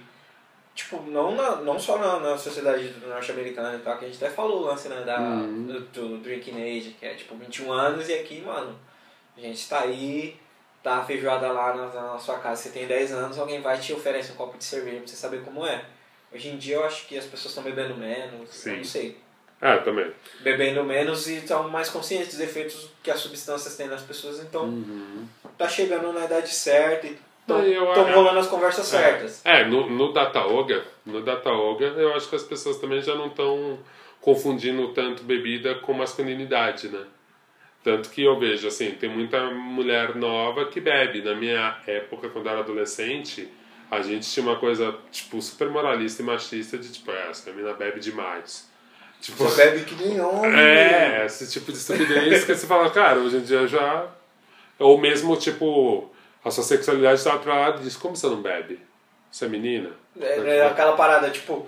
[0.76, 4.34] tipo, não, na, não só na, na sociedade norte-americana e tal, que a gente até
[4.34, 5.66] falou o lance né, da, Uhum.
[5.68, 8.78] do, do Drinking Age, que é tipo 21 anos, e aqui, mano,
[9.38, 10.36] a gente tá aí,
[10.82, 13.82] tá a feijoada lá na, na sua casa, você tem 10 anos, alguém vai e
[13.82, 15.86] te oferece um copo de cerveja pra você saber como é.
[16.34, 18.78] Hoje em dia eu acho que as pessoas estão bebendo menos, Sim.
[18.78, 19.18] não sei.
[19.62, 20.12] Ah, também.
[20.42, 24.84] Bebendo menos e estão mais conscientes dos efeitos que as substâncias têm nas pessoas, então
[25.58, 27.18] tá chegando na idade certa e
[27.48, 27.62] estão
[28.10, 29.46] eu- rolando as conversas certas.
[29.46, 33.28] É, é, no, no Dataoga, no Dataoga, eu acho que as pessoas também já não
[33.28, 33.78] estão
[34.22, 37.04] confundindo tanto bebida com masculinidade, né?
[37.84, 41.22] Tanto que eu vejo, assim, tem muita mulher nova que bebe.
[41.22, 43.52] Na minha época, quando eu era adolescente,
[43.91, 47.74] a gente tinha uma coisa, tipo, super moralista e machista de, tipo, é, essa menina
[47.74, 48.72] bebe demais.
[49.20, 50.52] Tipo, Você bebe que nem homem.
[50.58, 54.08] é, esse tipo de estupidez que você fala, cara, hoje em dia já.
[54.80, 56.10] Ou mesmo, tipo,
[56.44, 58.00] a sua sexualidade tá atrelada disso.
[58.00, 58.80] Como você não bebe?
[59.32, 59.91] Você é menina?
[60.20, 61.68] É, é aquela parada, tipo,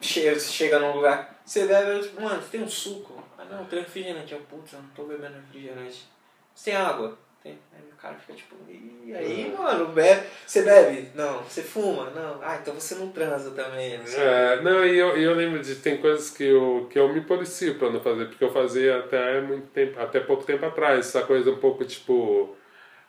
[0.00, 3.22] chega, você chega num lugar, você bebe, eu, tipo, mano, você tem um suco?
[3.38, 4.32] Ah não, tem refrigerante.
[4.32, 6.06] Eu, putz, eu não tô bebendo refrigerante.
[6.54, 7.18] Você tem água?
[7.42, 7.58] Tem.
[7.72, 10.26] Aí o cara fica tipo, e aí, mano, bebe.
[10.44, 11.10] Você bebe?
[11.14, 11.42] Não.
[11.42, 12.10] Você fuma?
[12.10, 12.40] Não.
[12.42, 13.96] Ah, então você não transa também.
[13.96, 14.20] Não sei.
[14.20, 17.22] É, não, e eu, e eu lembro de tem coisas que eu, que eu me
[17.22, 21.22] policio pra não fazer, porque eu fazia até muito tempo, até pouco tempo atrás, essa
[21.22, 22.54] coisa um pouco tipo.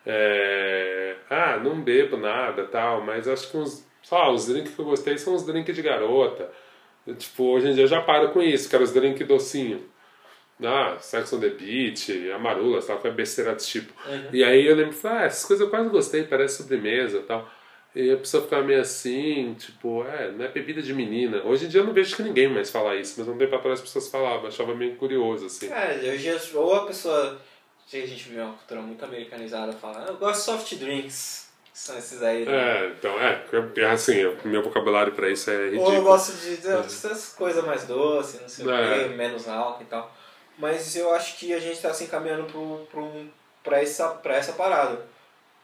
[0.06, 3.88] É, ah, não bebo nada tal, mas acho que uns.
[4.02, 6.50] Só, os drinks que eu gostei são os drinks de garota.
[7.06, 9.84] Eu, tipo, hoje em dia eu já paro com isso, quero os drinks docinho.
[10.64, 13.94] Ah, Sex on the Beach, Amarula, tal, foi besteira desse tipo.
[14.34, 17.50] E aí eu lembro, ah, essas coisas eu quase gostei, parece sobremesa tal.
[17.96, 21.42] E a pessoa ficava meio assim, tipo, é, não é bebida de menina.
[21.44, 23.80] Hoje em dia eu não vejo que ninguém mais fala isso, mas um tempo atrás
[23.80, 25.72] as pessoas falavam, achava meio curioso, assim.
[25.72, 27.40] É, hoje ou a pessoa.
[27.92, 31.50] A gente vê uma cultura muito americanizada fala, eu gosto de soft drinks.
[31.74, 32.46] São esses aí.
[32.46, 32.52] né?
[32.52, 33.46] É, então, é,
[33.78, 36.02] é assim, o meu vocabulário pra isso é Ou eu ridículo.
[36.04, 39.04] gosto de essas coisas mais doces, não sei o É.
[39.08, 40.14] quê, menos álcool e tal.
[40.58, 43.10] Mas eu acho que a gente tá se encaminhando pro, pro,
[43.64, 45.06] pra, essa, pra essa parada.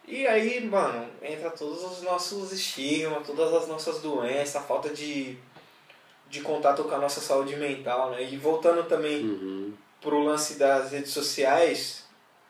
[0.08, 5.36] E aí, mano, entra todos os nossos estigmas, todas as nossas doenças, a falta de,
[6.30, 8.24] de contato com a nossa saúde mental, né?
[8.24, 9.74] E voltando também Uhum.
[10.00, 12.05] pro lance das redes sociais,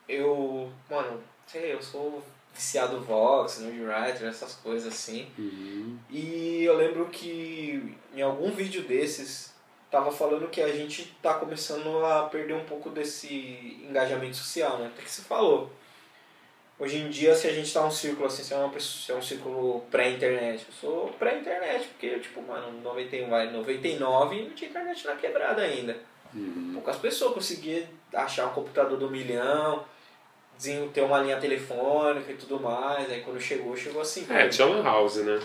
[0.08, 2.22] eu, mano, sei, eu sou
[2.54, 5.28] viciado Vox, Nerdwriter, essas coisas assim.
[5.38, 5.98] Uhum.
[6.10, 9.54] E eu lembro que em algum vídeo desses
[9.90, 14.86] tava falando que a gente tá começando a perder um pouco desse engajamento social, né?
[14.86, 15.70] Até que se falou.
[16.78, 19.12] Hoje em dia, se a gente tá num círculo assim, se é, uma pessoa, se
[19.12, 24.68] é um círculo pré-internet, eu sou pré-internet, porque, tipo, mano, 91, vai, 99 não tinha
[24.68, 25.96] internet na quebrada ainda.
[26.34, 26.72] Uhum.
[26.74, 29.82] Poucas pessoas conseguiam achar um computador do milhão,
[30.92, 33.10] ter uma linha telefônica e tudo mais.
[33.10, 34.26] Aí quando chegou, chegou assim.
[34.30, 35.40] É, tinha Lan House, né?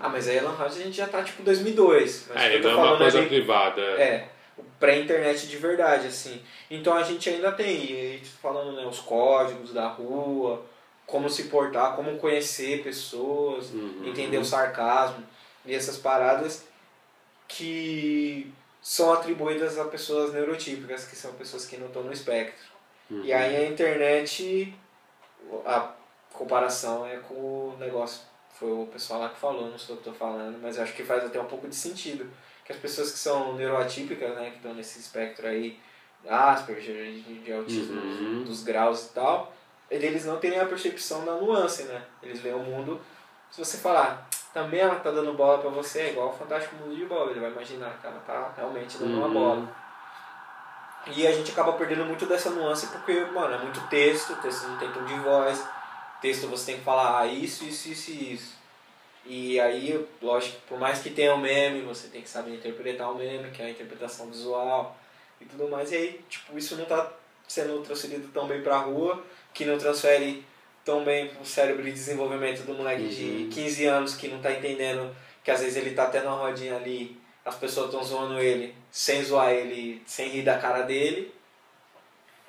[0.00, 2.26] Ah, mas aí a Lan House a gente já tá tipo 2002.
[2.28, 3.80] Mas É, então é uma falando coisa ali- privada.
[3.82, 4.28] É,
[4.78, 6.40] pré-internet de verdade, assim.
[6.70, 10.64] Então a gente ainda tem, e aí, falando né, os códigos da rua,
[11.06, 14.02] como se portar, como conhecer pessoas, Uhum.
[14.04, 15.24] entender o sarcasmo
[15.66, 16.66] e essas paradas
[17.46, 22.66] que são atribuídas a pessoas neurotípicas, que são pessoas que não estão no espectro.
[23.10, 23.24] Uhum.
[23.24, 24.74] E aí a internet,
[25.64, 25.92] a
[26.32, 28.22] comparação é com o negócio.
[28.58, 30.92] Foi o pessoal lá que falou, não sou eu que estou falando, mas eu acho
[30.94, 32.28] que faz até um pouco de sentido.
[32.64, 35.78] Que as pessoas que são neuroatípicas, né, que estão nesse espectro aí,
[36.28, 38.44] Asperger, de, de autismo Uhum.
[38.44, 39.52] dos graus e tal,
[39.90, 42.02] eles não têm a percepção da nuance, né?
[42.22, 43.00] Eles veem o mundo.
[43.50, 46.94] Se você falar, também ela tá dando bola pra você, é igual o Fantástico Mundo
[46.96, 49.32] de Bola, ele vai imaginar que ela tá realmente dando uma Uhum.
[49.32, 49.76] bola.
[51.06, 54.76] E a gente acaba perdendo muito dessa nuance porque, mano, é muito texto, texto não
[54.78, 55.64] tem tom de voz,
[56.20, 58.58] texto você tem que falar ah, isso, isso, isso e isso.
[59.24, 63.14] E aí, lógico, por mais que tenha o meme, você tem que saber interpretar o
[63.14, 64.96] meme, que é a interpretação visual
[65.40, 65.92] e tudo mais.
[65.92, 67.10] E aí, tipo, isso não tá
[67.46, 69.22] sendo transferido tão bem pra rua,
[69.54, 70.44] que não transfere
[70.84, 73.08] tão bem pro cérebro de desenvolvimento do moleque Uhum.
[73.08, 75.14] de 15 anos que não tá entendendo
[75.44, 79.22] que às vezes ele tá até numa rodinha ali, as pessoas estão zoando ele, sem
[79.22, 81.32] zoar ele, sem rir da cara dele.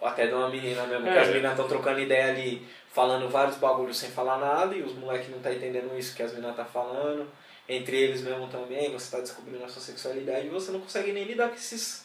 [0.02, 1.20] Ou até de uma menina mesmo, que É.
[1.20, 5.30] as meninas estão trocando ideia ali, falando vários bagulhos sem falar nada, e os moleques
[5.30, 7.28] não tá entendendo isso que as meninas tá falando.
[7.68, 11.24] Entre eles mesmo também, você tá descobrindo a sua sexualidade e você não consegue nem
[11.26, 12.04] lidar com esses,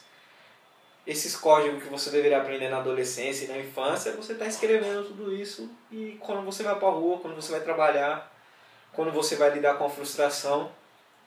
[1.06, 5.34] esses códigos que você deveria aprender na adolescência e na infância, você tá escrevendo tudo
[5.34, 8.30] isso e quando você vai pra rua, quando você vai trabalhar,
[8.92, 10.70] quando você vai lidar com a frustração,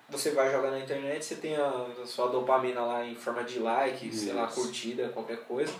[0.09, 1.67] você vai jogar na internet, você tem a,
[2.01, 5.73] a sua dopamina lá em forma de like, sei lá, curtida, qualquer coisa.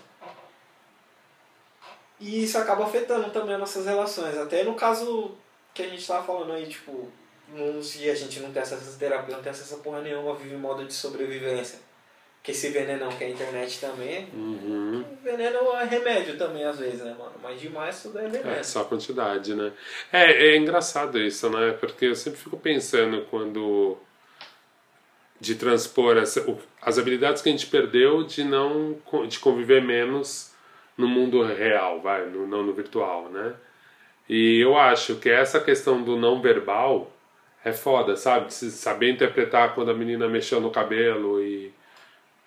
[2.19, 4.37] E isso acaba afetando também as nossas relações.
[4.37, 5.35] Até no caso
[5.73, 7.09] que a gente tava falando aí, tipo,
[7.49, 10.33] não, se a gente não tem acesso a terapia, não tem acesso a porra nenhuma,
[10.35, 11.79] vive em modo de sobrevivência.
[12.41, 15.03] Que esse venenão que é a internet também, Uhum.
[15.21, 17.33] veneno é remédio também às vezes, né, mano?
[17.43, 18.49] Mas demais tudo é veneno.
[18.49, 19.71] É, só a quantidade, né?
[20.11, 21.73] É, é engraçado isso, né?
[21.73, 23.97] Porque eu sempre fico pensando quando.
[25.39, 26.45] De transpor essa,
[26.81, 28.97] as habilidades que a gente perdeu de não.
[29.27, 30.51] de conviver menos
[30.97, 33.53] no mundo real, vai, no, não no virtual, né?
[34.27, 37.11] E eu acho que essa questão do não verbal
[37.63, 38.53] é foda, sabe?
[38.53, 41.71] Se saber interpretar quando a menina mexeu no cabelo e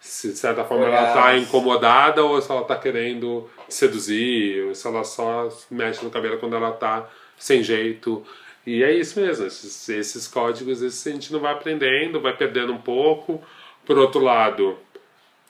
[0.00, 1.38] se de certa forma ela tá Olhar.
[1.38, 6.56] incomodada ou se ela tá querendo seduzir, ou se ela só mexe no cabelo quando
[6.56, 7.08] ela tá
[7.38, 8.24] sem jeito.
[8.66, 12.72] E é isso mesmo, esses, esses códigos esses a gente não vai aprendendo, vai perdendo
[12.72, 13.42] um pouco.
[13.86, 14.78] Por outro lado,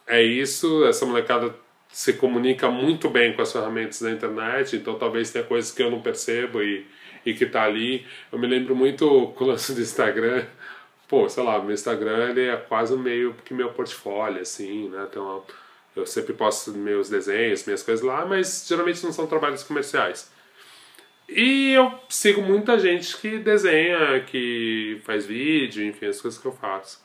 [0.06, 1.54] é isso, essa molecada
[1.92, 5.90] se comunica muito bem com as ferramentas da internet, então talvez tenha coisas que eu
[5.90, 6.86] não percebo e,
[7.26, 8.06] e que tá ali.
[8.30, 10.46] Eu me lembro muito com o lance do Instagram,
[11.08, 15.06] pô, sei lá, meu Instagram ele é quase meio que meu portfólio, assim, né?
[15.10, 15.44] Então
[15.96, 20.30] eu sempre posto meus desenhos, minhas coisas lá, mas geralmente não são trabalhos comerciais.
[21.30, 26.52] E eu sigo muita gente que desenha, que faz vídeo, enfim, as coisas que eu
[26.52, 27.00] faço.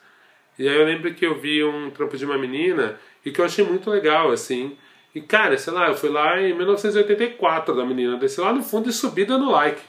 [0.58, 3.46] E aí eu lembro que eu vi um trampo de uma menina e que eu
[3.46, 4.76] achei muito legal, assim.
[5.14, 8.90] E cara, sei lá, eu fui lá em 1984 da menina, desci lá no fundo
[8.90, 9.82] e subi dando like.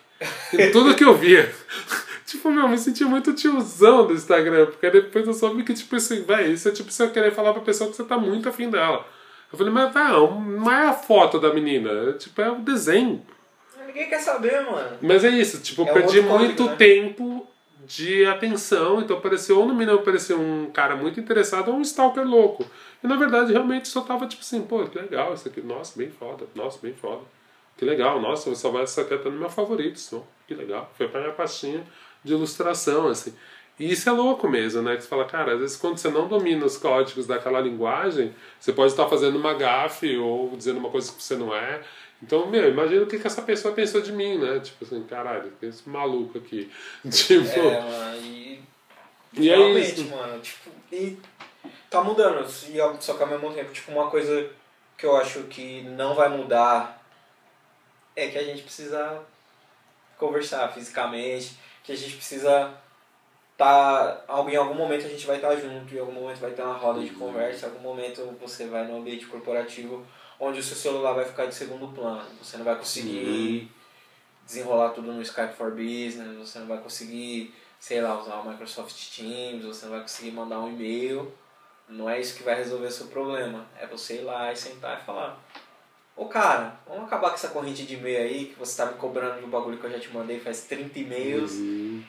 [0.52, 1.50] Em tudo que eu via.
[2.26, 5.96] tipo, meu, eu me senti muito tiozão do Instagram, porque depois eu soube que, tipo
[5.96, 8.68] assim, velho, isso é tipo você querer falar pra pessoa que você tá muito afim
[8.68, 9.06] dela.
[9.50, 13.24] Eu falei, mas não, não é a foto da menina, é, tipo, é o desenho.
[13.96, 14.98] Ninguém quer saber, mano.
[15.00, 16.76] Mas é isso, tipo, eu É perdi outro código, muito né?
[16.76, 17.46] tempo
[17.86, 22.26] de atenção, então pareceu, ou no menino pareceu um cara muito interessado ou um stalker
[22.26, 22.66] louco.
[23.02, 26.10] E na verdade realmente só tava tipo assim, pô, que legal isso aqui, nossa, bem
[26.10, 27.22] foda, nossa, bem foda.
[27.78, 30.22] Que legal, nossa, vou salvar essa aqui até no meu favorito, só.
[30.46, 30.90] que legal.
[30.98, 31.82] Foi pra minha pastinha
[32.24, 33.32] de ilustração, assim.
[33.78, 34.96] E isso é louco mesmo, né?
[34.96, 38.72] Que você fala, cara, às vezes quando você não domina os códigos daquela linguagem, você
[38.72, 41.82] pode estar fazendo uma gafe ou dizendo uma coisa que você não é.
[42.22, 44.58] Então, meu, imagina o que, que essa pessoa pensou de mim, né?
[44.60, 46.70] Tipo assim, caralho, tem esse maluco aqui.
[47.10, 47.58] Tipo.
[47.58, 48.62] É, mano, e.
[49.34, 50.10] E é realmente, isso.
[50.10, 51.18] mano, tipo, e
[51.90, 52.48] tá mudando.
[53.00, 54.48] Só que ao mesmo tempo, tipo, uma coisa
[54.96, 57.02] que eu acho que não vai mudar
[58.14, 59.22] é que a gente precisa
[60.16, 62.72] conversar fisicamente, que a gente precisa
[63.56, 66.62] tá em algum momento a gente vai estar tá junto, em algum momento vai ter
[66.62, 70.04] uma roda de conversa, em algum momento você vai no ambiente corporativo
[70.38, 73.70] onde o seu celular vai ficar de segundo plano, você não vai conseguir
[74.44, 79.16] desenrolar tudo no Skype for Business, você não vai conseguir, sei lá, usar o Microsoft
[79.16, 81.32] Teams, você não vai conseguir mandar um e-mail.
[81.88, 83.66] Não é isso que vai resolver o seu problema.
[83.78, 85.40] É você ir lá e sentar e falar.
[86.16, 89.40] Ô cara, vamos acabar com essa corrente de e-mail aí que você tá me cobrando
[89.40, 91.52] do bagulho que eu já te mandei faz 30 e-mails.
[91.52, 92.02] Uhum.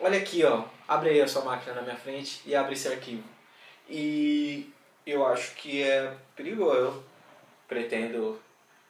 [0.00, 0.64] Olha aqui, ó.
[0.88, 3.22] Abre aí a sua máquina na minha frente e abre esse arquivo.
[3.88, 4.70] E
[5.06, 7.02] eu acho que é perigoso.
[7.72, 8.38] Pretendo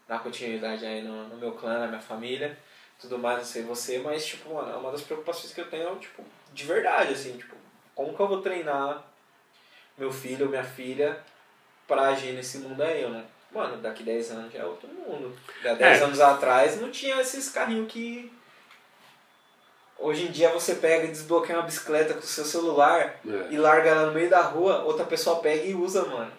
[0.08, 2.58] dar continuidade aí no, no meu clã, na minha família,
[3.00, 5.94] tudo mais, não sei você, mas, tipo, mano, é uma das preocupações que eu tenho,
[5.96, 7.54] tipo, de verdade, assim, tipo,
[7.94, 9.04] como que eu vou treinar
[9.96, 11.20] meu filho ou minha filha
[11.86, 13.24] pra agir nesse mundo aí, né?
[13.52, 15.36] Mano, daqui 10 anos já é outro mundo.
[15.64, 16.04] Há 10 é.
[16.04, 18.32] anos atrás não tinha esses carrinhos que.
[19.98, 23.52] Hoje em dia você pega e desbloqueia uma bicicleta com o seu celular é.
[23.52, 26.32] e larga ela no meio da rua, outra pessoa pega e usa, mano.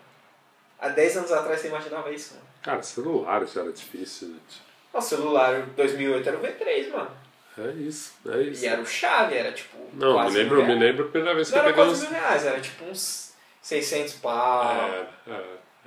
[0.83, 2.45] Há 10 anos atrás você imaginava isso, mano.
[2.61, 4.61] Cara, celular já era difícil, gente.
[4.91, 7.11] O celular 2008 era o V3, mano.
[7.57, 8.65] É isso, é isso.
[8.65, 9.77] E era o chave, era tipo.
[9.93, 11.83] Não, me lembro, me lembro a primeira vez que não eu peguei.
[11.85, 14.65] Não era quase mil reais, era tipo uns 600 pau.
[14.65, 15.43] É, é.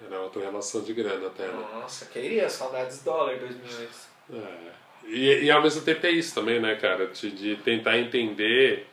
[0.07, 1.69] Era outra relação de grana até, né?
[1.75, 3.91] Nossa, queria, saudades dólar 2008.
[4.33, 4.77] É.
[5.09, 7.07] E, e ao mesmo tempo é isso também, né, cara?
[7.09, 8.87] De, de tentar entender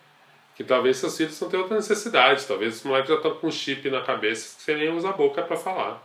[0.55, 2.45] que talvez seus filhos não tenham outra necessidade.
[2.45, 5.13] Talvez os moleques já estão com um chip na cabeça que você nem usa a
[5.13, 6.01] boca para falar.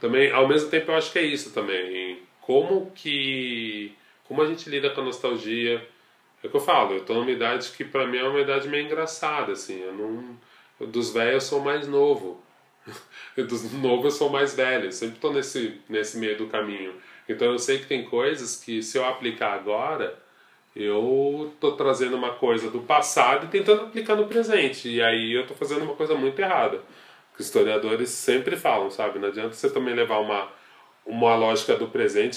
[0.00, 2.20] Também, ao mesmo tempo, eu acho que é isso também.
[2.40, 3.92] Como que.
[4.24, 5.86] Como a gente lida com a nostalgia.
[6.42, 8.66] É o que eu falo, eu tô numa idade que pra mim é uma idade
[8.68, 9.80] meio engraçada, assim.
[9.80, 10.36] Eu não.
[10.80, 12.42] Eu, dos velhos eu sou mais novo.
[13.36, 14.86] dos novos eu sou mais velho.
[14.86, 16.94] Eu sempre tô nesse, nesse meio do caminho.
[17.28, 20.20] Então eu sei que tem coisas que se eu aplicar agora,
[20.74, 24.88] eu tô trazendo uma coisa do passado e tentando aplicar no presente.
[24.88, 26.80] E aí eu tô fazendo uma coisa muito errada
[27.36, 29.18] que historiadores sempre falam, sabe?
[29.18, 30.48] Não adianta você também levar uma,
[31.06, 32.36] uma lógica do presente,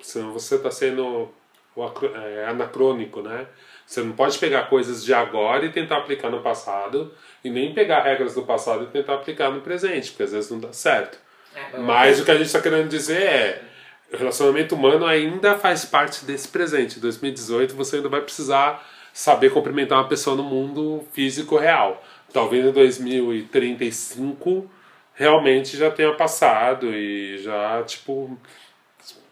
[0.00, 1.28] senão você está sendo
[2.14, 3.46] é, anacrônico, né?
[3.86, 7.12] Você não pode pegar coisas de agora e tentar aplicar no passado,
[7.44, 10.58] e nem pegar regras do passado e tentar aplicar no presente, porque às vezes não
[10.58, 11.18] dá certo.
[11.54, 13.62] É, Mas o que a gente está querendo dizer é
[14.14, 16.98] o relacionamento humano ainda faz parte desse presente.
[16.98, 22.02] Em 2018 você ainda vai precisar saber cumprimentar uma pessoa no mundo físico real
[22.34, 24.68] talvez em 2035
[25.14, 28.36] realmente já tenha passado e já, tipo,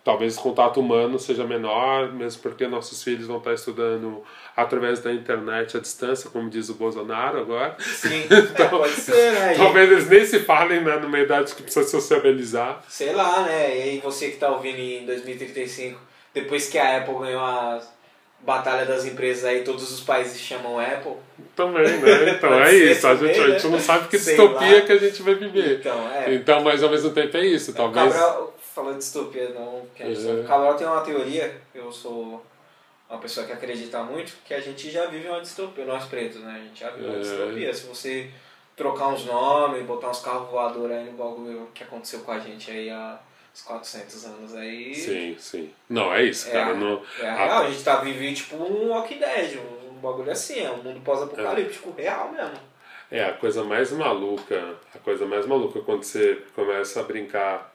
[0.05, 4.23] talvez o contato humano seja menor, mesmo porque nossos filhos vão estar estudando
[4.57, 7.77] através da internet à distância, como diz o Bolsonaro agora.
[7.81, 9.55] Sim, então, é, pode ser, né?
[9.57, 12.83] Talvez eles nem se falem né, numa idade que precisa sociabilizar.
[12.89, 13.77] Sei lá, né?
[13.77, 15.99] E aí você que está ouvindo em 2035,
[16.35, 17.91] depois que a Apple ganhou as
[18.45, 21.13] batalha das empresas aí, todos os países chamam Apple.
[21.55, 22.35] Também, né?
[22.37, 23.07] Então é isso.
[23.07, 24.81] A gente, a gente não sabe que Sei distopia lá.
[24.83, 25.79] que a gente vai viver.
[25.79, 26.35] Então, é.
[26.35, 27.73] Então, mas ao mesmo tempo é isso.
[27.73, 28.07] Talvez.
[28.07, 29.83] O Cabral, falando de distopia, não.
[29.99, 30.41] A é.
[30.41, 32.45] O Cabral tem uma teoria, eu sou
[33.13, 36.55] uma pessoa que acredita muito, que a gente já vive uma distopia, nós pretos, né?
[36.57, 37.21] A gente já vive uma é.
[37.21, 37.75] distopia.
[37.75, 38.31] Se você
[38.75, 42.71] trocar uns nomes, botar uns carros voadores aí no bagulho que aconteceu com a gente
[42.71, 43.21] aí há
[43.55, 44.95] uns 400 anos aí.
[44.95, 45.71] Sim, sim.
[45.91, 46.71] Não, é isso, é cara.
[46.71, 47.71] A, no, é a real, a...
[47.71, 51.95] gente tá vivendo tipo um Walking Dead, um, um bagulho assim, é um mundo pós-apocalíptico
[51.99, 52.03] é.
[52.05, 52.57] real mesmo.
[53.11, 57.72] É, a coisa mais maluca, a coisa mais maluca quando você começa a brincar,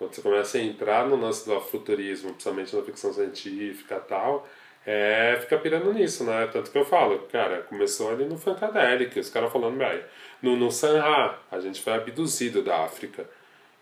[0.00, 4.48] quando você começa a entrar no lance do futurismo, principalmente na ficção científica e tal,
[4.86, 6.46] é ficar pirando nisso, né?
[6.46, 10.02] Tanto que eu falo, cara, começou ali no Funkadelic, os caras falando, velho,
[10.40, 13.28] no, no Sanha, a gente foi abduzido da África.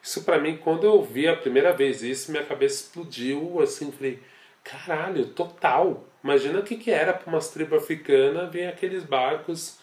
[0.02, 4.20] Isso para mim, quando eu vi a primeira vez isso, minha cabeça explodiu, assim, falei,
[4.64, 6.04] caralho, total.
[6.24, 9.78] Imagina o que, que era para umas tribos africanas ver aqueles barcos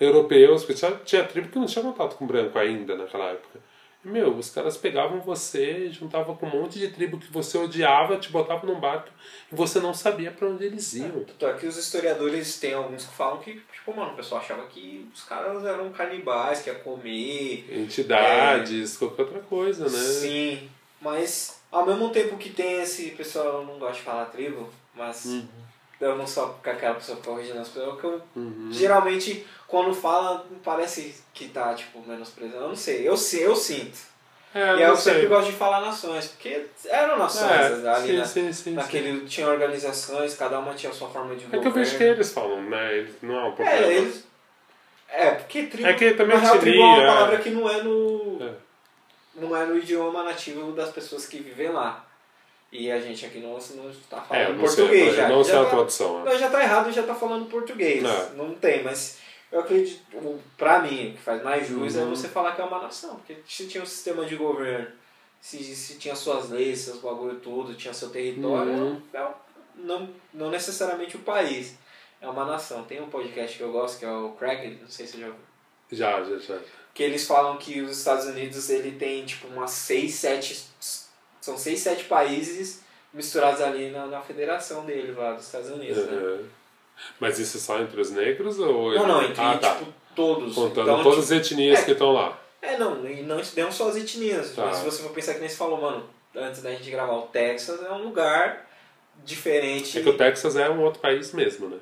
[0.00, 3.60] europeus, porque tinha, tinha tribo que não tinha contato com branco ainda naquela época.
[4.06, 8.30] Meu, os caras pegavam você, juntavam com um monte de tribo que você odiava, te
[8.30, 9.08] botavam num barco
[9.50, 11.26] e você não sabia para onde eles iam.
[11.40, 15.10] É, aqui os historiadores tem alguns que falam que, tipo, mano, o pessoal achava que
[15.12, 17.66] os caras eram canibais, que ia comer.
[17.68, 18.98] Entidades, é...
[19.00, 19.98] qualquer outra coisa, né?
[19.98, 20.70] Sim,
[21.00, 25.24] mas ao mesmo tempo que tem esse pessoal, eu não gosto de falar tribo, mas
[25.24, 25.48] uhum.
[26.00, 28.68] Eu não sou aquela pessoa que corrige as pessoas, que eu, uhum.
[28.70, 32.64] geralmente quando fala, parece que tá, tipo, menosprezando.
[32.64, 33.98] Eu não sei, eu sei, eu sinto.
[34.54, 35.14] É, e eu sei.
[35.14, 38.24] sempre gosto de falar nações, porque eram nações é, ali, sim, né?
[38.24, 39.26] sim, sim, naquele sim.
[39.26, 41.58] tinha organizações, cada uma tinha a sua forma de governo.
[41.58, 42.96] É que eu vejo que eles falam, né?
[42.96, 43.86] Eles não é um problema.
[43.86, 44.24] É, eles...
[45.08, 47.06] é porque tribo, é que também na real, tribo é uma é.
[47.06, 48.38] palavra que não é no...
[48.40, 48.66] É.
[49.34, 52.05] Não é no idioma nativo das pessoas que vivem lá.
[52.72, 55.28] E a gente aqui não, não está É, falando não português sei, já.
[55.28, 56.18] não já sei a tá- tradução.
[56.24, 56.30] né?
[56.32, 58.04] Não, já tá errado, já tá falando português.
[58.04, 58.30] É.
[58.34, 59.18] Não tem, mas
[59.52, 60.02] eu acredito,
[60.58, 62.10] pra mim, o que faz mais jus é Uhum.
[62.10, 63.16] você falar que é uma nação.
[63.16, 64.88] Porque se tinha um sistema de governo,
[65.40, 69.02] se, se tinha suas leis, seus bagulho tudo, tinha seu território, Uhum.
[69.12, 69.32] é um-
[69.76, 71.76] não, não necessariamente o país.
[72.20, 72.82] É uma nação.
[72.84, 75.26] Tem um podcast que eu gosto, que é o Cracked, não sei se você já
[75.28, 75.40] ouviu.
[75.92, 76.58] Já, já, já.
[76.92, 80.64] Que eles falam que os Estados Unidos ele tem tipo umas 6, 7.
[81.46, 82.82] São 6, 7 países
[83.14, 86.12] misturados ali na, na federação deles lá dos Estados Unidos, né?
[86.12, 86.44] Uhum.
[87.20, 88.92] Mas isso é só entre os negros ou.
[88.92, 89.76] Não, não, entre ah, tá.
[89.76, 90.56] tipo, todos.
[90.56, 91.84] Contando Então, todas tipo, as etnias é.
[91.84, 92.36] que estão lá.
[92.60, 94.56] É, não, e não, não só as etnias.
[94.56, 94.66] Tá.
[94.66, 96.04] Mas se você for pensar que nem você falou, mano,
[96.34, 98.68] antes da gente gravar, o Texas é um lugar
[99.24, 100.00] diferente.
[100.00, 101.78] É que o Texas é um outro país mesmo, né?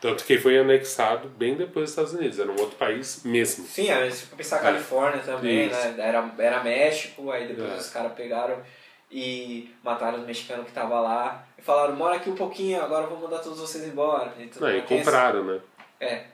[0.00, 3.64] Tanto que foi anexado bem depois dos Estados Unidos, era um outro país mesmo.
[3.66, 4.62] Sim, aí se for pensar É.
[4.62, 5.74] Califórnia também, Isso.
[5.74, 5.94] né?
[5.98, 7.76] Era, era México, aí depois É.
[7.76, 8.62] os caras pegaram
[9.10, 11.46] e mataram os mexicanos que estavam lá.
[11.58, 14.32] E falaram, mora aqui um pouquinho, agora eu vou mandar todos vocês embora.
[14.38, 14.82] E, tudo Não, e.
[14.82, 15.60] Tem esse- compraram, né?
[16.00, 16.24] É.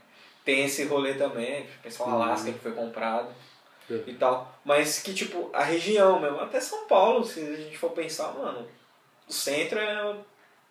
[0.45, 2.23] Tem esse rolê também, o pessoal Uhum.
[2.23, 3.29] Alasca que foi comprado
[3.89, 3.95] É.
[4.09, 4.59] e tal.
[4.65, 8.67] Mas que, tipo, a região mesmo, até São Paulo, se a gente for pensar, mano,
[9.29, 10.17] o centro é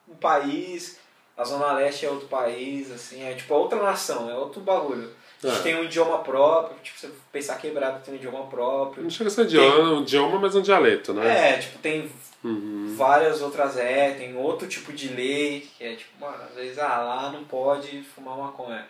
[0.09, 0.99] um país,
[1.37, 5.11] a Zona Leste é outro país, assim, é tipo outra nação, é outro bagulho.
[5.43, 5.63] A gente É.
[5.63, 9.01] tem um idioma próprio, tipo, se você pensar quebrado tem um idioma próprio.
[9.03, 11.53] Não chega a ser idioma, um idioma, mas um dialeto, né?
[11.55, 12.11] É, tipo, tem
[12.43, 12.93] Uhum.
[12.97, 16.97] várias outras é, tem outro tipo de lei, que é tipo, mano, às vezes, ah,
[16.99, 18.87] lá não pode fumar maconha.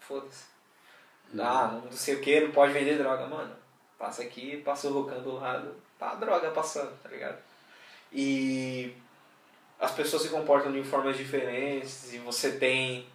[0.00, 0.44] Foda-se.
[1.38, 3.50] Ah, não sei o que, não pode vender droga, mano.
[3.98, 7.36] Passa aqui, passa o rocão do lado, tá a droga passando, tá ligado?
[8.12, 8.94] E
[9.80, 13.06] as pessoas se comportam de formas diferentes e você tem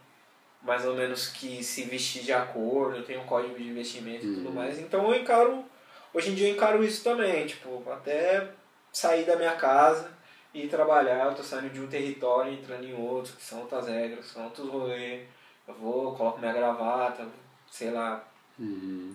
[0.61, 4.47] mais ou menos que se vestir de acordo, tem um código de vestimento e tudo
[4.47, 4.55] Uhum.
[4.55, 4.79] mais.
[4.79, 5.65] Então eu encaro,
[6.13, 8.49] hoje em dia eu encaro isso também, tipo, até
[8.91, 10.09] sair da minha casa
[10.53, 13.87] e trabalhar, eu tô saindo de um território e entrando em outro, que são outras
[13.87, 15.27] regras, são outros rolês.
[15.67, 17.27] Eu vou, coloco minha gravata,
[17.71, 18.23] sei lá.
[18.59, 19.13] Uhum.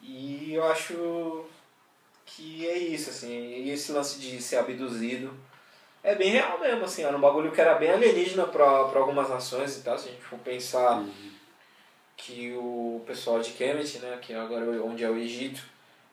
[0.00, 1.44] E eu acho
[2.24, 5.32] que é isso, assim, e esse lance de ser abduzido
[6.06, 9.76] é bem real mesmo, assim, era um bagulho que era bem alienígena pra algumas nações
[9.76, 11.04] e tal, se a gente for pensar
[12.16, 15.60] que o pessoal de Kemet, né, que agora é onde é o Egito,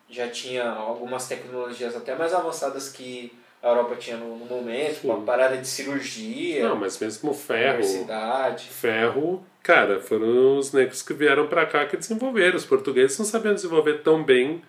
[0.09, 5.09] já tinha algumas tecnologias até mais avançadas que a Europa tinha no, no momento, Sim.
[5.09, 7.75] uma parada de cirurgia, Não, mas mesmo o ferro.
[7.77, 8.65] universidade.
[8.65, 12.57] Ferro, cara, foram os negros que vieram pra cá que desenvolveram.
[12.57, 14.61] Os portugueses não sabiam desenvolver tão bem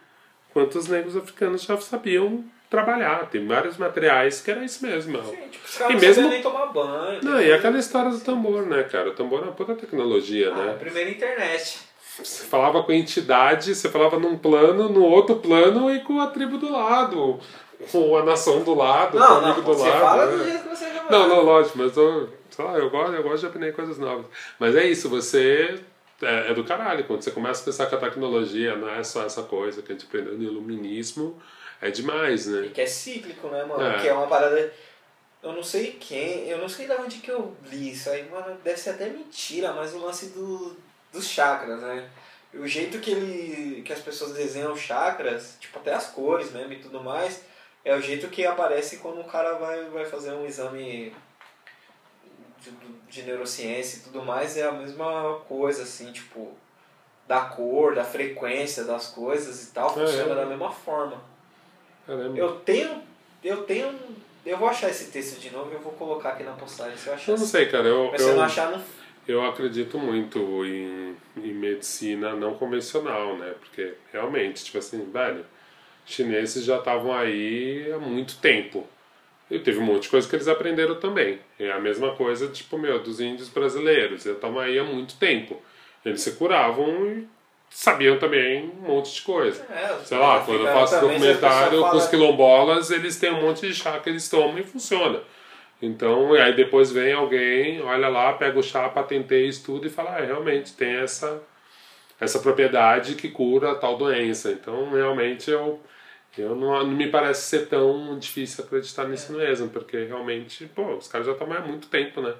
[0.53, 3.29] quanto os negros africanos já sabiam trabalhar.
[3.31, 5.23] Tem vários materiais que era isso mesmo.
[5.25, 7.21] Sim, tipo, os caras E não mesmo- nem tomar banho.
[7.23, 9.11] Não, e aquela história do tambor, né, cara?
[9.11, 10.77] O tambor é uma puta tecnologia, Ah, a né?
[10.79, 11.81] primeira internet.
[12.19, 16.29] Você falava com a entidade, você falava num plano, no outro plano e com a
[16.29, 17.41] tribo do lado.
[17.91, 20.01] Com a nação do lado, com o Não, não, amigo do você lado.
[20.01, 20.37] fala né?
[20.37, 23.23] do jeito que você já Não, não, lógico, mas eu, sei lá, eu gosto, eu
[23.23, 24.27] gosto de aprender coisas novas.
[24.61, 25.81] Mas é isso, você
[26.23, 27.03] é, é do caralho.
[27.05, 29.95] Quando você começa a pensar que a tecnologia não é só essa coisa que a
[29.95, 31.37] gente aprendeu no iluminismo,
[31.89, 32.71] é demais, E né?
[32.73, 33.85] que é cíclico, né, mano?
[33.85, 34.01] É.
[34.01, 34.73] Que é uma parada.
[35.43, 38.57] Eu não sei quem, eu não sei de onde que eu li isso aí, mano.
[38.65, 40.75] Deve ser até mentira, mas o lance do,
[41.13, 42.09] dos chakras, né?
[42.55, 43.83] O jeito que ele.
[43.83, 47.43] que as pessoas desenham chakras, tipo até as cores mesmo e tudo mais,
[47.85, 51.15] é o jeito que aparece quando o cara vai, vai fazer um exame
[52.61, 52.71] de,
[53.11, 56.57] de neurociência e tudo mais, é a mesma coisa, assim, tipo,
[57.29, 60.37] da cor, da frequência das coisas e tal, É, funciona é.
[60.37, 61.34] da mesma forma.
[62.07, 62.39] Caramba.
[62.39, 63.03] Eu tenho.
[63.43, 63.95] Eu tenho.
[64.45, 67.07] Eu vou achar esse texto de novo e eu vou colocar aqui na postagem se
[67.07, 67.33] eu achar.
[67.33, 67.89] Eu não sei, cara.
[67.89, 68.83] Eu, Mas se eu eu, não achar, não.
[69.27, 73.55] eu acredito muito em, em medicina não convencional, né?
[73.59, 75.47] Porque realmente, tipo assim, velho,
[76.05, 78.87] chineses já estavam aí há muito tempo.
[79.51, 81.39] E teve um monte de coisa que eles aprenderam também.
[81.59, 84.25] É a mesma coisa, tipo, meu, dos índios brasileiros.
[84.25, 85.61] Eles estavam aí há muito tempo.
[86.05, 87.29] Eles se curavam e
[87.75, 89.67] sabiam também um monte de coisa.
[89.69, 93.75] É, Sei lá, quando eu faço documentário com os quilombolas, eles têm um monte de
[93.75, 95.21] chá que eles tomam e funciona.
[95.83, 99.91] Então, e aí depois vem alguém, olha lá, pega o chá, patenteia isso tudo e
[99.91, 101.43] fala, ah, realmente tem essa,
[102.21, 104.53] essa propriedade que cura tal doença.
[104.53, 105.81] Então, realmente, eu,
[106.39, 111.09] eu não, não me parece ser tão difícil acreditar nisso mesmo, porque realmente, pô, os
[111.09, 112.35] caras já estão há muito tempo, né?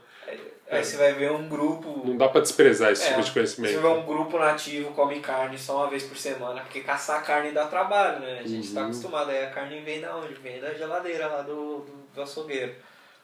[0.71, 2.03] Aí você vai ver um grupo.
[2.07, 3.81] Não dá pra desprezar esse É, tipo de Você conhecimento.
[3.81, 7.67] vê um grupo nativo come carne só uma vez por semana, porque caçar carne dá
[7.67, 8.41] trabalho, né?
[8.43, 8.87] A gente tá Uhum.
[8.87, 10.35] acostumado, aí a carne vem da onde?
[10.35, 12.75] Vem da geladeira lá do, do, do açougueiro.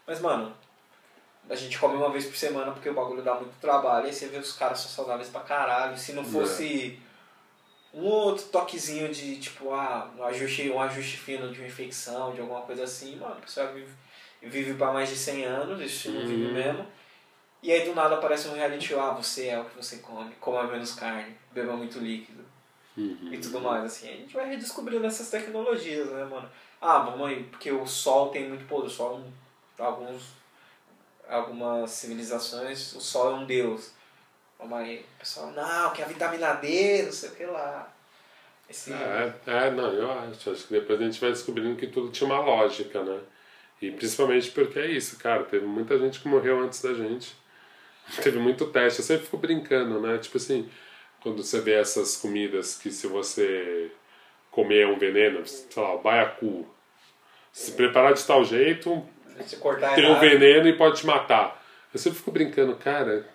[0.06, 0.54] Mas, mano,
[1.48, 4.26] a gente come uma vez por semana porque o bagulho dá muito trabalho, aí você
[4.28, 5.96] vê os caras são saudáveis pra caralho.
[5.96, 6.98] Se não fosse
[7.92, 12.40] um outro toquezinho de, tipo, ah, um ajuste, um ajuste fino de uma infecção, de
[12.40, 13.92] alguma coisa assim, mano, a pessoa vive,
[14.42, 16.86] vive para mais de 100 anos, isso não vive mesmo.
[17.62, 20.64] E aí do nada aparece um reality, ah, você é o que você come, coma
[20.64, 22.42] menos carne, beba muito líquido
[22.96, 24.08] e tudo mais, assim.
[24.08, 26.50] A gente vai redescobrindo essas tecnologias, né, mano?
[26.80, 29.22] Ah, aí, porque o sol tem muito pôr do sol,
[29.78, 30.32] alguns,
[31.28, 33.92] algumas civilizações, o sol é um deus.
[34.58, 37.92] Aí, o pessoal, não, que a vitamina D, não sei o que lá.
[38.68, 38.92] Esse...
[38.92, 40.50] É, é, não, eu acho.
[40.50, 43.20] Acho que depois a gente vai descobrindo que tudo tinha uma lógica, né?
[43.80, 45.44] E principalmente porque é isso, cara.
[45.44, 47.34] Teve muita gente que morreu antes da gente.
[48.22, 49.00] Teve muito teste.
[49.00, 50.18] Eu sempre fico brincando, né?
[50.18, 50.68] Tipo assim,
[51.22, 53.90] quando você vê essas comidas que se você
[54.50, 56.66] comer um veneno, sei lá, o baiacu,
[57.52, 59.02] se preparar de tal jeito,
[59.94, 61.62] tem um veneno e pode te matar.
[61.92, 63.26] Eu sempre fico brincando, cara,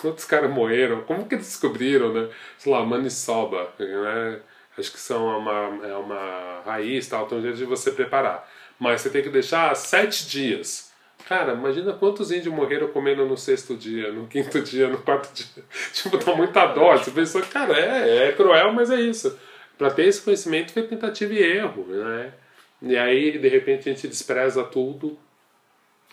[0.00, 1.02] quantos caras morreram?
[1.02, 2.28] Como que descobriram, né?
[2.58, 4.40] Sei lá, maniçoba, né?
[4.78, 8.46] Acho que são uma, é uma raiz, tal, tem um jeito de você preparar.
[8.78, 10.85] Mas você tem que deixar sete dias.
[11.28, 15.64] Cara, imagina quantos índios morreram comendo no sexto dia, no quinto dia, no quarto dia.
[15.92, 16.96] Tipo, dá muita dó.
[16.96, 19.36] Você pensa, cara, é, é cruel, mas é isso.
[19.76, 22.32] Para ter esse conhecimento foi tentativa e erro, né?
[22.80, 25.18] E aí, de repente, a gente despreza tudo.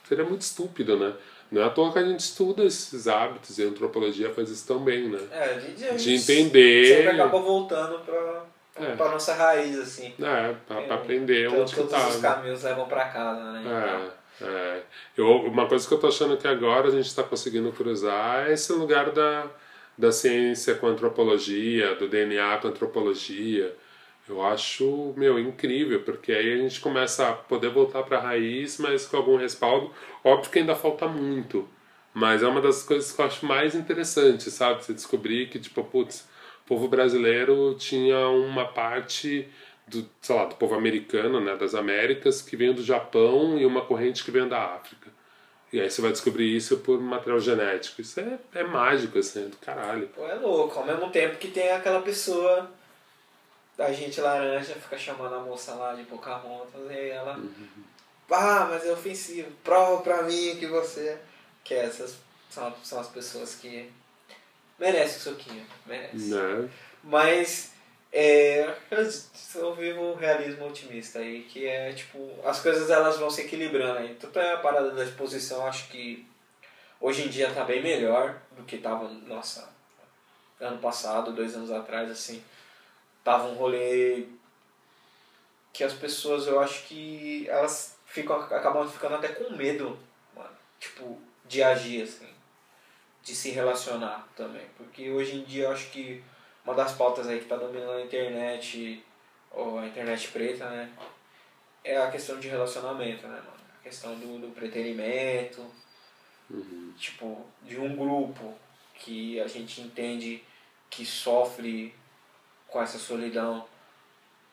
[0.03, 1.14] Seria muito estúpido, né?
[1.52, 4.68] Não é à toa que a gente estuda esses hábitos e a antropologia faz isso
[4.68, 5.19] também, né?
[5.31, 6.85] É, de, de, de entender.
[6.88, 8.45] Sempre acaba voltando para
[8.76, 8.95] é.
[8.95, 10.14] para nossa raiz, assim.
[10.19, 12.07] É, para aprender então, onde todos tá.
[12.07, 13.64] os caminhos levam para casa, né?
[14.10, 14.81] É, é.
[15.15, 18.53] Eu, uma coisa que eu tô achando que agora a gente está conseguindo cruzar é
[18.53, 19.47] esse lugar da,
[19.97, 23.76] da ciência com a antropologia, do DNA com a antropologia.
[24.27, 28.77] Eu acho, meu, incrível, porque aí a gente começa a poder voltar para a raiz,
[28.80, 29.91] mas com algum respaldo.
[30.23, 31.68] Óbvio que ainda falta muito,
[32.14, 34.84] mas é uma das coisas que eu acho mais interessantes, sabe?
[34.84, 36.30] Você descobrir que, tipo, putz,
[36.64, 39.49] o povo brasileiro tinha uma parte
[39.88, 43.85] do, sei lá, do povo americano, né, das Américas, que veio do Japão e uma
[43.85, 45.11] corrente que veio da África.
[45.72, 47.99] E aí você vai descobrir isso por material genético.
[47.99, 50.07] Isso é, é mágico, assim, é do caralho.
[50.10, 50.77] Pô, é louco.
[50.77, 52.69] Ao mesmo tempo que tem aquela pessoa
[53.76, 57.38] da gente laranja fica chamando a moça lá de Pocahontas e ela.
[57.38, 57.84] Uhum.
[58.30, 59.49] Ah, mas é ofensivo.
[59.64, 61.18] Prova pra mim que você.
[61.64, 62.18] Que essas
[62.51, 63.91] são, são as pessoas que
[64.77, 65.65] merece o soquinho.
[65.88, 66.30] Merece.
[66.30, 66.69] Não.
[67.03, 67.73] Mas
[68.14, 68.73] é,
[69.56, 73.99] eu vivo o realismo otimista aí, que é tipo, as coisas elas vão se equilibrando
[73.99, 74.15] aí.
[74.15, 76.26] Tanto é a parada da exposição, acho que
[77.02, 79.69] hoje em dia tá bem melhor do que tava, nossa,
[80.61, 82.41] ano passado, dois anos atrás, assim
[83.23, 84.26] tava um rolê
[85.72, 89.98] que as pessoas, eu acho que elas ficam, acabam ficando até com medo,
[90.35, 92.30] mano, tipo, de agir, assim,
[93.23, 94.68] de se relacionar também.
[94.77, 96.23] Porque hoje em dia eu acho que
[96.64, 99.03] uma das pautas aí que tá dominando a internet,
[99.52, 100.91] ou a internet preta, né,
[101.84, 103.64] é a questão de relacionamento, né, mano?
[103.80, 105.65] A questão do, do preterimento,
[106.49, 106.94] uhum.
[106.98, 108.53] tipo, de um grupo
[108.95, 110.44] que a gente entende
[110.90, 111.94] que sofre
[112.68, 113.68] com essa solidão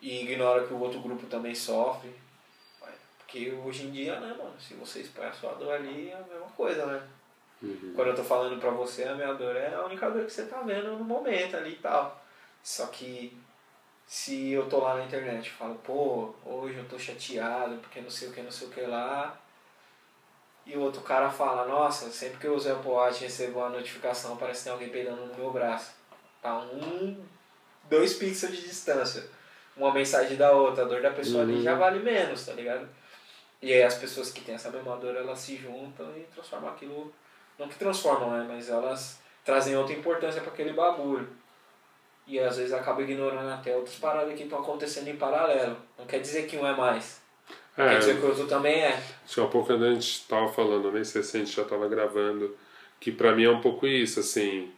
[0.01, 2.13] e ignora que o outro grupo também sofre.
[3.19, 6.23] Porque hoje em dia, né, mano, se você expõe a sua dor ali, é a
[6.23, 7.09] mesma coisa, né?
[7.63, 7.93] Uhum.
[7.95, 10.47] Quando eu tô falando pra você, a minha dor é a única dor que você
[10.47, 12.23] tá vendo no momento ali e tal.
[12.63, 13.37] Só que
[14.07, 18.11] se eu tô lá na internet e falo, pô, hoje eu tô chateado porque não
[18.11, 19.39] sei o que, não sei o que lá.
[20.67, 24.37] E o outro cara fala, nossa, sempre que eu uso Apple Watch recebo uma notificação,
[24.37, 25.93] parece que tem alguém peidando no meu braço.
[26.43, 27.23] Tá um
[27.89, 29.25] dois pixels de distância.
[29.77, 31.51] Uma mensagem da outra, a dor da pessoa uhum.
[31.51, 32.89] ali já vale menos, tá ligado?
[33.63, 37.13] E aí as pessoas que têm essa mesma dor, elas se juntam e transformam aquilo.
[37.61, 38.47] Não que transformam, né?
[38.49, 41.29] Mas elas trazem outra importância para aquele bagulho.
[42.27, 45.77] E às vezes acaba ignorando até outras paradas que estão acontecendo em paralelo.
[45.99, 47.21] Não quer dizer que um é mais.
[47.77, 48.99] É, quer dizer que o outro também é.
[49.25, 51.87] Acho que há pouco a gente tava falando, nem sei se a gente já tava
[51.87, 52.57] gravando,
[52.99, 54.73] que para mim é um pouco isso, assim.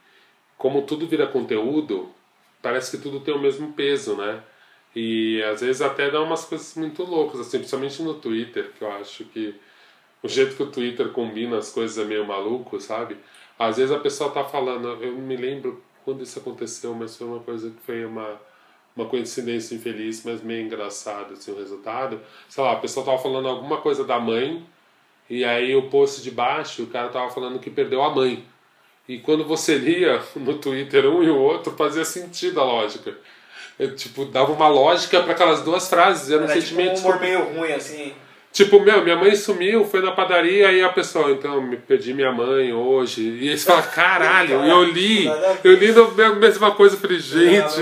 [0.59, 2.11] Como tudo vira conteúdo,
[2.61, 4.43] parece que tudo tem o mesmo peso, né?
[4.95, 8.91] E às vezes até dá umas coisas muito loucas, assim, principalmente no Twitter, que eu
[8.91, 9.55] acho que
[10.23, 13.17] o jeito que o Twitter combina as coisas é meio maluco, sabe?
[13.59, 17.41] Às vezes a pessoa tá falando, eu me lembro quando isso aconteceu, mas foi uma
[17.41, 18.41] coisa que foi uma,
[18.97, 22.21] uma coincidência infeliz, mas meio engraçado, assim, o resultado.
[22.49, 24.65] Sei lá, a pessoa tava falando alguma coisa da mãe,
[25.29, 28.45] e aí o post de baixo, o cara tava falando que perdeu a mãe.
[29.09, 33.17] E quando você lia no Twitter um e o outro, fazia sentido a lógica.
[33.79, 36.31] Eu, tipo, dava uma lógica para aquelas duas frases.
[36.31, 36.97] Era um era sentimento.
[36.97, 38.13] Tipo um humor meio ruim, assim.
[38.53, 42.31] Tipo, meu, minha mãe sumiu, foi na padaria e a pessoa, então, me perdi minha
[42.31, 43.23] mãe hoje.
[43.23, 45.27] E eles falam, caralho, e eu li,
[45.65, 47.81] eu li a mesma coisa, falei, gente.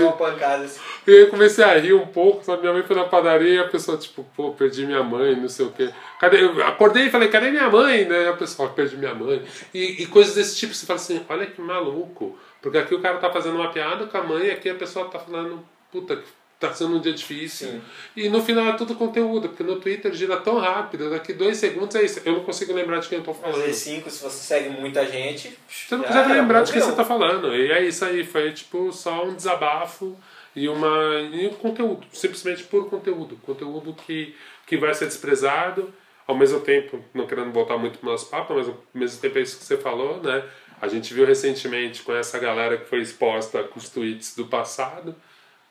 [1.05, 2.61] E aí eu comecei a rir um pouco, sabe?
[2.61, 5.65] Minha mãe foi na padaria e a pessoa, tipo, pô, perdi minha mãe, não sei
[5.65, 5.89] o quê.
[6.19, 6.41] Cadê?
[6.41, 8.05] Eu acordei e falei, cadê minha mãe?
[8.05, 8.23] Né?
[8.23, 9.41] E a pessoa, perdi minha mãe.
[9.73, 12.37] E, e coisas desse tipo, você fala assim, olha que maluco.
[12.61, 15.19] Porque aqui o cara tá fazendo uma piada com a mãe, aqui a pessoa tá
[15.19, 15.61] falando,
[15.91, 16.21] puta,
[16.61, 17.67] tá sendo um dia difícil.
[17.67, 17.81] Sim.
[18.15, 21.95] E no final é tudo conteúdo, porque no Twitter gira tão rápido, daqui dois segundos
[21.95, 22.21] é isso.
[22.23, 23.59] Eu não consigo lembrar de quem eu tô falando.
[23.61, 25.57] Fazer cinco, se você segue muita gente.
[25.67, 27.55] Você não consegue lembrar de quem você tá falando.
[27.55, 30.15] E é isso aí, foi tipo só um desabafo
[30.55, 33.37] e uma e um conteúdo, simplesmente por conteúdo.
[33.41, 34.35] Conteúdo que,
[34.67, 35.91] que vai ser desprezado,
[36.27, 39.41] ao mesmo tempo, não querendo voltar muito pro nosso papo, mas ao mesmo tempo é
[39.41, 40.43] isso que você falou, né?
[40.79, 45.15] A gente viu recentemente com essa galera que foi exposta com os tweets do passado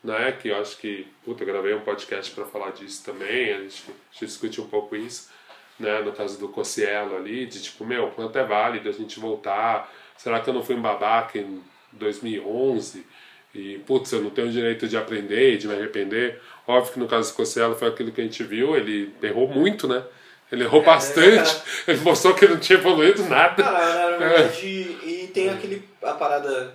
[0.02, 0.32] né?
[0.32, 3.84] Que eu acho que, puta, eu gravei um podcast para falar disso também, a gente,
[3.88, 5.30] a gente discute um pouco isso,
[5.78, 6.00] né?
[6.00, 9.92] No caso do Cossielo ali, de tipo, meu, quanto é válido a gente voltar?
[10.16, 11.62] Será que eu não fui um babaca em
[11.92, 13.06] 2011?
[13.54, 16.40] E, putz, eu não tenho o direito de aprender e de me arrepender.
[16.66, 19.88] Óbvio que no caso do Cossielo foi aquilo que a gente viu, ele errou muito,
[19.88, 20.04] né?
[20.52, 23.62] Ele errou é, bastante, é, ele mostrou que não tinha evoluído nada.
[23.62, 25.06] Cara, na verdade, é.
[25.06, 26.74] e tem aquele, a parada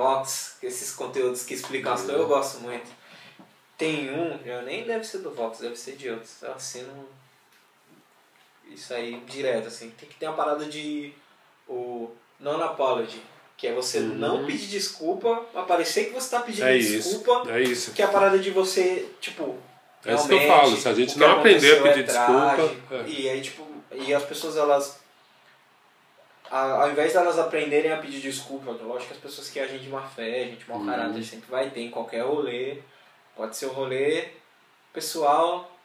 [0.00, 2.90] Vox, esses conteúdos que explicam as coisas, eu gosto muito.
[3.76, 6.42] Tem um, já nem deve ser do Vox, deve ser de outros.
[6.42, 7.06] Eu assino
[8.70, 9.90] isso aí direto, assim.
[9.90, 11.12] Tem que ter uma parada de
[11.68, 13.20] o non-apology,
[13.58, 14.14] que é você uhum.
[14.14, 17.42] não pedir desculpa, mas parecer que você está pedindo é desculpa.
[17.42, 17.92] Isso, é isso.
[17.92, 19.58] Que é a parada de você, tipo.
[20.02, 22.94] É isso que eu falo, se a gente não aprender a pedir é desculpa.
[22.94, 23.04] É.
[23.06, 24.98] E aí, tipo, e as pessoas elas
[26.50, 30.02] ao invés delas aprenderem a pedir desculpa, lógico que as pessoas que agem de má
[30.02, 31.24] fé, gente mau caráter, uhum.
[31.24, 32.78] sempre vai ter em qualquer rolê.
[33.36, 34.28] Pode ser o um rolê
[34.92, 35.78] pessoal,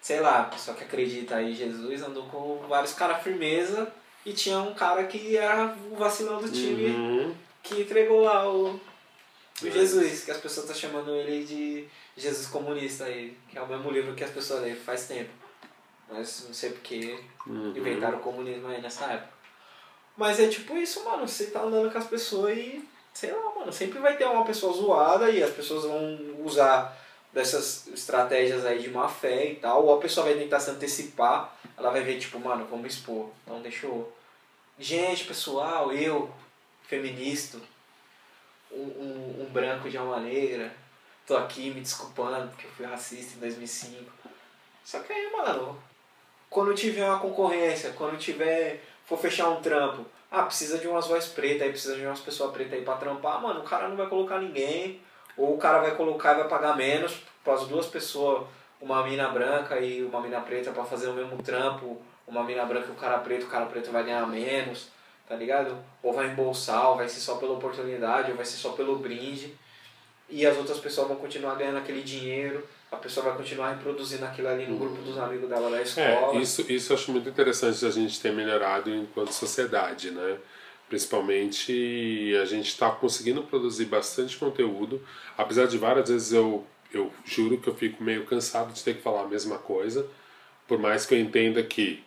[0.00, 3.92] sei lá, pessoa que acredita aí em Jesus andou com vários caras firmeza
[4.24, 7.34] e tinha um cara que era o vacilão do time uhum.
[7.62, 8.80] que entregou lá o,
[9.60, 13.66] o Jesus, que as pessoas estão chamando ele de Jesus comunista aí, que é o
[13.66, 15.30] mesmo livro que as pessoas lêem faz tempo.
[16.08, 17.72] Mas não sei porque uhum.
[17.76, 19.31] inventaram o comunismo aí nessa época.
[20.16, 21.26] Mas é tipo isso, mano.
[21.26, 24.72] Você tá andando com as pessoas e, sei lá, mano, sempre vai ter uma pessoa
[24.72, 26.96] zoada e as pessoas vão usar
[27.32, 29.84] dessas estratégias aí de má fé e tal.
[29.84, 33.30] Ou a pessoa vai tentar se antecipar, ela vai ver, tipo, mano, vamos expor.
[33.42, 34.12] Então deixa eu.
[34.78, 36.32] Gente, pessoal, eu,
[36.84, 37.58] feminista,
[38.70, 40.74] um, um, um branco de alma negra,
[41.26, 44.10] tô aqui me desculpando porque eu fui racista em 2005.
[44.84, 45.80] Só que aí, mano,
[46.50, 51.28] quando tiver uma concorrência, quando tiver for fechar um trampo, ah, precisa de umas vozes
[51.28, 54.06] pretas, aí precisa de umas pessoas pretas aí pra trampar, mano, o cara não vai
[54.06, 55.00] colocar ninguém,
[55.36, 58.46] ou o cara vai colocar e vai pagar menos para as duas pessoas,
[58.80, 62.88] uma mina branca e uma mina preta para fazer o mesmo trampo, uma mina branca
[62.88, 64.88] e o cara preto, o cara preto vai ganhar menos,
[65.28, 65.76] tá ligado?
[66.02, 69.54] Ou vai embolsar, ou vai ser só pela oportunidade, ou vai ser só pelo brinde,
[70.28, 74.48] e as outras pessoas vão continuar ganhando aquele dinheiro a pessoa vai continuar reproduzindo aquilo
[74.48, 76.36] ali no grupo dos amigos dela da escola.
[76.36, 80.36] É, isso, isso eu acho muito interessante a gente ter melhorado enquanto sociedade, né?
[80.90, 85.02] Principalmente a gente está conseguindo produzir bastante conteúdo,
[85.38, 89.02] apesar de várias vezes eu, eu juro que eu fico meio cansado de ter que
[89.02, 90.06] falar a mesma coisa,
[90.68, 92.04] por mais que eu entenda que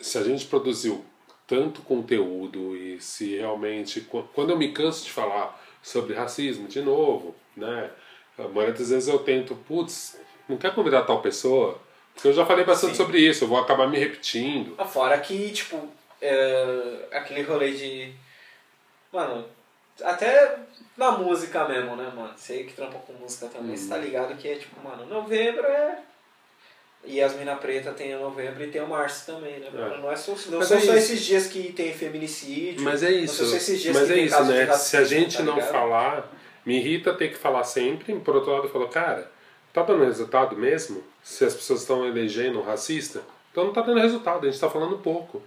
[0.00, 1.04] se a gente produziu
[1.44, 4.00] tanto conteúdo e se realmente
[4.32, 7.90] quando eu me canso de falar sobre racismo de novo, né?
[8.38, 10.18] A maioria das vezes eu tento, putz,
[10.48, 11.80] não quer convidar tal pessoa?
[12.14, 13.02] Porque eu já falei bastante Sim.
[13.02, 14.74] sobre isso, eu vou acabar me repetindo.
[14.78, 15.88] Ah, fora que, tipo,
[16.20, 18.12] é, aquele rolê de.
[19.12, 19.44] Mano,
[20.02, 20.58] até
[20.96, 22.32] na música mesmo, né, mano?
[22.36, 23.76] Você que trampa com música também, hum.
[23.76, 24.02] você tá uhum.
[24.02, 25.98] ligado que é tipo, mano, novembro é.
[27.04, 29.68] E as mina preta tem o novembro e tem o março também, né?
[29.72, 29.98] É.
[29.98, 32.82] Não, é só, não são é só esses dias que tem feminicídio.
[32.82, 33.42] Mas é isso.
[33.42, 34.72] Não são esses dias Mas que é isso, né?
[34.72, 36.28] Se a gente tá não falar
[36.66, 39.30] me irrita ter que falar sempre, por outro lado eu falo, cara,
[39.72, 41.02] tá dando resultado mesmo?
[41.22, 43.22] Se as pessoas estão elegendo racista?
[43.52, 45.42] Então não tá dando resultado, a gente tá falando pouco.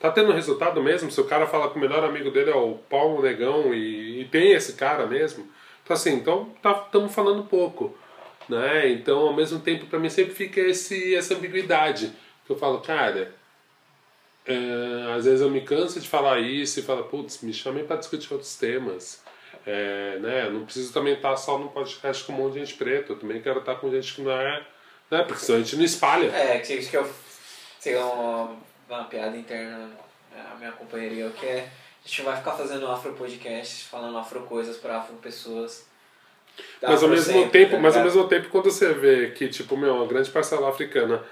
[0.00, 1.10] Tá tendo resultado mesmo?
[1.10, 4.24] Se o cara fala que o melhor amigo dele é o Paulo Negão e, e
[4.26, 5.48] tem esse cara mesmo?
[5.82, 7.96] Então assim, então estamos tá, falando pouco.
[8.48, 8.90] Né?
[8.90, 12.12] Então ao mesmo tempo para mim sempre fica esse, essa ambiguidade.
[12.44, 13.34] Que eu falo, cara,
[14.44, 17.96] é, às vezes eu me canso de falar isso e falo, putz, me chamem para
[17.96, 19.23] discutir outros temas.
[19.66, 23.12] É, né, não preciso também estar só no podcast com um monte de gente preta,
[23.12, 24.62] eu também quero estar com gente que não é.
[25.10, 26.26] Né, porque senão a gente não espalha.
[26.26, 27.10] É, que, que eu.
[27.78, 28.56] Sei uma,
[28.88, 29.90] uma piada interna,
[30.52, 31.68] a minha companheira que é.
[32.04, 35.86] A gente vai ficar fazendo afro podcast, falando afro coisas para afro pessoas.
[36.82, 39.76] Mas ao mesmo sempre, tempo, tá mas ao mesmo tempo quando você vê que tipo,
[39.76, 41.22] meu, uma grande parcela africana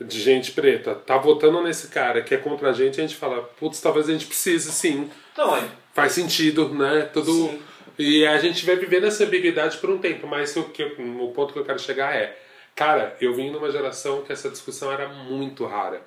[0.00, 3.42] de gente preta tá votando nesse cara que é contra a gente, a gente fala,
[3.42, 5.10] putz, talvez a gente precise sim.
[5.36, 5.68] Não, é.
[5.92, 7.02] Faz sentido, né?
[7.12, 7.62] Tudo Sim.
[7.98, 11.52] E a gente vai viver nessa ambiguidade por um tempo, mas o que o ponto
[11.52, 12.38] que eu quero chegar é,
[12.74, 16.02] cara, eu vim numa geração que essa discussão era muito rara.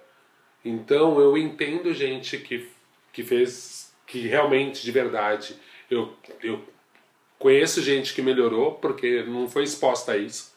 [0.63, 2.69] Então eu entendo gente que,
[3.11, 5.55] que fez, que realmente, de verdade,
[5.89, 6.63] eu, eu
[7.37, 10.53] conheço gente que melhorou porque não foi exposta a isso.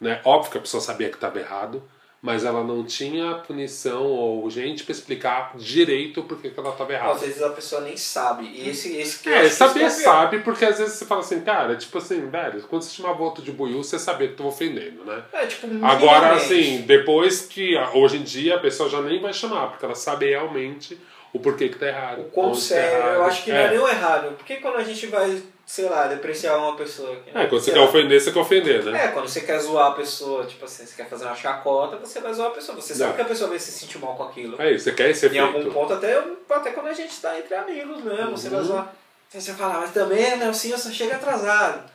[0.00, 0.20] Né?
[0.24, 1.82] Óbvio que a pessoa sabia que estava errado,
[2.22, 6.92] mas ela não tinha punição ou gente para explicar direito por que que ela estava
[6.92, 7.14] errada.
[7.14, 8.46] Às vezes a pessoa nem sabe.
[8.46, 9.90] E esse, esse que eu É, saber é pior.
[9.90, 13.42] sabe, porque às vezes você fala assim, cara, tipo assim, velho, quando você chamar voto
[13.42, 15.20] de buiú, você sabia que tu ofendendo, né?
[15.32, 17.76] É, tipo, Agora, assim, depois que.
[17.92, 20.96] Hoje em dia a pessoa já nem vai chamar, porque ela sabe realmente
[21.32, 22.20] o porquê que tá errado.
[22.20, 23.22] O quão tá sério, eu errado.
[23.28, 24.36] acho que não é nem o errado.
[24.36, 27.16] Porque quando a gente vai, sei lá, depreciar uma pessoa.
[27.16, 29.04] que- É, quando você sei quer lá, ofender, você quer ofender, né?
[29.04, 32.20] É, quando você quer zoar a pessoa, tipo assim, você quer fazer uma chacota, você
[32.20, 32.80] vai zoar a pessoa.
[32.80, 33.16] Você sabe Não.
[33.16, 34.60] que a pessoa vai se sentir mal com aquilo.
[34.60, 35.74] É isso, você quer esse Em algum efeito.
[35.74, 38.64] ponto, até, até quando a gente tá entre amigos mesmo, você vai Uhum.
[38.66, 38.92] zoar.
[39.34, 41.90] Aí você fala, mas também, né, o senhor só chega atrasado.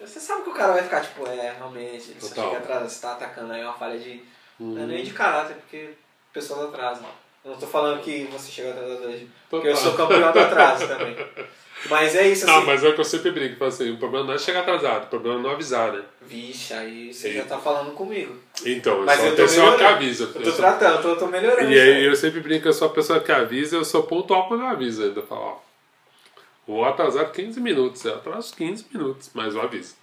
[0.00, 2.44] Você sabe que o cara vai ficar tipo, é, realmente, ele só Total.
[2.46, 4.20] chega atrasado, você tá atacando aí uma falha de.
[4.58, 4.74] Uhum.
[4.74, 5.90] Não é nem de caráter, porque
[6.32, 7.04] pessoas atrasam.
[7.44, 9.28] Eu não tô falando que você chega atrasado hoje.
[9.48, 11.16] Porque eu sou campeão do atraso também.
[11.90, 12.54] Mas é isso assim.
[12.54, 14.60] Não, mas é o que eu sempre brinco, falo assim, o problema não é chegar
[14.60, 16.02] atrasado, o problema é não avisar, né?
[16.20, 17.34] Vixe, aí você Sim.
[17.38, 18.34] já tá falando comigo.
[18.64, 20.24] Então, eu Mas sou eu a pessoa que avisa.
[20.24, 21.70] Eu eu tô sou- tratando, eu tô, tô melhorando.
[21.72, 24.60] E aí eu sempre brinco eu sou a pessoa que avisa, eu sou pontual quando
[24.62, 25.20] eu aviso ainda.
[25.20, 25.56] Eu falo, ó,
[26.66, 29.94] vou atrasar 15 minutos, eu atraso 15 minutos, mas eu aviso.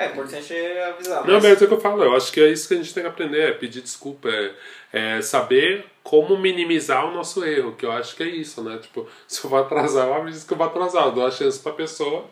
[0.00, 1.26] É, importante avisar.
[1.26, 2.76] Não, mas- mas é o que eu falo, eu acho que é isso que a
[2.76, 4.52] gente tem que aprender, é pedir desculpa, é,
[4.92, 8.78] é saber como minimizar o nosso erro, que eu acho que é isso, né?
[8.78, 11.58] Tipo, se eu vou atrasar, eu aviso que eu vou atrasar, eu dou a chance
[11.58, 12.24] pra pessoa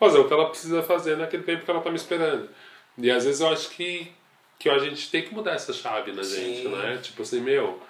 [0.00, 2.48] fazer o que ela precisa fazer naquele tempo que ela tá me esperando.
[2.98, 4.10] E às vezes eu acho que,
[4.58, 6.68] que a gente tem que mudar essa chave na gente, Sim.
[6.68, 6.98] né?
[7.00, 7.80] Tipo assim, meu,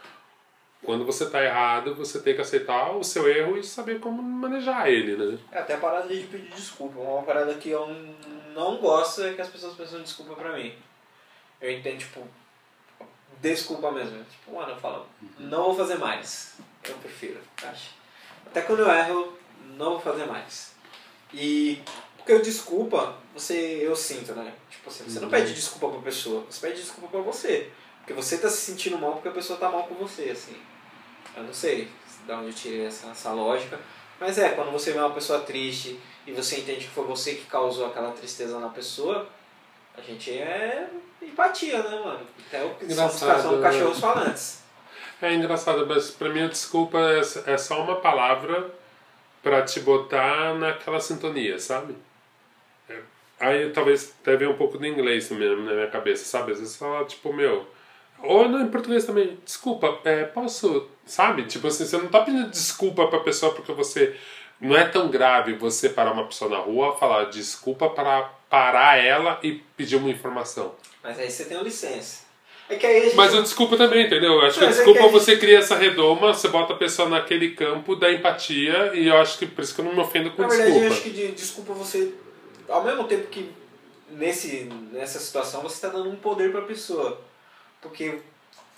[0.84, 4.88] quando você tá errado, você tem que aceitar o seu erro e saber como manejar
[4.88, 5.38] ele, né?
[5.50, 6.98] É, até a parada de pedir desculpa.
[7.00, 7.86] Uma parada que eu
[8.54, 10.74] não gosto é que as pessoas peçam desculpa pra mim.
[11.60, 12.26] Eu entendo, tipo,
[13.40, 14.24] desculpa mesmo.
[14.24, 15.06] Tipo, mano, eu falo,
[15.38, 16.56] não vou fazer mais.
[16.88, 17.90] Eu prefiro, acho.
[18.46, 19.38] Até quando eu erro, eu
[19.76, 20.74] não vou fazer mais.
[21.32, 21.82] E
[22.16, 24.54] porque o desculpa, você, eu sinto, né?
[24.70, 27.70] Tipo assim, você não pede desculpa pra pessoa, você pede desculpa pra você.
[27.98, 30.56] Porque você tá se sentindo mal porque a pessoa tá mal com você, assim.
[31.36, 31.88] Eu não sei
[32.26, 33.78] de onde eu tirei essa, essa lógica.
[34.18, 37.46] Mas é, quando você vê uma pessoa triste e você entende que foi você que
[37.46, 39.28] causou aquela tristeza na pessoa,
[39.96, 40.88] a gente é
[41.20, 42.20] empatia, né, mano?
[42.46, 43.62] Até o que são, Engraçado, são né?
[43.70, 44.62] cachorros falantes.
[45.20, 48.70] É engraçado, mas pra mim a desculpa é, é só uma palavra
[49.42, 51.96] pra te botar naquela sintonia, sabe?
[52.88, 52.98] É,
[53.40, 56.52] Aí talvez até venha um pouco do inglês mesmo na minha cabeça, sabe?
[56.52, 57.66] Às vezes fala, tipo, meu.
[58.22, 61.44] Ou não, em português também, desculpa, é, posso, sabe?
[61.44, 64.16] Tipo assim, você não tá pedindo desculpa pra pessoa porque você.
[64.60, 69.38] Não é tão grave você parar uma pessoa na rua, falar desculpa para parar ela
[69.42, 70.74] e pedir uma informação.
[71.02, 72.24] Mas aí você tem licença.
[72.68, 73.14] É gente...
[73.16, 74.32] Mas o desculpa também, entendeu?
[74.34, 76.72] Eu acho que a é desculpa que a gente- você cria essa redoma, você bota
[76.72, 79.92] a pessoa naquele campo da empatia e eu acho que por isso que eu não
[79.92, 80.94] me ofendo com Na verdade, eu desculpa.
[80.94, 82.14] acho que de, desculpa você,
[82.68, 83.50] ao mesmo tempo que
[84.10, 87.20] nesse, nessa situação você está dando um poder para a pessoa.
[87.82, 88.18] Porque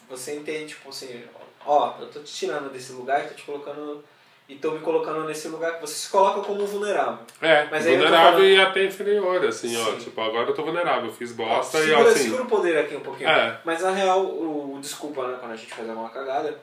[0.09, 1.23] você entende, tipo assim,
[1.67, 4.05] ó, eu tô te tirando desse lugar e tô te colocando.
[4.49, 7.19] E tô me colocando nesse lugar que você se coloca como vulnerável.
[7.43, 9.85] É, Mas vulnerável e até inferior, assim, ó.
[9.87, 9.97] Sim.
[9.99, 12.23] Tipo, agora eu tô vulnerável, eu fiz Ó, bosta e ó, segura, assim.
[12.23, 13.29] segura o poder aqui um pouquinho.
[13.29, 13.61] É.
[13.65, 16.57] Mas na real, o, o desculpa, né, quando a gente faz alguma cagada,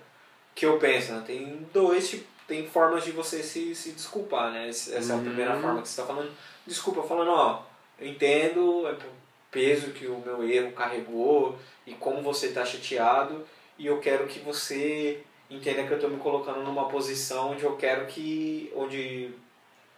[0.55, 4.69] que eu penso, né, tem dois tipo, tem formas de você se, se desculpar, né?
[4.69, 5.23] Essa é a Uhum.
[5.25, 6.31] primeira forma que você está falando.
[6.65, 7.63] Desculpa, falando, ó,
[7.99, 8.97] eu entendo é, o
[9.51, 13.45] peso que o meu erro carregou e como você está chateado
[13.77, 15.19] e eu quero que você
[15.49, 18.71] entenda que eu estou me colocando numa posição onde eu quero que.
[18.75, 19.31] onde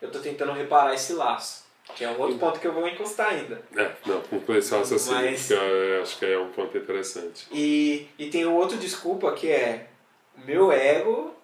[0.02, 1.66] eu estou tentando reparar esse laço.
[1.96, 3.62] Que é um outro ponto que eu vou encostar ainda.
[3.78, 7.46] É, não, conclui esse raciocínio, Mas- eu acho que é um ponto interessante.
[7.52, 9.88] E, e tem um outro desculpa que é
[10.36, 11.36] o meu ego,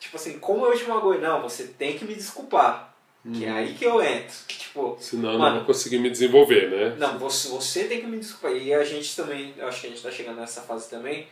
[0.00, 1.20] tipo assim, como eu te magoei?
[1.20, 2.92] Não, você tem que me desculpar.
[3.32, 4.34] Que é aí que eu entro.
[4.48, 5.50] Que, tipo, Senão eu Mano.
[5.52, 6.96] não vou conseguir me desenvolver, né?
[6.98, 8.54] não, você, você tem que me desculpar.
[8.54, 11.26] E a gente também, eu acho que a gente tá chegando nessa fase também,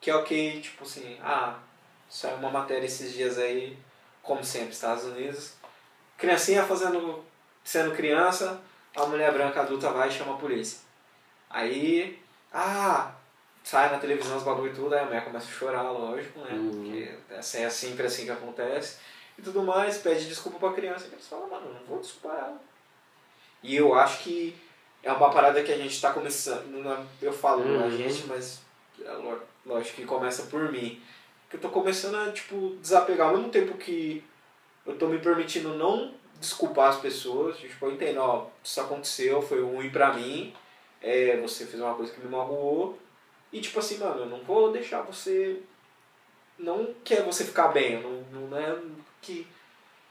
[0.00, 1.58] que é o que, tipo assim, ah,
[2.08, 3.76] saiu uma matéria esses dias aí,
[4.22, 5.54] como sempre, Estados Unidos.
[6.16, 7.24] Criancinha fazendo,
[7.64, 8.60] sendo criança,
[8.96, 10.80] a mulher branca adulta vai e chama a polícia.
[11.50, 12.18] Aí,
[12.52, 13.12] ah,
[13.62, 16.52] sai na televisão os bagulho e tudo, aí a mulher começa a chorar, lógico, né?
[16.52, 16.70] Uhum.
[16.70, 18.96] Porque essa é sempre assim que acontece.
[19.38, 21.06] E tudo mais, pede desculpa pra criança.
[21.06, 22.60] E eles falam, mano, não vou desculpar ela.
[23.62, 24.56] E eu acho que
[25.02, 26.66] é uma parada que a gente está começando.
[26.66, 27.84] Não, eu falo Uhum.
[27.86, 28.60] a gente, mas
[29.00, 29.12] é
[29.68, 31.00] lógico que começa por mim.
[31.48, 34.24] Que eu tô começando a, tipo, desapegar ao mesmo tempo que
[34.86, 37.58] eu tô me permitindo não desculpar as pessoas.
[37.58, 40.54] Tipo, eu entendo, ó, isso aconteceu, foi ruim pra mim,
[41.00, 42.98] é, você fez uma coisa que me magoou.
[43.52, 45.60] E tipo assim, mano, eu não vou deixar você.
[46.58, 48.76] Não quer você ficar bem, não, não é
[49.22, 49.46] que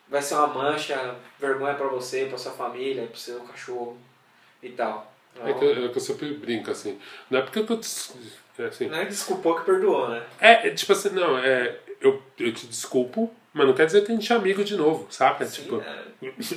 [0.07, 3.97] vai ser uma mancha, vergonha pra você, pra sua família, pro seu cachorro
[4.63, 5.13] e tal.
[5.43, 6.99] É que, eu, é que eu sempre brinco assim.
[7.29, 7.79] Não é porque eu tô.
[8.59, 10.23] É Assim, Não é desculpou que perdoou, né?
[10.39, 11.75] é, é tipo assim, não, é.
[11.99, 15.07] Eu, eu te desculpo, mas não quer dizer que a gente é amigo de novo,
[15.09, 15.45] saca?
[15.45, 16.03] Sim, tipo, é.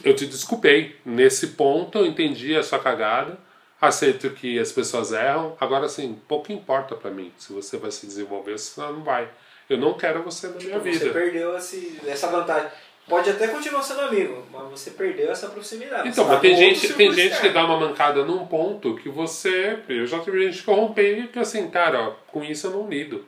[0.05, 0.97] eu te desculpei.
[1.05, 3.39] Nesse ponto eu entendi a sua cagada,
[3.81, 5.57] aceito que as pessoas erram.
[5.59, 9.03] Agora, assim, pouco importa pra mim se você vai se desenvolver ou se você não
[9.03, 9.29] vai.
[9.69, 11.11] Eu não quero você na minha Você vida.
[11.11, 12.69] perdeu esse, essa vantagem.
[13.11, 16.09] Pode até continuar sendo amigo, mas você perdeu essa proximidade.
[16.09, 19.81] Então, mas tem gente, tem gente que dá uma mancada num ponto que você.
[19.89, 22.89] Eu já tive gente que eu rompi que assim, cara, ó, com isso eu não
[22.89, 23.27] lido.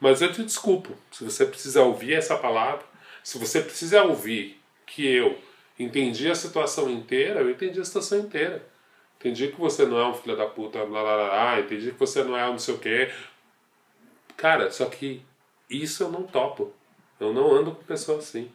[0.00, 0.94] Mas eu te desculpo.
[1.12, 2.84] Se você precisa ouvir essa palavra,
[3.22, 5.38] se você precisa ouvir que eu
[5.78, 8.66] entendi a situação inteira, eu entendi a situação inteira.
[9.20, 12.24] Entendi que você não é um filho da puta, blá blá, blá, entendi que você
[12.24, 13.12] não é um não sei o quê.
[14.36, 15.22] Cara, só que
[15.68, 16.72] isso eu não topo.
[17.20, 18.50] Eu não ando com pessoa assim.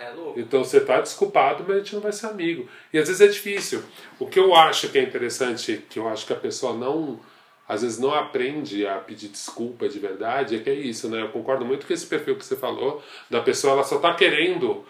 [0.00, 0.40] É louco.
[0.40, 2.66] Então você tá desculpado, mas a gente não vai ser amigo.
[2.90, 3.82] E às vezes é difícil.
[4.18, 7.20] O que eu acho que é interessante, que eu acho que a pessoa não.
[7.68, 11.22] Às vezes não aprende a pedir desculpa de verdade, é que é isso, né?
[11.22, 14.84] Eu concordo muito com esse perfil que você falou, da pessoa, ela só tá querendo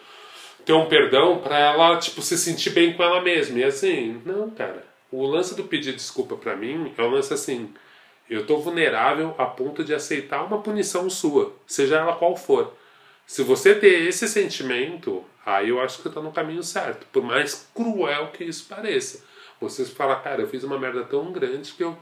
[0.65, 3.59] ter um perdão pra ela, tipo, se sentir bem com ela mesma.
[3.59, 4.82] E assim, não, cara.
[5.12, 7.70] O lance do pedir desculpa pra mim é um lance assim.
[8.31, 12.73] Eu tô vulnerável a ponto de aceitar uma punição sua, seja ela qual for.
[13.31, 17.07] Se você ter esse sentimento, aí eu acho que você tá no caminho certo.
[17.12, 19.24] Por mais cruel que isso pareça.
[19.61, 21.97] Você fala, cara, eu fiz uma merda tão grande que eu.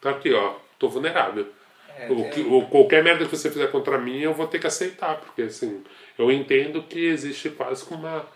[0.00, 1.46] Tá aqui, ó, tô vulnerável.
[1.94, 4.66] É, O que, o, qualquer merda que você fizer contra mim, eu vou ter que
[4.66, 5.84] aceitar, porque assim,
[6.18, 8.26] eu entendo que existe quase que uma,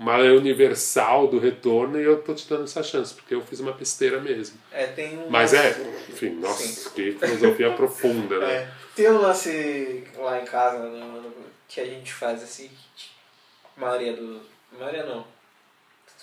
[0.00, 3.60] uma lei universal do retorno e eu tô te dando essa chance, porque eu fiz
[3.60, 4.58] uma besteira mesmo.
[4.72, 6.90] é, tem um Mas lance- é, enfim, nossa, Sim.
[6.94, 8.52] que filosofia profunda, né?
[8.54, 11.34] É, tem um lance lá em casa no- no-
[11.68, 13.10] que a gente faz assim, que
[13.76, 14.40] a maioria do.
[14.74, 15.24] a maioria não.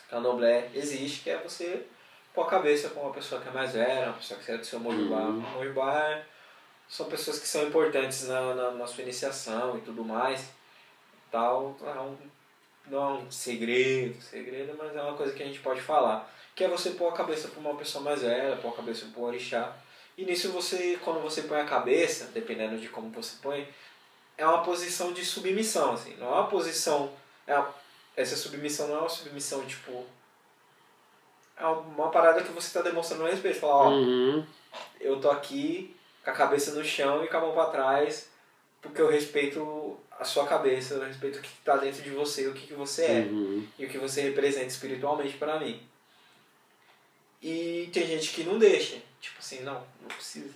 [0.09, 1.85] Candomblé existe, que é você
[2.33, 4.65] pôr a cabeça com uma pessoa que é mais velha, uma pessoa que é do
[4.65, 5.19] seu mojubá.
[5.19, 5.39] Uhum.
[5.41, 6.21] Mojubá
[6.87, 10.49] são pessoas que são importantes na, na, na sua iniciação e tudo mais.
[11.29, 12.15] Tal, é um,
[12.89, 16.31] não é um segredo, segredo, mas é uma coisa que a gente pode falar.
[16.55, 19.21] Que é você pôr a cabeça para uma pessoa mais velha, pôr a cabeça para
[19.21, 19.75] um orixá.
[20.17, 23.67] E nisso você, quando você põe a cabeça, dependendo de como você põe,
[24.37, 26.15] é uma posição de submissão, assim.
[26.17, 27.11] Não é uma posição.
[27.45, 27.73] É uma-
[28.15, 30.03] essa submissão não é uma submissão tipo.
[31.55, 33.59] É uma parada que você está demonstrando respeito.
[33.59, 34.45] Falar, ó, Uhum.
[34.99, 38.29] eu tô aqui com a cabeça no chão e com a mão para trás,
[38.81, 42.53] porque eu respeito a sua cabeça, eu respeito o que está dentro de você, o
[42.53, 43.67] que, que você é Uhum.
[43.77, 45.81] e o que você representa espiritualmente para mim.
[47.41, 50.53] E tem gente que não deixa, tipo assim, não, não precisa.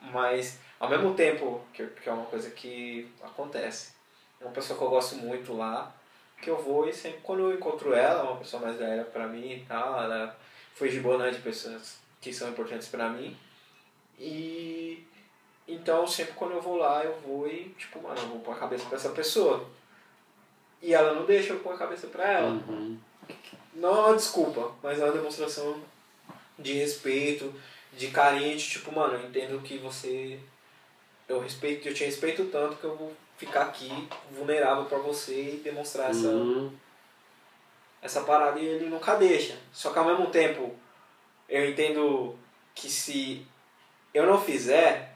[0.00, 3.92] Mas, ao mesmo tempo, que, que é uma coisa que acontece,
[4.40, 5.94] uma pessoa que eu gosto muito lá,
[6.42, 9.52] que eu vou e sempre quando eu encontro ela, uma pessoa mais velha pra mim
[9.54, 10.38] e tal, ela
[10.74, 13.36] foi gibonã de pessoas que são importantes pra mim.
[14.18, 15.04] E
[15.68, 18.58] então sempre quando eu vou lá, eu vou e, tipo, mano, eu vou pôr a
[18.58, 19.68] cabeça pra essa pessoa.
[20.80, 22.48] E ela não deixa eu pôr a cabeça pra ela.
[22.48, 22.98] Uhum.
[23.74, 25.80] Não é uma desculpa, mas é uma demonstração
[26.58, 27.52] de respeito,
[27.92, 30.38] de carinho, de tipo, mano, eu entendo que você.
[31.28, 35.56] Eu respeito, eu te respeito tanto que eu vou ficar aqui vulnerável pra você e
[35.62, 36.72] demonstrar essa, Uhum.
[38.00, 39.56] essa parada e ele nunca deixa.
[39.72, 40.74] Só que ao mesmo tempo,
[41.48, 42.36] eu entendo
[42.74, 43.46] que se
[44.14, 45.07] eu não fizer,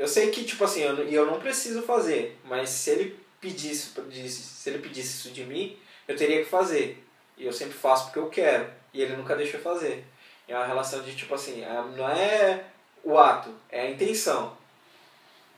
[0.00, 3.90] eu sei que, tipo assim, eu, e eu não preciso fazer, mas se ele pedisse,
[3.90, 5.76] pedisse- se ele pedisse isso de mim,
[6.08, 7.02] eu teria que fazer.
[7.38, 8.66] E eu sempre faço porque eu quero.
[8.92, 10.04] E ele nunca deixa eu fazer.
[10.48, 12.64] É uma relação de, tipo assim, é- não é
[13.04, 14.56] o ato, é a intenção.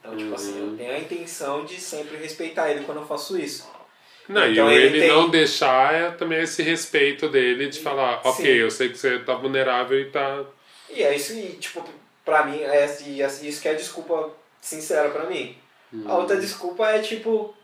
[0.01, 0.77] Então, tipo assim, eu Uhum.
[0.77, 3.71] tenho a intenção de sempre respeitar ele quando eu faço isso.
[4.29, 8.21] Não, Então e ele ele, tem- não deixar é também esse respeito dele de falar,
[8.25, 8.51] ok, Sim.
[8.53, 10.45] eu sei que você tá vulnerável e tá.
[10.91, 11.85] E é isso, e, tipo,
[12.25, 14.31] pra mim, é, isso que é desculpa
[14.61, 15.57] sincera pra mim.
[16.07, 17.55] A outra desculpa é, tipo,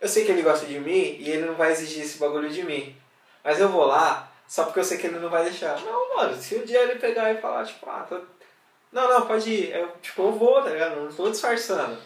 [0.00, 2.62] eu sei que ele gosta de mim e ele não vai exigir esse bagulho de
[2.62, 2.94] mim.
[3.42, 5.80] Mas eu vou lá só porque eu sei que ele não vai deixar.
[5.80, 8.20] Não, mano, se um dia ele pegar e falar, tipo, ah, tô...
[8.92, 9.70] não, não, pode ir.
[9.74, 10.96] Eu, tipo, eu vou, tá ligado?
[10.96, 11.96] Eu não tô disfarçando.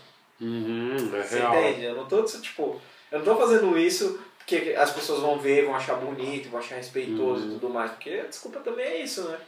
[0.41, 1.55] Uhum, é Você real.
[1.59, 1.85] entende?
[1.87, 2.81] Eu não tô, tipo,
[3.11, 6.77] eu não tô fazendo isso porque as pessoas vão ver, vão achar bonito, vão achar
[6.77, 7.49] respeitoso Uhum.
[7.49, 7.91] e tudo mais.
[7.91, 9.39] Porque a desculpa também é isso, né?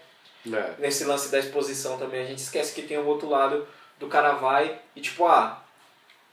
[0.54, 0.74] É.
[0.78, 3.66] Nesse lance da exposição também, a gente esquece que tem o outro lado
[3.98, 5.62] do cara vai e tipo, ah,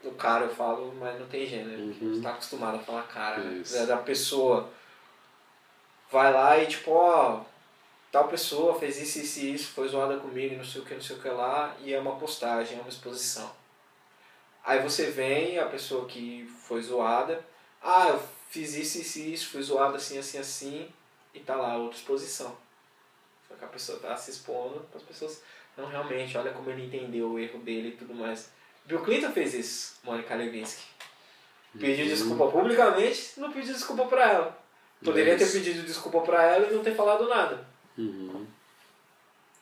[0.04, 1.88] o cara eu falo, mas não tem gênero.
[1.88, 3.58] porque A gente tá acostumado a falar cara, né?
[3.58, 3.76] Isso.
[3.76, 4.68] É da pessoa.
[6.10, 7.40] Vai lá e tipo, ó,
[8.12, 11.02] tal pessoa fez isso, isso e isso, foi zoada comigo, não sei o que, não
[11.02, 13.50] sei o que lá, e é uma postagem, é uma exposição.
[14.64, 17.44] Aí você vem, a pessoa que foi zoada,
[17.82, 20.88] ah, eu fiz isso, isso e isso, fui zoada assim, assim, assim,
[21.34, 22.56] e tá lá, outra exposição.
[23.48, 25.42] Só que a pessoa tá se expondo para as pessoas,
[25.76, 28.50] não, realmente, olha como ele entendeu o erro dele e tudo mais.
[28.84, 30.84] Bill Clinton fez isso, Mônica Lewinsky.
[31.78, 34.66] Pediu desculpa publicamente, não pediu desculpa pra ela.
[35.04, 35.52] Poderia ter Isso.
[35.58, 37.66] pedido desculpa pra ela e não ter falado nada.
[37.98, 38.46] Uhum.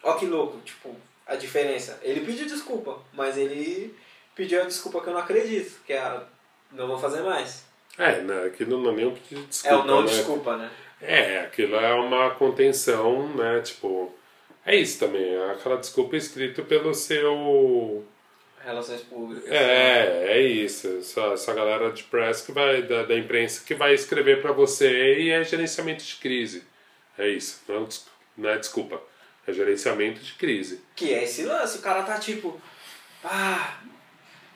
[0.03, 0.95] Ó que louco, tipo,
[1.27, 1.99] a diferença.
[2.03, 3.95] Ele pediu desculpa, mas ele
[4.35, 6.23] pediu a desculpa que eu não acredito, que é a
[6.71, 7.65] não vou fazer mais.
[7.97, 9.77] É, né, aquilo não é nem um pedido de desculpa.
[9.77, 10.09] é o não né?
[10.09, 10.71] desculpa, né?
[11.07, 13.61] É, aquilo é uma contenção, né?
[13.61, 14.13] Tipo,
[14.65, 15.35] é isso também.
[15.35, 18.05] É aquela desculpa escrita pelo seu.
[18.65, 19.45] Relações públicas.
[19.51, 20.89] É, é isso.
[20.99, 25.19] Essa, essa galera de press que vai, da, da imprensa que vai escrever pra você
[25.21, 26.65] e é gerenciamento de crise.
[27.19, 27.61] É isso.
[27.69, 28.07] Não, des-
[28.37, 29.03] não é desculpa.
[29.47, 30.83] É gerenciamento de crise.
[30.97, 32.59] Que é esse lance, o cara tá tipo,
[33.23, 33.79] ah,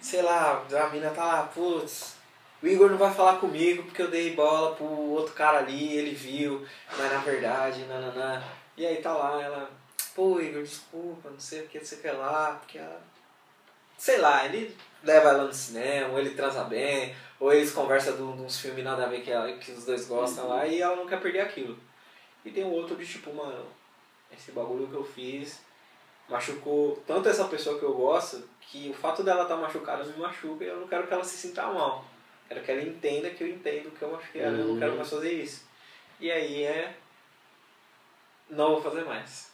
[0.01, 2.17] sei lá, a mina tá lá, putz,
[2.63, 6.13] o Igor não vai falar comigo porque eu dei bola pro outro cara ali, ele
[6.13, 6.67] viu,
[6.97, 8.43] mas na verdade, nananã.
[8.77, 9.71] E aí tá lá, ela,
[10.15, 13.01] pô Igor, desculpa, não sei o que, não sei o que lá, porque ela.
[13.97, 18.23] Sei lá, ele leva ela no cinema, ou ele transa bem, ou eles conversam de
[18.23, 21.07] uns filmes nada a ver que, ela, que os dois gostam lá e ela não
[21.07, 21.79] quer perder aquilo.
[22.45, 23.67] E tem um outro de tipo, mano,
[24.33, 25.61] esse bagulho que eu fiz
[26.29, 30.63] machucou tanto essa pessoa que eu gosto que o fato dela estar machucada me machuca
[30.63, 32.05] e eu não quero que ela se sinta mal.
[32.49, 34.97] Quero que ela entenda que eu entendo que eu machuquei ela e eu não quero
[34.97, 35.67] mais fazer isso.
[36.21, 36.95] E aí é.
[38.51, 39.49] Não vou fazer mais.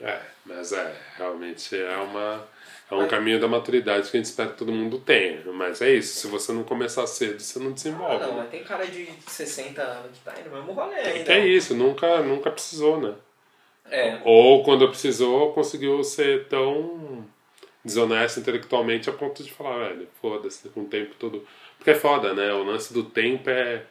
[0.00, 2.46] É, mas é, realmente é uma.
[2.90, 5.42] É um caminho da maturidade que a gente espera que todo mundo tenha.
[5.52, 8.24] Mas é isso, se você não começar cedo, você não Ah, desenvolve.
[8.24, 8.40] não, né?
[8.42, 11.24] mas tem cara de 60 anos que tá aí no mesmo rolê ainda.
[11.24, 13.14] Que é isso, nunca, nunca precisou, né?
[13.90, 17.26] É, Ou quando precisou, conseguiu ser tão
[17.84, 21.46] desonesto intelectualmente a ponto de falar, velho, foda-se, com o tempo todo.
[21.78, 22.52] Porque é foda, né?
[22.52, 23.84] O lance do tempo é,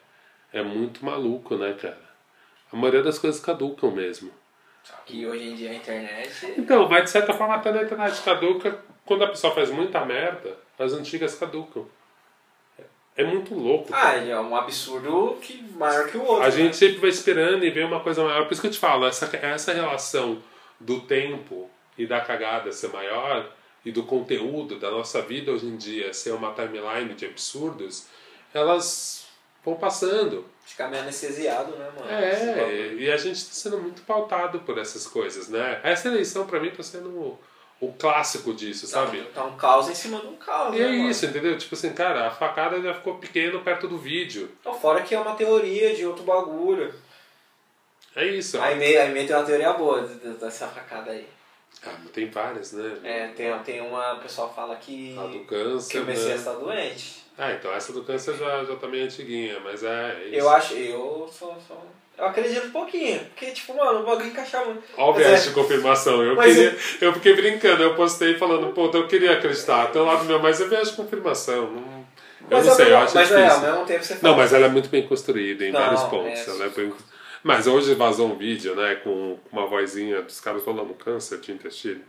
[0.54, 2.08] é muito maluco, né, cara?
[2.72, 4.32] A maioria das coisas caducam mesmo.
[4.84, 6.54] só que hoje em dia a internet.
[6.58, 10.58] Então, mas de certa forma até na internet caduca, quando a pessoa faz muita merda,
[10.78, 11.88] as antigas caducam.
[13.16, 13.88] É muito louco.
[13.92, 14.20] Ah, cara.
[14.20, 16.44] é um absurdo que maior que o outro.
[16.44, 16.52] A né?
[16.52, 18.46] gente sempre vai esperando e vê uma coisa maior.
[18.46, 20.44] Por isso que eu te falo, essa, essa relação
[20.80, 23.52] do tempo e da cagada ser maior
[23.88, 28.08] e do conteúdo da nossa vida hoje em dia ser uma timeline de absurdos,
[28.54, 29.26] elas
[29.64, 30.46] vão passando.
[30.66, 32.12] Ficar meio anestesiado, né, mano?
[32.12, 35.80] É, e a gente está sendo muito pautado por essas coisas, né?
[35.84, 37.40] Essa eleição pra mim tá sendo
[37.80, 39.22] o, clássico disso, sabe?
[39.34, 41.10] Tá um caos em cima de um caos, E né, é mano?
[41.10, 41.58] isso, entendeu?
[41.58, 44.52] Tipo assim, cara, a facada já ficou pequeno perto do vídeo.
[44.60, 46.94] Então, fora que é uma teoria de outro bagulho.
[48.14, 48.60] É isso.
[48.60, 51.26] Aí meio, aí meio tem uma teoria boa de- de- dessa facada aí.
[51.86, 52.98] Ah, tem várias, né?
[53.04, 56.52] É, tem, tem uma, o pessoal fala que, A do que câncer, o Messias né?
[56.52, 57.24] tá doente.
[57.38, 60.36] Ah, então essa do câncer já, já tá meio antiguinha, mas é, é isso.
[60.36, 61.86] Eu acho, eu sou, sou-
[62.18, 64.82] eu acredito um pouquinho, porque tipo, mano, o bagulho encaixava muito.
[64.98, 66.24] Ó o viés é- de confirmação.
[66.24, 69.92] Eu, Mas queria, eu fiquei brincando, eu postei falando, pô, eu queria acreditar.
[69.92, 71.68] Tem um lado meu, mas é viés de confirmação.
[71.70, 72.08] Não,
[72.50, 73.66] eu Mas não sei, eu acho mas é, difícil.
[73.68, 74.32] ao mesmo tempo você fala.
[74.32, 76.48] Não, mas ela é muito bem construída em Não, vários é, pontos.
[76.48, 76.94] ela é bem...
[77.44, 82.02] Mas hoje vazou um vídeo, né, com uma vozinha dos caras falando câncer de intestino.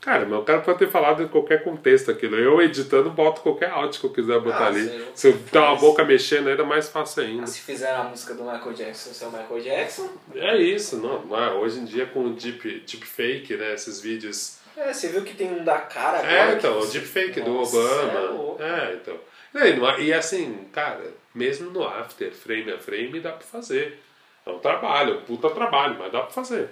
[0.00, 2.36] Cara, meu cara pode ter falado em qualquer contexto aquilo.
[2.36, 4.88] Eu editando boto qualquer áudio que eu quiser botar Ah, ali.
[4.88, 5.04] sim.
[5.14, 7.46] Se eu dar uma boca mexendo, ainda mais fácil ainda.
[7.46, 11.50] Se fizeram a música do Michael Jackson o Michael Jackson, É isso, não, não é?
[11.54, 14.58] hoje em dia com o deep, deepfake, né, esses vídeos.
[14.76, 16.30] é, você viu que tem um da cara agora.
[16.32, 18.20] É, que então, o você- deepfake do Nossa, é Obama.
[18.30, 18.62] louco.
[18.62, 19.16] É, então.
[19.54, 21.02] E, é- e assim, cara,
[21.34, 23.98] mesmo no after, frame a frame, dá pra fazer.
[24.46, 26.70] É um trabalho, é um puta trabalho, mas dá pra fazer.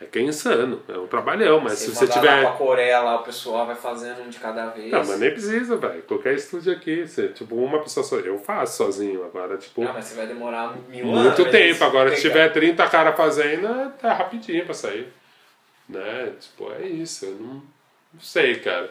[0.00, 2.42] É que é insano, é um trabalhão, mas Se se você tiver.
[2.42, 4.90] lá pra Coreia, lá o pessoal vai fazendo um de cada vez.
[4.90, 6.02] Não, mas nem precisa, velho.
[6.02, 8.16] Qualquer estúdio aqui, você, tipo, uma pessoa só.
[8.16, 9.82] Eu faço sozinho agora, tipo.
[9.84, 11.22] Ah, mas você vai demorar mil anos.
[11.24, 11.84] Muito pra tempo.
[11.84, 12.32] Agora, se pegar.
[12.34, 15.06] tiver 30 caras fazendo, é- tá rapidinho pra sair.
[15.88, 16.32] Né?
[16.40, 17.26] Tipo, é isso.
[17.26, 17.54] Eu não,
[18.14, 18.90] não sei, cara.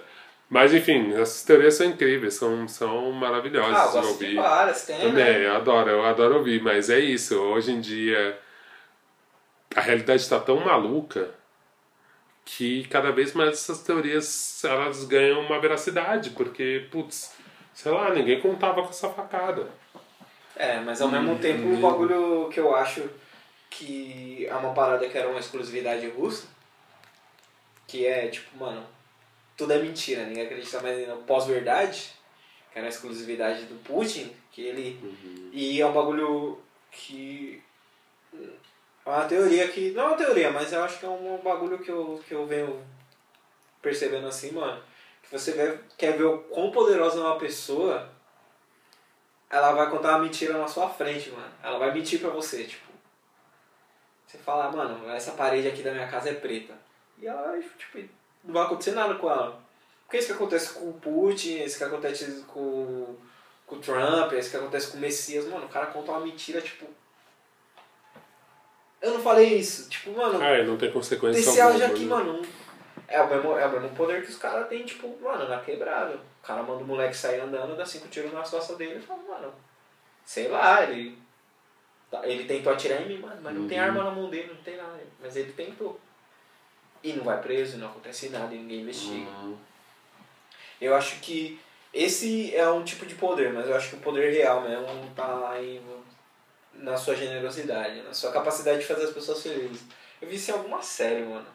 [0.51, 4.29] Mas, enfim, essas teorias são incríveis, são, são maravilhosas Ah, eu de ouvir.
[4.31, 5.45] de várias, tem, Também, né?
[5.47, 7.39] eu adoro, eu adoro ouvir, mas é isso.
[7.39, 8.37] Hoje em dia,
[9.73, 11.31] a realidade está tão maluca
[12.43, 17.33] que cada vez mais essas teorias elas ganham uma veracidade, porque, putz,
[17.73, 19.69] sei lá, ninguém contava com essa facada.
[20.57, 23.09] É, mas ao mesmo tempo o bagulho que eu acho
[23.69, 26.45] que é uma parada que era uma exclusividade russa,
[27.87, 28.83] que é tipo, mano,
[29.61, 32.15] tudo é mentira, ninguém acredita mais na pós-verdade,
[32.71, 34.99] que era a exclusividade do Putin, que ele.
[35.03, 35.49] Uhum.
[35.53, 36.59] E é um bagulho
[36.89, 37.61] que.
[38.33, 39.91] É uma teoria que.
[39.91, 42.47] Não é uma teoria, mas eu acho que é um bagulho que eu, que eu
[42.47, 42.83] venho
[43.83, 44.81] percebendo assim, mano.
[45.21, 48.09] Que você vê, quer ver o quão poderosa é uma pessoa,
[49.47, 51.53] ela vai contar uma mentira na sua frente, mano.
[51.61, 52.89] Ela vai mentir pra você, tipo.
[54.25, 56.73] Você fala, mano, essa parede aqui da minha casa é preta.
[57.19, 57.99] E ela tipo,
[58.43, 59.59] não vai acontecer nada com ela.
[60.03, 63.15] Porque é isso que acontece com o Putin, é isso que acontece com,
[63.65, 65.45] com o Trump, é isso que acontece com o Messias.
[65.47, 66.85] Mano, o cara conta uma mentira, tipo.
[69.01, 69.89] Eu não falei isso.
[69.89, 70.41] Tipo, mano.
[70.41, 72.09] É, não tem consequência Esse áudio aqui, né?
[72.15, 72.41] mano,
[73.07, 76.15] é o mesmo, é o mesmo poder que os caras têm, tipo, mano, na quebrada.
[76.43, 79.21] O cara manda o moleque sair andando, dá cinco tiros nas costas dele e fala,
[79.27, 79.53] mano,
[80.25, 81.17] sei lá, ele.
[82.11, 83.85] tá- Ele tentou atirar em mim, mano, mas não tem Uhum.
[83.85, 84.99] arma na mão dele, não tem nada.
[85.19, 85.99] Mas ele tentou.
[87.03, 89.29] E não vai preso, não acontece nada, e ninguém investiga.
[89.29, 89.57] Uhum.
[90.79, 91.59] Eu acho que
[91.93, 95.49] esse é um tipo de poder, mas eu acho que o poder real mesmo tá
[95.51, 95.81] aí
[96.73, 99.83] na sua generosidade, na sua capacidade de fazer as pessoas felizes.
[100.21, 101.47] Eu vi isso em alguma série, mano.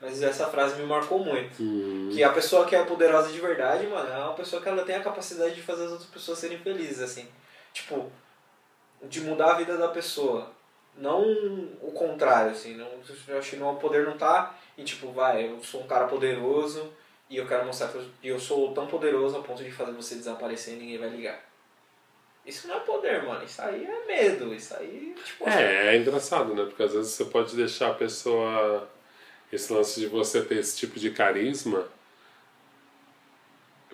[0.00, 1.62] Mas essa frase me marcou muito.
[1.62, 2.10] Uhum.
[2.12, 4.96] Que a pessoa que é poderosa de verdade, mano, é uma pessoa que ela tem
[4.96, 7.28] a capacidade de fazer as outras pessoas serem felizes, assim.
[7.72, 8.10] Tipo,
[9.02, 10.50] de mudar a vida da pessoa.
[10.96, 11.22] Não
[11.80, 12.74] o contrário, assim.
[12.74, 12.88] Não,
[13.28, 16.06] eu acho que não, o poder não tá em tipo, vai, eu sou um cara
[16.06, 16.92] poderoso
[17.28, 20.14] e eu quero mostrar que eu, eu sou tão poderoso a ponto de fazer você
[20.14, 21.44] desaparecer e ninguém vai ligar.
[22.46, 23.44] Isso não é poder, mano.
[23.44, 24.54] Isso aí é medo.
[24.54, 26.64] Isso aí, tipo, É, é engraçado, né?
[26.64, 28.88] Porque às vezes você pode deixar a pessoa.
[29.52, 31.86] Esse lance de você ter esse tipo de carisma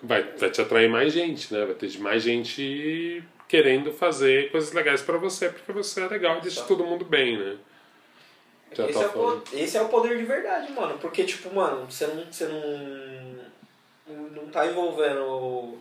[0.01, 1.65] vai, vai te atrair mais gente, né?
[1.65, 6.41] Vai ter mais gente querendo fazer coisas legais pra você, porque você é legal e
[6.41, 6.67] deixa Tá.
[6.67, 7.57] todo mundo bem, né?
[8.71, 10.97] Já esse, tá é o, esse é o poder de verdade, mano.
[10.97, 13.51] Porque, tipo, mano, você não, você não.
[14.31, 15.77] Não tá envolvendo.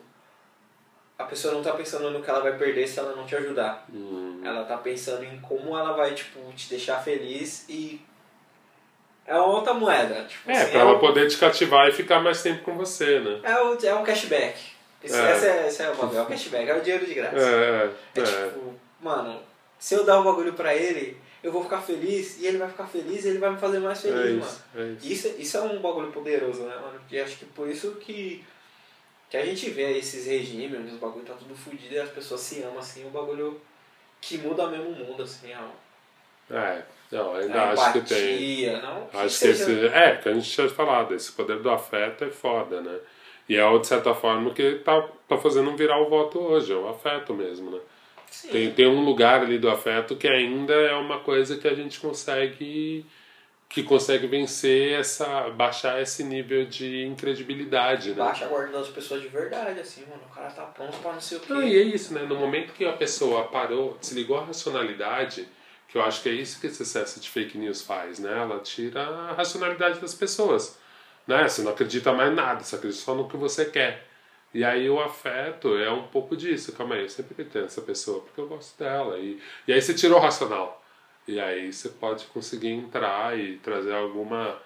[1.16, 3.86] A pessoa não tá pensando no que ela vai perder se ela não te ajudar.
[3.92, 8.00] Hum, Ela tá pensando em como ela vai, tipo, te deixar feliz e.
[9.26, 10.24] É uma outra moeda.
[10.24, 12.74] Tipo, É, assim, pra é ela o- poder te cativar e ficar mais tempo com
[12.76, 13.38] você, né?
[13.44, 14.58] É, o, é um cashback.
[15.02, 15.32] Esse, É.
[15.36, 17.36] Esse, é, esse é o bagulho, é o cashback, é o dinheiro de graça.
[17.38, 18.22] É, É é.
[18.24, 19.40] tipo, mano,
[19.78, 22.86] se eu dar um bagulho pra ele, eu vou ficar feliz e ele vai ficar
[22.86, 24.40] feliz e ele vai me fazer mais feliz, É mano.
[24.40, 25.06] isso, é isso.
[25.28, 27.00] Isso, isso é um bagulho poderoso, né, mano?
[27.10, 28.44] E acho que por isso que,
[29.30, 32.40] que a gente vê esses regimes onde os bagulho tá tudo fudido e as pessoas
[32.40, 33.58] se amam, assim, um bagulho
[34.20, 35.66] que muda mesmo o mundo, assim, a,
[36.50, 38.34] É, não, ainda acho que tem.
[38.34, 39.62] empatia, não que Acho que seja...
[39.64, 39.86] esse.
[39.86, 42.98] É, que a gente tinha falado, esse poder do afeto é foda, né?
[43.50, 46.88] E é, de certa forma, que tá, tá fazendo virar o voto hoje, é o
[46.88, 47.80] afeto mesmo, né?
[48.30, 48.48] Sim.
[48.48, 51.98] Tem, tem um lugar ali do afeto que ainda é uma coisa que a gente
[51.98, 53.04] consegue.
[53.68, 55.50] que consegue vencer essa.
[55.50, 58.18] baixar esse nível de incredibilidade, né?
[58.18, 60.22] Baixa a guarda das pessoas de verdade, assim, mano.
[60.30, 61.52] O cara tá pronto pra não sei o quê.
[61.52, 62.22] Não, e é isso, né?
[62.22, 65.48] No momento que a pessoa parou, desligou a racionalidade,
[65.88, 68.30] que eu acho que é isso que esse excesso de fake news faz, né?
[68.30, 70.78] Ela tira a racionalidade das pessoas,
[71.26, 71.48] né?
[71.48, 74.06] Você não acredita mais nada, você acredita só no que você quer.
[74.52, 76.72] E aí o afeto é um pouco disso.
[76.72, 79.16] Calma aí, eu sempre acreditei nessa pessoa porque eu gosto dela.
[79.18, 80.82] E, e aí você tirou o racional.
[81.28, 84.58] E aí você pode conseguir entrar e trazer alguma...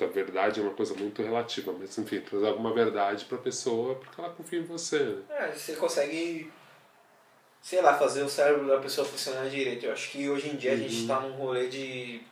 [0.00, 4.20] A verdade é uma coisa muito relativa, mas enfim, trazer alguma verdade pra pessoa porque
[4.20, 4.98] ela confia em você.
[5.00, 5.22] né?
[5.30, 6.50] É, você consegue,
[7.60, 9.84] sei lá, fazer o cérebro da pessoa funcionar direito.
[9.84, 12.22] Eu acho que hoje em dia a gente tá num rolê de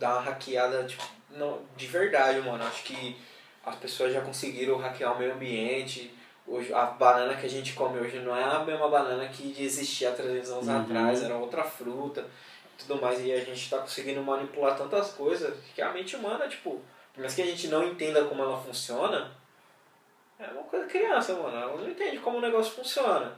[0.00, 1.04] dar uma hackeada tipo,
[1.36, 2.62] não, de verdade, mano.
[2.64, 3.16] Acho que
[3.64, 6.12] as pessoas já conseguiram hackear o meio ambiente.
[6.46, 10.10] Hoje, a banana que a gente come hoje não é a mesma banana que existia
[10.10, 10.80] há 300 anos Uhum.
[10.82, 12.26] atrás, era outra fruta
[12.74, 13.24] e tudo mais.
[13.24, 16.80] E a gente tá conseguindo manipular tantas coisas que a mente humana, tipo,
[17.14, 19.30] por mais que a gente não entenda como ela funciona,
[20.38, 21.56] é uma coisa criança, mano.
[21.56, 23.36] Ela não entende como o negócio funciona.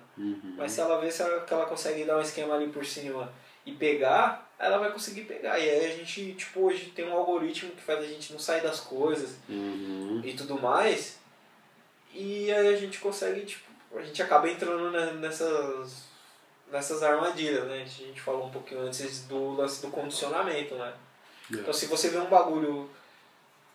[0.56, 3.30] Mas se ela vê se ela, que ela consegue dar um esquema ali por cima
[3.66, 5.58] e pegar, ela vai conseguir pegar.
[5.58, 8.62] E aí a gente, tipo, hoje tem um algoritmo que faz a gente não sair
[8.62, 10.20] das coisas Uhum.
[10.24, 11.18] e tudo mais.
[12.12, 13.64] E aí a gente consegue, tipo,
[13.96, 16.04] a gente acaba entrando ne- nessas,
[16.70, 17.82] nessas armadilhas, né?
[17.82, 20.92] A gente falou um pouquinho antes do lance do condicionamento, né?
[21.52, 21.56] É.
[21.56, 22.88] Então se você vê um bagulho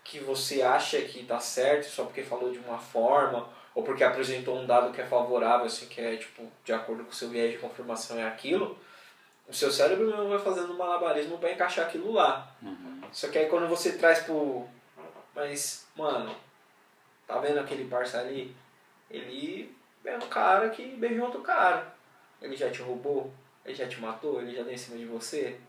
[0.03, 4.57] que você acha que tá certo só porque falou de uma forma, ou porque apresentou
[4.57, 7.51] um dado que é favorável, assim, que é, tipo, de acordo com o seu viés
[7.51, 8.77] de confirmação é aquilo,
[9.49, 12.55] o seu cérebro mesmo vai fazendo um malabarismo para encaixar aquilo lá.
[13.11, 14.67] Só que aí quando você traz pro.
[15.33, 16.35] Mas, mano,
[17.27, 18.55] tá vendo aquele parça ali?
[19.09, 21.93] Ele é um cara que beijou outro cara.
[22.39, 23.33] Ele já te roubou?
[23.65, 24.39] Ele já te matou?
[24.39, 25.59] Ele já deu em cima de você?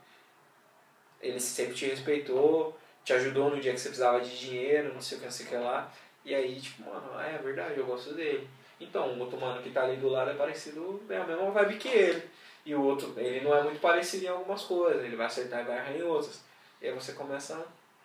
[1.20, 5.16] Ele sempre te respeitou, te ajudou no dia que você precisava de dinheiro, não sei
[5.16, 5.90] o que, não sei o que lá.
[6.24, 8.48] E aí, tipo, mano, é verdade, eu gosto dele.
[8.78, 11.76] Então, o outro mano que tá ali do lado é parecido, é a mesma vibe
[11.76, 12.30] que ele.
[12.64, 15.62] E o outro, ele não é muito parecido em algumas coisas, ele vai acertar a
[15.62, 16.40] garra em outras.
[16.80, 17.58] E aí você começa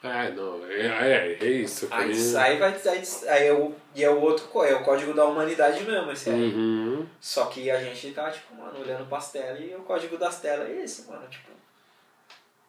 [0.03, 1.88] É, não, é, é, é isso.
[1.91, 2.73] Aí, mim- aí vai.
[2.73, 6.30] Aí, aí é o, e é o outro é o código da humanidade mesmo, esse
[6.30, 6.53] aí.
[6.53, 7.06] Uhum.
[7.19, 10.69] Só que a gente tá, tipo, mano, olhando pras telas e o código das telas
[10.69, 11.27] é esse, mano.
[11.27, 11.49] Tipo,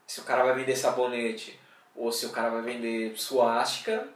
[0.07, 1.59] se o cara vai vender sabonete
[1.95, 4.09] ou se o cara vai vender suástica,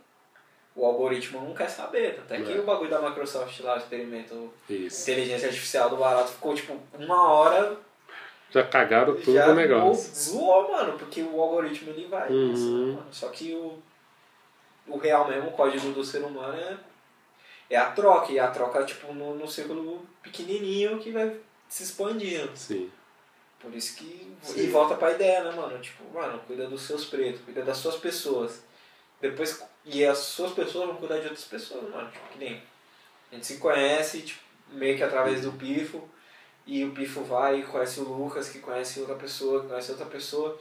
[0.80, 2.18] o algoritmo não quer saber.
[2.24, 2.58] Até que É.
[2.58, 5.02] o bagulho da Microsoft lá, o experimento Isso.
[5.02, 7.76] inteligência artificial do barato, ficou tipo uma hora
[8.50, 10.12] Já cagaram tudo já o negócio.
[10.14, 12.30] zoou, mano, porque o algoritmo ele vai.
[12.30, 12.92] Uhum.
[12.94, 13.06] mano?
[13.12, 13.78] Só que o,
[14.88, 16.76] o real mesmo, o código do ser humano é,
[17.68, 21.36] é a troca, e a troca tipo no, no círculo pequenininho que vai
[21.68, 22.50] se expandindo.
[22.56, 22.90] Sim.
[23.60, 24.34] Por isso que.
[24.42, 24.60] Sim.
[24.62, 25.78] E volta pra ideia, né, mano?
[25.78, 28.64] Tipo, mano, cuida dos seus pretos, cuida das suas pessoas.
[29.20, 29.62] Depois.
[29.84, 32.10] E as suas pessoas vão cuidar de outras pessoas, mano.
[32.10, 32.62] Tipo, que nem.
[33.30, 36.08] A gente se conhece, tipo, meio que através do Pifo.
[36.66, 40.06] E o Pifo vai e conhece o Lucas, que conhece outra pessoa, que conhece outra
[40.06, 40.58] pessoa.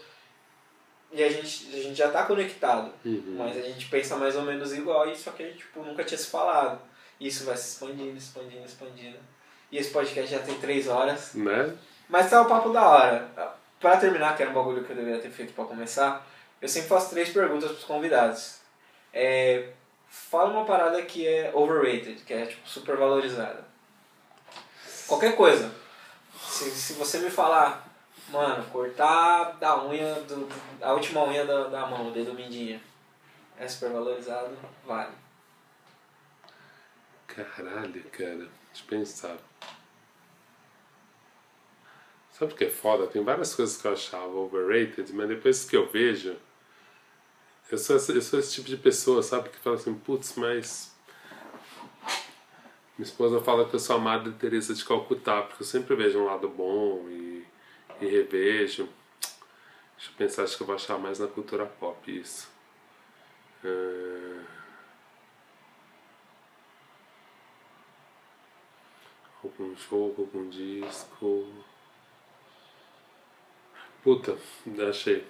[1.12, 2.94] E a gente, a gente já tá conectado.
[3.04, 3.36] Uhum.
[3.38, 6.04] Mas a gente pensa mais ou menos igual, e só que a gente tipo, nunca
[6.04, 6.82] tinha se falado.
[7.20, 9.18] E isso vai se expandindo, expandindo, expandindo.
[9.72, 11.34] E esse podcast já tem três horas.
[11.34, 11.76] Né?
[12.08, 13.56] Mas tá um papo da hora.
[13.80, 16.26] Pra terminar, que era um bagulho que eu deveria ter feito pra começar,
[16.62, 18.59] eu sempre faço três perguntas pros convidados.
[19.14, 19.72] É,
[20.08, 23.66] fala uma parada que é overrated, que é tipo super valorizada.
[25.08, 25.74] Qualquer coisa.
[26.40, 27.88] Se, se você me falar,
[28.30, 30.48] mano, cortar da unha, do,
[30.82, 32.80] a última unha da, da mão, o dedo mindinho,
[33.58, 35.14] é super valorizado, vale.
[37.28, 38.48] Caralho, cara.
[38.72, 39.38] Deixa eu pensar.
[42.32, 43.08] Sabe o que é foda?
[43.08, 46.38] Tem várias coisas que eu achava overrated, mas depois que eu vejo.
[47.72, 49.50] Eu sou, esse- eu sou esse tipo de pessoa, sabe?
[49.50, 50.92] Que fala assim, putz, mas.
[52.98, 56.20] Minha esposa fala que eu sou a Madre Teresa de Calcutá, porque eu sempre vejo
[56.20, 57.46] um lado bom e,
[58.02, 58.90] e revejo.
[59.98, 62.50] Deixa eu pensar, acho que eu vou achar mais na cultura pop isso.
[63.64, 64.44] Ah,
[69.44, 71.48] algum jogo, algum disco.
[74.04, 74.38] Puta,
[74.90, 75.26] achei.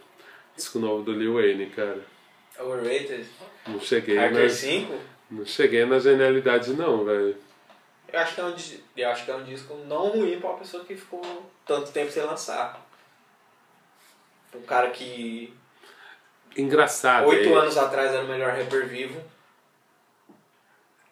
[0.56, 2.06] Disco novo do Lil Wayne, cara.
[2.60, 3.26] Overrated?
[3.68, 4.94] Não cheguei Harker na, 5?
[5.32, 7.36] não cheguei na genialidade não, velho.
[8.12, 8.56] Eu acho, que é um,
[8.98, 11.22] eu acho que é um disco não ruim pra uma pessoa que ficou
[11.66, 12.84] tanto tempo sem lançar.
[14.56, 15.54] Um cara que
[16.58, 17.28] Engraçado.
[17.28, 19.22] oito é- anos atrás era o melhor rapper vivo.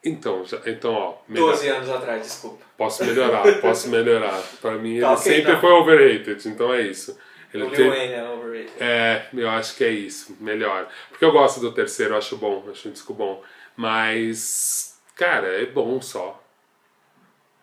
[0.04, 2.66] Então, já, então, ó, melhor- 12 anos atrás, desculpa.
[2.78, 4.42] posso melhorar, posso melhorar.
[4.62, 5.62] Pra mim ele Tá, ok, sempre então.
[5.62, 7.18] foi overrated, então é isso.
[7.54, 8.74] Ele o Lil Wayne é overrated.
[8.80, 10.88] É, eu acho que é isso, melhor.
[11.10, 13.44] Porque eu gosto do terceiro, eu acho bom, eu acho um disco bom.
[13.76, 16.44] Mas, cara, é bom só.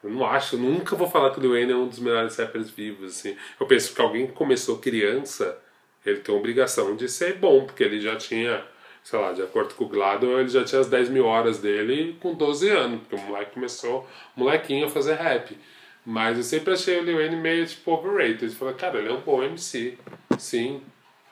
[0.02, 2.36] Eu não acho, eu nunca vou falar que o Lil Wayne é um dos melhores
[2.36, 3.36] rappers vivos, assim.
[3.58, 5.58] Eu penso que alguém que começou criança,
[6.04, 8.62] ele tem obrigação de ser bom, porque ele já tinha,
[9.02, 12.16] sei lá, de acordo com o Gladwell, ele já tinha as 10 mil horas dele
[12.20, 14.06] com 12 anos, porque o moleque começou,
[14.36, 15.58] molequinho, a fazer rap.
[16.04, 18.54] Mas eu sempre achei o Lil Wayne meio, tipo, overrated.
[18.54, 19.98] Falei, cara, ele é um bom MC,
[20.38, 20.82] sim.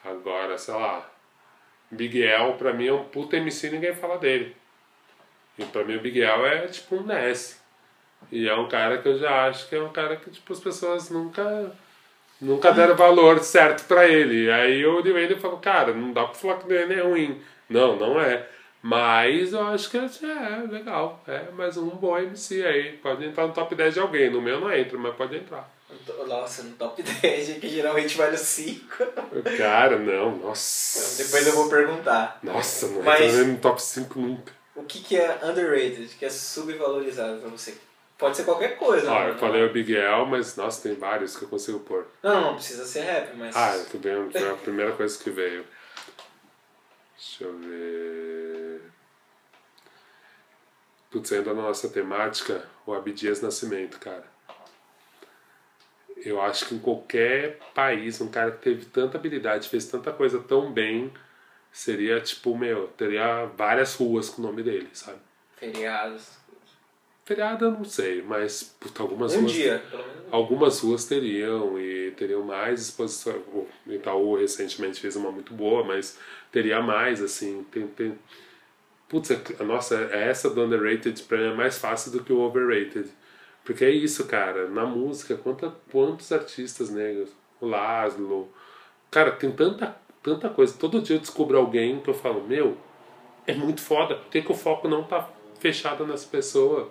[0.05, 1.11] Agora, sei lá,
[1.91, 4.57] Big L, pra mim, é um puta MC e ninguém fala dele.
[5.59, 7.61] E pra mim o Big L é tipo um Ness.
[8.31, 10.61] E é um cara que eu já acho que é um cara que tipo, as
[10.61, 11.73] pessoas nunca
[12.41, 14.45] nunca deram valor certo pra ele.
[14.47, 17.03] E aí o Lil Wayne falou, cara, não dá pra falar que o Wayne é
[17.03, 17.43] ruim.
[17.69, 18.49] Não, não é.
[18.83, 21.23] Mas eu acho que é, é legal.
[21.29, 22.93] É mais um bom MC aí.
[22.99, 24.29] Pode entrar no top 10 de alguém.
[24.29, 25.71] No meu não entra, mas pode entrar.
[26.27, 28.97] Nossa, no top 10, que geralmente no 5.
[29.57, 31.23] Cara, não, nossa.
[31.23, 32.41] Depois eu vou perguntar.
[32.43, 34.53] Nossa, não Mas- entra nem no top 5 nunca.
[34.75, 37.77] O que, que é underrated, que é subvalorizado pra você?
[38.17, 39.11] Pode ser qualquer coisa.
[39.11, 39.29] Ó, mano.
[39.31, 42.07] eu falei o Big L, mas nossa, tem vários que eu consigo pôr.
[42.23, 43.55] Não, não precisa ser rap, mas.
[43.55, 45.65] Ah, tudo bem, foi a primeira coisa que veio.
[47.17, 48.32] Deixa eu ver.
[51.13, 54.25] Putz, ainda na nossa temática, o Abdias Nascimento, cara.
[56.17, 60.39] Eu acho que em qualquer país, um cara que teve tanta habilidade, fez tanta coisa
[60.41, 61.13] tão bem,
[61.71, 65.19] seria tipo, meu, teria várias ruas com o nome dele, sabe?
[65.57, 66.41] Feriados.
[67.25, 69.53] Feriado eu não sei, mas puta, algumas Um ruas.
[69.53, 70.23] dia, pelo menos.
[70.33, 73.35] Algumas ruas teriam e teriam mais exposição.
[73.37, 76.19] O Itaú recentemente fez uma muito boa, mas
[76.51, 77.65] teria mais, assim.
[77.71, 78.19] Tem, tem...
[79.13, 79.31] Putz,
[79.61, 83.11] a nossa, essa do underrated pra mim é mais fácil do que o overrated.
[83.63, 84.71] Porque é isso, cara.
[84.71, 87.29] Na música, quanta, quantos artistas negros?
[87.61, 88.51] O Laszlo.
[89.11, 90.75] Cara, tem tanta, tanta coisa.
[90.79, 92.79] Todo dia eu descubro alguém que eu falo, meu,
[93.47, 94.15] é muito foda.
[94.15, 95.29] Por que, que o foco não tá
[95.61, 96.91] fechado nessa pessoa?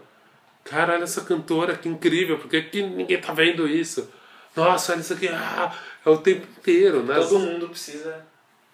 [0.64, 2.38] Cara, olha essa cantora, que incrível.
[2.38, 4.08] Por que, que ninguém tá vendo isso?
[4.56, 5.28] Nossa, olha isso aqui.
[5.28, 5.76] Ah,
[6.06, 7.04] é o tempo inteiro.
[7.04, 8.24] Nas, Todo mundo precisa.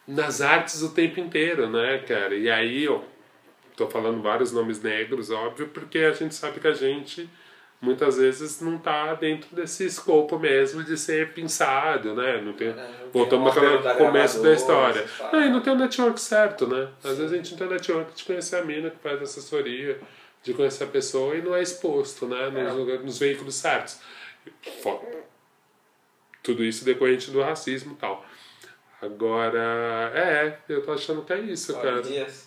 [0.05, 2.35] Nas artes o tempo inteiro, né, cara?
[2.35, 3.15] E aí, eu
[3.77, 7.29] tô falando vários nomes negros, óbvio, porque a gente sabe que a gente
[7.79, 12.41] muitas vezes não está dentro desse escopo mesmo de ser pensado, né?
[12.41, 15.05] Não tem, é, voltamos ao começo da história.
[15.31, 16.89] Não, e não tem o network certo, né?
[17.03, 17.17] Às Sim.
[17.17, 19.99] vezes a gente não tem o network de conhecer a mina que faz assessoria,
[20.41, 22.49] de conhecer a pessoa e não é exposto, né?
[22.49, 22.97] Nos, é.
[22.97, 23.99] nos veículos certos.
[26.41, 28.25] Tudo isso decorrente do racismo e tal.
[28.99, 32.01] Agora, é, eu tô achando que é isso, cara.
[32.01, 32.46] Dias.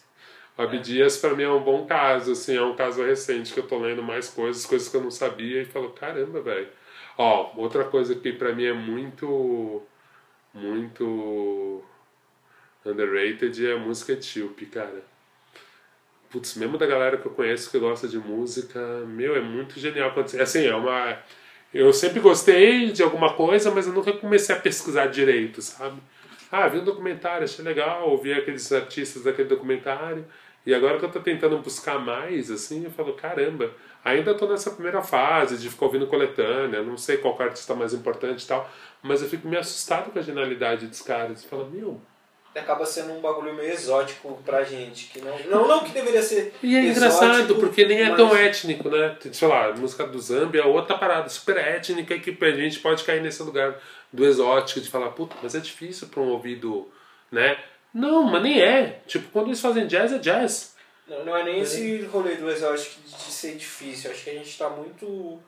[0.63, 3.79] Abdias para mim é um bom caso, assim, é um caso recente que eu tô
[3.79, 6.69] lendo mais coisas, coisas que eu não sabia e falo, caramba, velho.
[7.17, 9.83] Ó, outra coisa que para mim é muito
[10.53, 11.83] muito
[12.85, 15.03] underrated é a música etíope, cara.
[16.31, 20.15] Putz, mesmo da galera que eu conheço que gosta de música, meu, é muito genial.
[20.41, 21.19] Assim, é uma.
[21.75, 26.01] Eu sempre gostei de alguma coisa, mas eu nunca comecei a pesquisar direito, sabe?
[26.51, 30.25] Ah, vi um documentário, achei legal, ouvi aqueles artistas daquele documentário.
[30.67, 33.71] E agora que eu tô tentando buscar mais, assim, eu falo, caramba,
[34.05, 38.45] ainda tô nessa primeira fase de ficar ouvindo coletânea, não sei qual artista mais importante
[38.45, 38.71] e tal,
[39.03, 41.45] mas eu fico meio assustado com a genialidade dos caras.
[41.45, 42.01] Fala, meu.
[42.55, 46.53] Acaba sendo um bagulho meio exótico pra gente, que não, não, não que deveria ser.
[46.61, 48.17] E é exótico, engraçado, porque nem é mas...
[48.17, 49.17] tão étnico, né?
[49.33, 53.05] Sei lá, a música do Zambia é outra parada super étnica que a gente pode
[53.05, 53.81] cair nesse lugar
[54.13, 56.91] do exótico, de falar, puta, mas é difícil pra um ouvido,
[57.31, 57.57] né?
[57.93, 59.01] Não, mas nem é.
[59.07, 60.77] Tipo, quando eles fazem jazz, é jazz.
[61.07, 61.59] Não, não é nem é.
[61.61, 64.11] esse rolê do exótico de ser difícil.
[64.11, 65.41] Acho que a gente tá muito.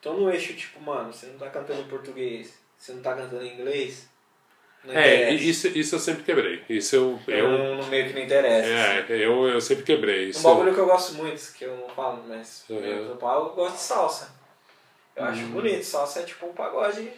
[0.00, 3.44] Tão no eixo, tipo, mano, você não tá cantando em português, você não tá cantando
[3.44, 4.08] em inglês.
[4.88, 6.64] é, isso, isso eu sempre quebrei.
[6.70, 7.20] Isso eu.
[7.28, 8.66] eu não, meio que não interessa.
[8.66, 9.12] É, assim.
[9.12, 10.30] eu, eu sempre quebrei.
[10.30, 12.78] Isso um bagulho que eu gosto muito, que eu não falo, mas uhum.
[12.78, 13.16] eu, eu
[13.54, 14.40] gosto de salsa.
[15.14, 15.50] Eu acho uhum.
[15.50, 15.84] bonito.
[15.84, 17.12] Salsa é tipo um pagode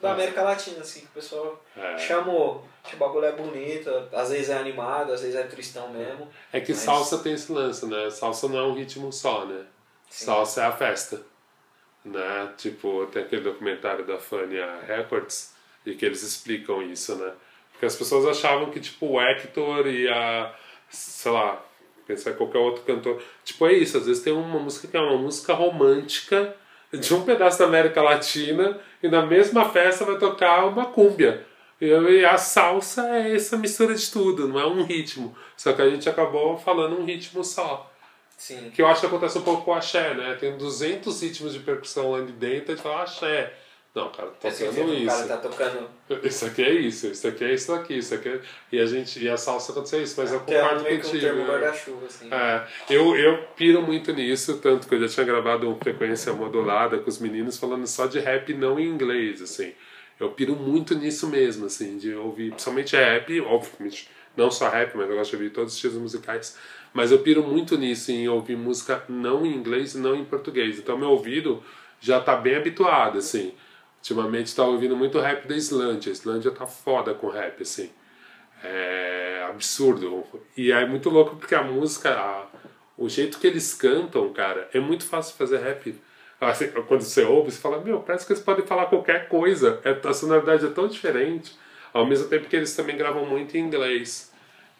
[0.00, 1.98] da América Latina, assim, que o pessoal é.
[1.98, 2.66] chamou.
[2.94, 6.28] O bagulho é bonito, às vezes é animado, às vezes é tristão mesmo.
[6.52, 6.80] É que mas...
[6.80, 8.10] salsa tem esse lance, né?
[8.10, 9.64] Salsa não é um ritmo só, né?
[10.10, 10.26] Sim.
[10.26, 11.20] Salsa é a festa.
[12.04, 12.52] Né?
[12.56, 15.52] Tipo, tem aquele documentário da Fania Records
[15.84, 17.32] e que eles explicam isso, né?
[17.72, 20.52] Porque as pessoas achavam que, tipo, o Hector e a,
[20.88, 21.62] sei lá,
[22.06, 23.22] pensar qualquer outro cantor.
[23.44, 26.56] Tipo, é isso, às vezes tem uma música que é uma música romântica
[26.92, 31.46] de um pedaço da América Latina e na mesma festa vai tocar uma cúmbia.
[31.80, 35.36] E a salsa é essa mistura de tudo, não é um ritmo.
[35.56, 37.90] Só que a gente acabou falando um ritmo só.
[38.36, 38.70] Sim.
[38.70, 40.36] Que eu acho que acontece um pouco com o axé, né?
[40.38, 43.52] Tem 200 ritmos de percussão lá de dentro e fala axé.
[43.94, 45.04] Não, cara, tô tocando isso.
[45.04, 45.88] O cara tá tocando.
[46.22, 48.40] Isso aqui é isso, isso aqui é isso aqui, isso aqui é...
[48.70, 49.22] E a gente.
[49.22, 51.16] E a salsa aconteceu isso, mas eu concordo é contigo.
[51.16, 52.28] Um termo guarda-chuva, assim.
[52.32, 56.98] É, eu, eu piro muito nisso, tanto que eu já tinha gravado uma frequência modulada
[56.98, 59.72] com os meninos falando só de rap não em inglês, assim.
[60.18, 65.08] Eu piro muito nisso mesmo, assim, de ouvir, principalmente rap, obviamente, não só rap, mas
[65.08, 66.56] eu gosto de ouvir todos os estilos musicais.
[66.92, 70.78] Mas eu piro muito nisso, em ouvir música não em inglês não em português.
[70.78, 71.62] Então meu ouvido
[72.00, 73.54] já tá bem habituado, assim.
[73.98, 76.10] Ultimamente tá ouvindo muito rap da Islândia.
[76.10, 77.90] A Islândia tá foda com rap, assim.
[78.62, 80.24] É absurdo.
[80.56, 82.46] E é muito louco porque a música, a,
[82.96, 85.94] o jeito que eles cantam, cara, é muito fácil fazer rap.
[86.40, 89.80] Assim, quando você ouve, você fala, meu, parece que eles podem falar qualquer coisa.
[89.84, 91.58] É, a sonoridade é tão diferente.
[91.92, 94.32] Ao mesmo tempo que eles também gravam muito em inglês.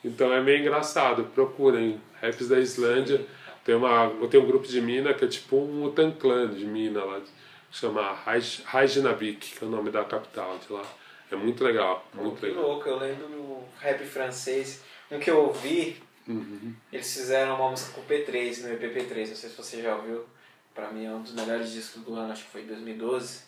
[0.04, 1.24] Então é meio engraçado.
[1.34, 3.24] Procurem raps da Islândia.
[3.64, 7.04] Tem, uma, tem um grupo de mina que é tipo um Utan Clan de mina
[7.04, 7.20] lá
[7.70, 8.16] chama
[8.66, 10.84] Reykjavik, que é o nome da capital de lá.
[11.30, 12.62] É muito legal, muito legal.
[12.62, 16.74] louco, eu lembro no rap francês, um que eu ouvi, uhum.
[16.90, 20.24] eles fizeram uma música com o P3, no EP3, não sei se você já ouviu,
[20.78, 23.42] pra mim é um dos melhores discos do ano, acho que foi 2012.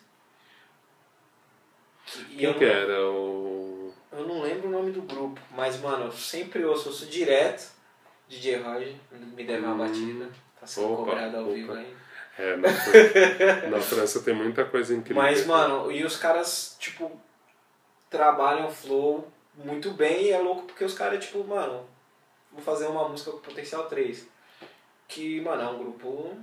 [2.30, 3.94] E Quem que era o...
[4.10, 7.70] Eu não lembro o nome do grupo, mas mano, eu sempre ouço, ouço direto
[8.28, 9.78] DJ Roger, me deve uma hum.
[9.78, 10.28] batida,
[10.58, 11.52] tá sendo opa, cobrado ao opa.
[11.52, 11.96] vivo aí.
[12.36, 12.68] É, na,
[13.70, 15.22] na França tem muita coisa incrível.
[15.22, 17.12] Mas, mano, e os caras, tipo,
[18.08, 21.86] trabalham o flow muito bem e é louco porque os caras, tipo, mano,
[22.50, 24.26] vou fazer uma música com potencial 3.
[25.06, 26.36] Que, mano, é um grupo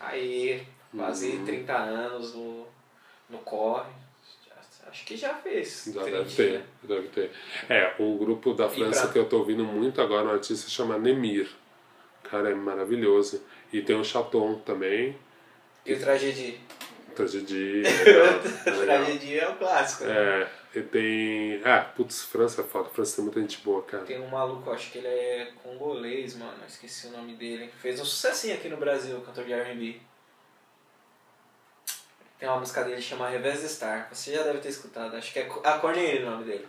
[0.00, 1.44] aí, quase uhum.
[1.44, 2.66] 30 anos no,
[3.30, 3.90] no corre.
[4.86, 5.90] Acho que já fez.
[5.92, 7.30] Já deve ter, deve ter.
[7.68, 9.12] É, um grupo da França pra...
[9.12, 11.48] que eu tô ouvindo muito agora, um artista chama Nemir.
[12.22, 13.42] Cara, é maravilhoso.
[13.72, 15.18] E tem o Chaton também.
[15.84, 16.60] E o Tragédie?
[17.14, 17.82] Tragédie.
[18.62, 20.04] Tragédie é o clássico.
[20.04, 20.14] Né?
[20.16, 20.48] É.
[20.74, 21.60] E tem.
[21.64, 22.88] Ah, putz, França é foda.
[22.88, 24.04] França tem muita gente boa, cara.
[24.04, 26.52] Tem um maluco, acho que ele é congolês, mano.
[26.66, 27.70] Esqueci o nome dele.
[27.80, 30.00] Fez um sucessinho aqui no Brasil, cantor de RB.
[32.38, 34.08] Tem uma música dele que chama Revés de Star.
[34.12, 35.16] Você já deve ter escutado.
[35.16, 36.66] Acho que é a Corneiro o nome dele.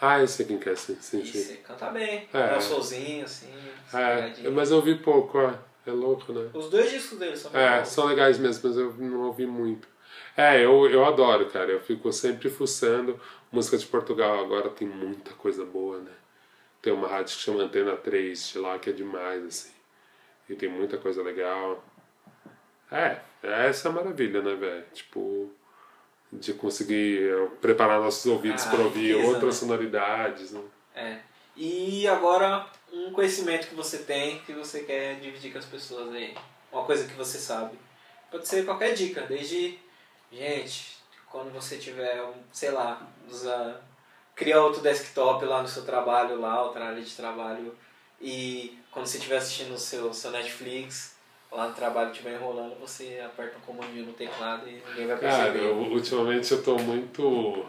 [0.00, 1.20] Ah, eu sei quem quer, sim, sim.
[1.20, 2.28] Isso, canta bem.
[2.34, 2.54] É.
[2.54, 3.52] É um solzinho, assim.
[3.94, 5.52] É, mas eu ouvi pouco, ó.
[5.86, 6.48] É louco, né?
[6.54, 7.88] Os dois discos dele são É, bons.
[7.88, 9.86] são legais mesmo, mas eu não ouvi muito.
[10.36, 11.70] É, eu, eu adoro, cara.
[11.70, 13.20] Eu fico sempre fuçando.
[13.52, 16.12] Música de Portugal agora tem muita coisa boa, né?
[16.80, 19.72] Tem uma rádio que chama Antena 3 de lá que é demais, assim.
[20.48, 21.84] E tem muita coisa legal.
[22.90, 24.84] É, essa é a maravilha, né, velho?
[24.92, 25.50] Tipo,
[26.32, 29.60] de conseguir eh, preparar nossos ouvidos Ah, para ouvir outras né?
[29.60, 30.62] sonoridades, né?
[30.94, 31.18] É.
[31.54, 36.34] E agora, um conhecimento que você tem que você quer dividir com as pessoas aí.
[36.72, 37.78] Uma coisa que você sabe.
[38.30, 39.78] Pode ser qualquer dica, desde.
[40.32, 40.91] Gente,
[41.32, 43.80] quando você tiver, um, sei lá, usa.
[44.34, 47.74] Cria outro desktop lá no seu trabalho, lá, outra área de trabalho.
[48.20, 51.16] E quando você estiver assistindo o seu, seu Netflix,
[51.50, 55.52] lá no trabalho estiver enrolando, você aperta um comandinho no teclado e ninguém vai Cara,
[55.52, 55.64] perceber.
[55.66, 57.66] eu, ultimamente eu tô muito.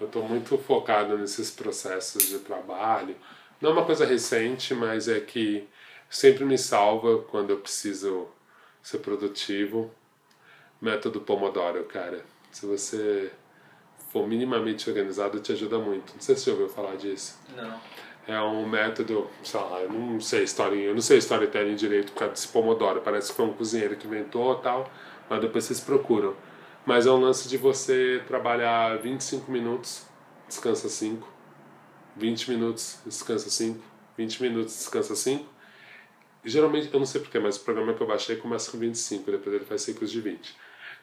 [0.00, 3.14] Eu tô muito focado nesses processos de trabalho.
[3.60, 5.68] Não é uma coisa recente, mas é que
[6.08, 8.28] sempre me salva quando eu preciso
[8.82, 9.90] ser produtivo.
[10.80, 12.24] Método Pomodoro, cara.
[12.50, 13.32] Se você
[14.10, 16.12] for minimamente organizado, te ajuda muito.
[16.12, 17.38] Não sei se você já ouviu falar disso.
[17.56, 17.80] Não.
[18.26, 22.18] É um método, sei lá, eu não sei história, eu não sei storytelling direito por
[22.18, 23.00] causa desse Pomodoro.
[23.00, 24.90] Parece que foi um cozinheiro que inventou tal,
[25.28, 26.34] mas depois vocês procuram.
[26.84, 30.06] Mas é um lance de você trabalhar 25 minutos,
[30.48, 31.26] descansa 5,
[32.16, 33.80] 20 minutos, descansa 5,
[34.16, 35.44] 20 minutos, descansa 5.
[36.44, 39.54] Geralmente, eu não sei porquê, mas o programa que eu baixei começa com 25, depois
[39.54, 40.56] ele faz ciclos de 20.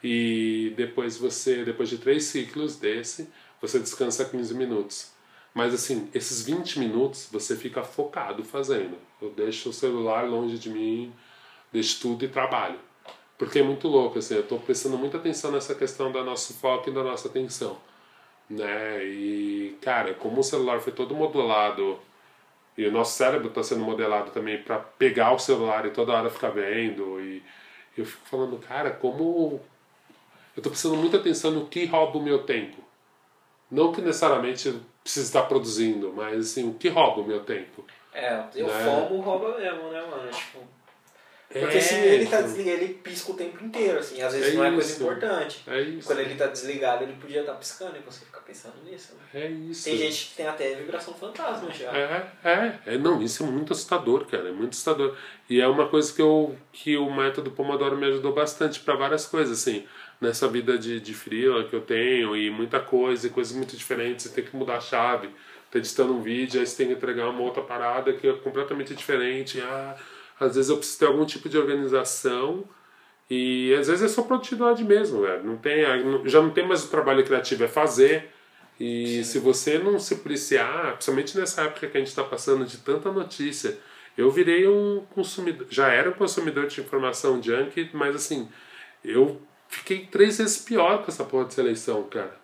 [0.04, 3.30] E depois você, depois de três ciclos desse,
[3.62, 5.12] você descansa 15 minutos.
[5.54, 8.98] Mas assim, esses 20 minutos você fica focado fazendo.
[9.22, 11.12] Eu deixo o celular longe de mim,
[11.72, 12.80] deixo tudo e trabalho.
[13.38, 16.90] Porque é muito louco, assim, eu estou prestando muita atenção nessa questão do nosso foco
[16.90, 17.78] e da nossa atenção.
[18.50, 19.04] Né?
[19.06, 22.00] E, cara, como o celular foi todo modulado
[22.78, 26.30] e o nosso cérebro está sendo modelado também para pegar o celular e toda hora
[26.30, 27.44] ficar vendo, e
[27.98, 29.60] eu fico falando, cara, como
[30.58, 32.84] eu estou prestando muita atenção no que rouba o meu tempo.
[33.70, 37.86] Não que necessariamente eu precise estar produzindo, mas assim, o que rouba o meu tempo.
[38.12, 38.84] É, o Né?
[38.84, 40.32] FOMO rouba mesmo, né, mano?
[40.32, 40.60] Tipo,
[41.50, 44.58] porque É, se ele tá desligado, ele pisca o tempo inteiro, assim, às vezes É
[44.58, 45.02] não é coisa isso.
[45.04, 45.64] importante.
[45.68, 46.08] É isso.
[46.08, 49.14] Quando ele tá desligado, ele podia estar piscando e você fica pensando nisso.
[49.34, 49.42] Né?
[49.46, 49.86] É isso.
[49.86, 51.90] Tem gente que tem até vibração fantasma já.
[51.96, 55.16] É, é, é, não, isso é muito assustador, cara, é muito assustador.
[55.50, 59.26] E é uma coisa que, eu, que o método Pomodoro me ajudou bastante para várias
[59.26, 59.88] coisas, assim,
[60.20, 64.26] nessa vida de, de freela que eu tenho e muita coisa, e coisas muito diferentes,
[64.26, 65.30] você tem que mudar a chave,
[65.72, 68.96] tá editando um vídeo, aí você tem que entregar uma outra parada que é completamente
[68.96, 69.96] diferente, ah,
[70.40, 72.64] às vezes eu preciso ter algum tipo de organização
[73.30, 75.84] e às vezes é só produtividade mesmo, velho, não tem,
[76.26, 78.32] já não tem mais o trabalho criativo, é fazer,
[78.80, 82.78] e se você não se policiar, principalmente nessa época que a gente está passando de
[82.78, 83.78] tanta notícia,
[84.18, 88.50] eu virei um consumidor, já era um consumidor de informação junk, mas assim,
[89.04, 92.36] eu fiquei três vezes pior com essa porra de seleção, cara.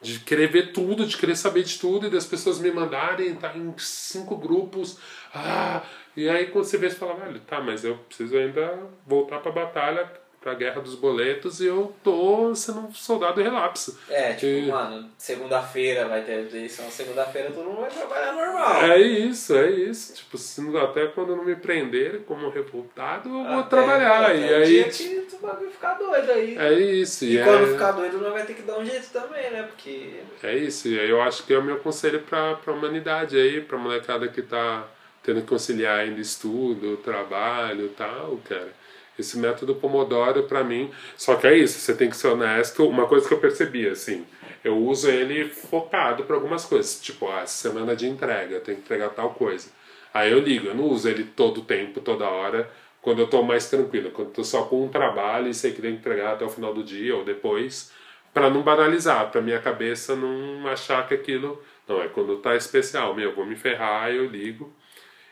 [0.00, 3.56] De querer ver tudo, de querer saber de tudo e das pessoas me mandarem, tá
[3.56, 4.98] em cinco grupos,
[5.34, 5.82] ah,
[6.14, 9.50] e aí quando você vê, você fala, velho, tá, mas eu preciso ainda voltar pra
[9.50, 10.10] batalha,
[10.44, 13.98] pra guerra dos boletos e eu tô sendo um soldado relapso.
[14.10, 18.82] É, tipo, E- mano, segunda-feira vai ter eleição, segunda-feira todo mundo vai trabalhar normal.
[18.84, 20.12] É isso, é isso.
[20.14, 24.24] Tipo, se não- até quando não me prenderem como revoltado, eu vou Até- trabalhar.
[24.24, 24.66] até e o aí.
[24.66, 24.84] dia
[25.24, 26.58] que o bagulho ficar doido aí.
[26.58, 27.24] É isso.
[27.24, 29.62] E E quando é, ficar doido, nós vai ter que dar um jeito também, né?
[29.62, 30.20] Porque.
[30.42, 30.88] é isso.
[30.88, 34.28] E aí eu acho que é o meu conselho pra, pra humanidade aí, pra molecada
[34.28, 34.86] que tá
[35.22, 38.83] tendo que conciliar ainda estudo, trabalho e tal, cara.
[39.18, 40.90] Esse método Pomodoro, pra mim.
[41.16, 42.86] Só que é isso, você tem que ser honesto.
[42.88, 44.24] Uma coisa que eu percebi, assim,
[44.62, 47.00] eu uso ele focado pra algumas coisas.
[47.00, 49.68] Tipo, ah, semana de entrega, tenho que entregar tal coisa.
[50.12, 52.70] Aí eu ligo, eu não uso ele todo tempo, toda hora,
[53.02, 55.94] quando eu tô mais tranquilo, quando tô só com um trabalho e sei que tenho
[55.94, 57.92] que entregar até o final do dia ou depois,
[58.32, 61.62] pra não banalizar, pra minha cabeça não achar que aquilo.
[61.86, 64.72] Não, é quando tá especial, meu, eu vou me ferrar, eu ligo.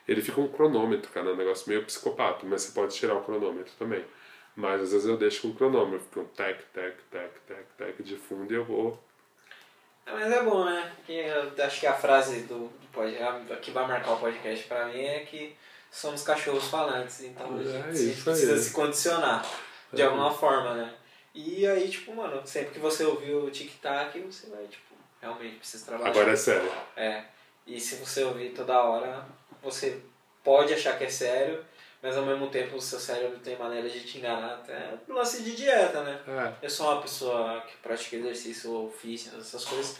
[0.08, 3.22] Ele fica um cronômetro, cara, é um negócio meio psicopata, mas você pode tirar o
[3.22, 4.04] cronômetro também.
[4.56, 8.02] Mas às vezes eu deixo com o cronômetro, fica um tec, tec, tec, tec, tec
[8.02, 9.02] de fundo e eu vou.
[10.04, 10.92] É, mas é bom, né?
[11.06, 14.66] Que eu acho que a frase do, do pod- a- que vai marcar o podcast
[14.66, 15.56] pra mim é que
[15.90, 18.58] somos cachorros falantes, então a É gente isso precisa aí.
[18.58, 19.46] se condicionar
[19.92, 20.04] de É.
[20.06, 20.94] alguma forma, né?
[21.34, 25.86] E aí, tipo, mano, sempre que você ouvir o tic-tac, você vai, tipo, realmente precisa
[25.86, 26.10] trabalhar.
[26.10, 26.70] Agora é sério.
[26.96, 27.24] É.
[27.66, 29.24] E se você ouvir toda hora,
[29.62, 30.00] você
[30.42, 31.64] pode achar que é sério,
[32.02, 35.42] mas ao mesmo tempo o seu cérebro tem maneira de te enganar até no lance
[35.42, 36.20] de dieta, né?
[36.26, 36.66] É.
[36.66, 39.98] Eu sou uma pessoa que pratica exercício ou fitness, essas coisas,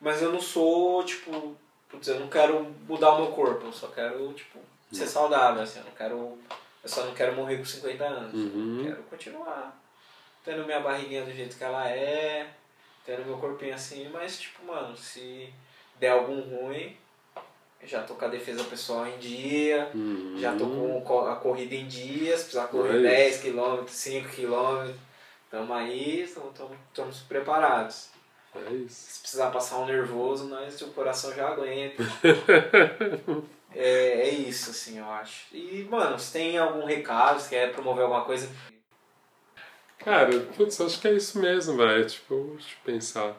[0.00, 1.54] mas eu não sou, tipo,
[1.88, 4.58] putz, eu não quero mudar o meu corpo, eu só quero, tipo,
[4.90, 6.38] ser saudável, assim, eu não quero,
[6.82, 8.78] eu só não quero morrer com 50 anos, Uhum.
[8.80, 9.78] eu quero continuar
[10.42, 12.48] tendo minha barriguinha do jeito que ela é,
[13.04, 15.52] tendo meu corpinho assim, mas, tipo, mano, se
[15.98, 16.96] der algum ruim,
[17.84, 20.36] já tô com a defesa pessoal em dia, Uhum.
[20.38, 24.28] já tô com co- a corrida em dia, se precisar correr Mas- 10 km, 5
[24.28, 24.92] km,
[25.50, 28.08] tamo aí, estamos preparados.
[28.54, 29.12] É isso.
[29.12, 32.02] Se precisar passar um nervoso, nós o coração já aguenta.
[33.74, 35.46] é, é isso, assim, eu acho.
[35.52, 38.48] E, mano, se tem algum recado, se quer promover alguma coisa,
[39.98, 42.06] Cara, putz, eu acho que é isso mesmo, velho.
[42.06, 43.36] Tipo, deixa eu pensar.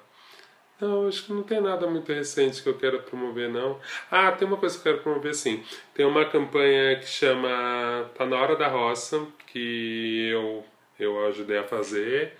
[0.81, 3.79] Não, acho que não tem nada muito recente que eu quero promover, não.
[4.09, 5.63] Ah, tem uma coisa que eu quero promover, sim.
[5.93, 10.65] Tem uma campanha que chama Tá na Hora da Roça, que eu,
[10.99, 12.33] eu ajudei a fazer.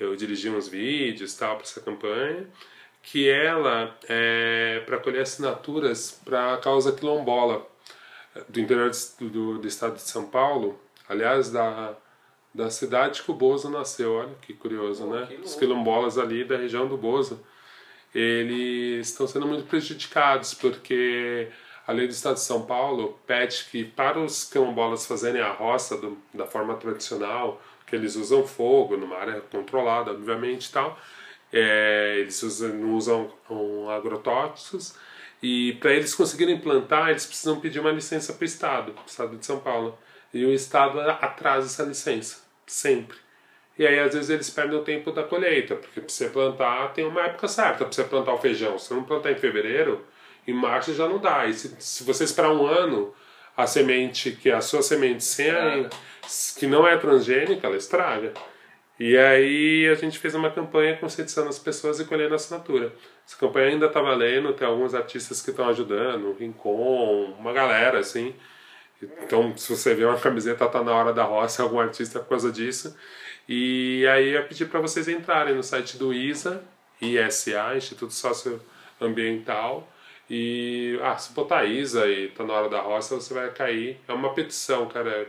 [0.00, 2.48] Eu dirigi uns vídeos tal para essa campanha.
[3.00, 7.64] Que ela é para colher assinaturas para a causa quilombola
[8.48, 8.90] do interior
[9.20, 10.80] do, do, do estado de São Paulo.
[11.08, 11.94] Aliás, da,
[12.52, 14.14] da cidade que o Bozo nasceu.
[14.14, 15.26] Olha que curioso, Pô, né?
[15.26, 17.44] que Os quilombolas ali da região do Bozo,
[18.14, 21.48] eles estão sendo muito prejudicados porque
[21.86, 25.96] a lei do Estado de São Paulo pede que para os quilombolas fazerem a roça
[25.96, 30.98] do, da forma tradicional, que eles usam fogo numa área controlada, obviamente, tal,
[31.52, 34.96] é, eles usam, não usam um, agrotóxicos
[35.42, 39.06] e para eles conseguirem plantar, eles precisam pedir uma licença para o Estado, para o
[39.06, 39.98] Estado de São Paulo.
[40.32, 43.23] E o Estado atrasa essa licença, sempre.
[43.78, 47.04] E aí, às vezes, eles perdem o tempo da colheita, porque para você plantar tem
[47.04, 48.78] uma época certa para você plantar o feijão.
[48.78, 50.04] Se você não plantar em fevereiro,
[50.46, 51.46] em março já não dá.
[51.46, 53.12] E se, se você esperar um ano,
[53.56, 55.88] a semente, que é a sua semente sem a,
[56.58, 58.32] que não é transgênica, ela estraga.
[58.98, 62.92] E aí a gente fez uma campanha conscientizando as pessoas e colhendo assinatura.
[63.26, 67.98] Essa campanha ainda está valendo, tem alguns artistas que estão ajudando, o Rincon, uma galera
[67.98, 68.34] assim.
[69.02, 72.52] Então, se você vê uma camiseta, tá na hora da roça, algum artista por causa
[72.52, 72.96] disso.
[73.48, 76.62] E aí eu pedi para vocês entrarem no site do ISA,
[77.00, 79.88] ISA, Instituto Socioambiental.
[80.30, 84.00] E, ah, se botar ISA e tá na hora da roça, você vai cair.
[84.08, 85.28] É uma petição, cara.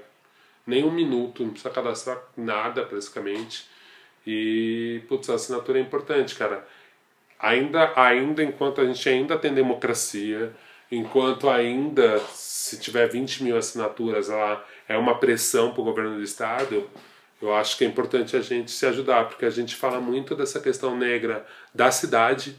[0.65, 3.67] Nem um minuto, não precisa cadastrar nada praticamente.
[4.25, 6.65] E, putz, a assinatura é importante, cara.
[7.39, 10.55] Ainda, ainda enquanto a gente ainda tem democracia,
[10.91, 16.23] enquanto ainda, se tiver 20 mil assinaturas lá, é uma pressão para o governo do
[16.23, 16.89] estado,
[17.41, 20.59] eu acho que é importante a gente se ajudar, porque a gente fala muito dessa
[20.59, 22.57] questão negra da cidade,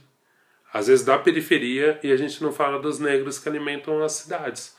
[0.72, 4.76] às vezes da periferia, e a gente não fala dos negros que alimentam as cidades.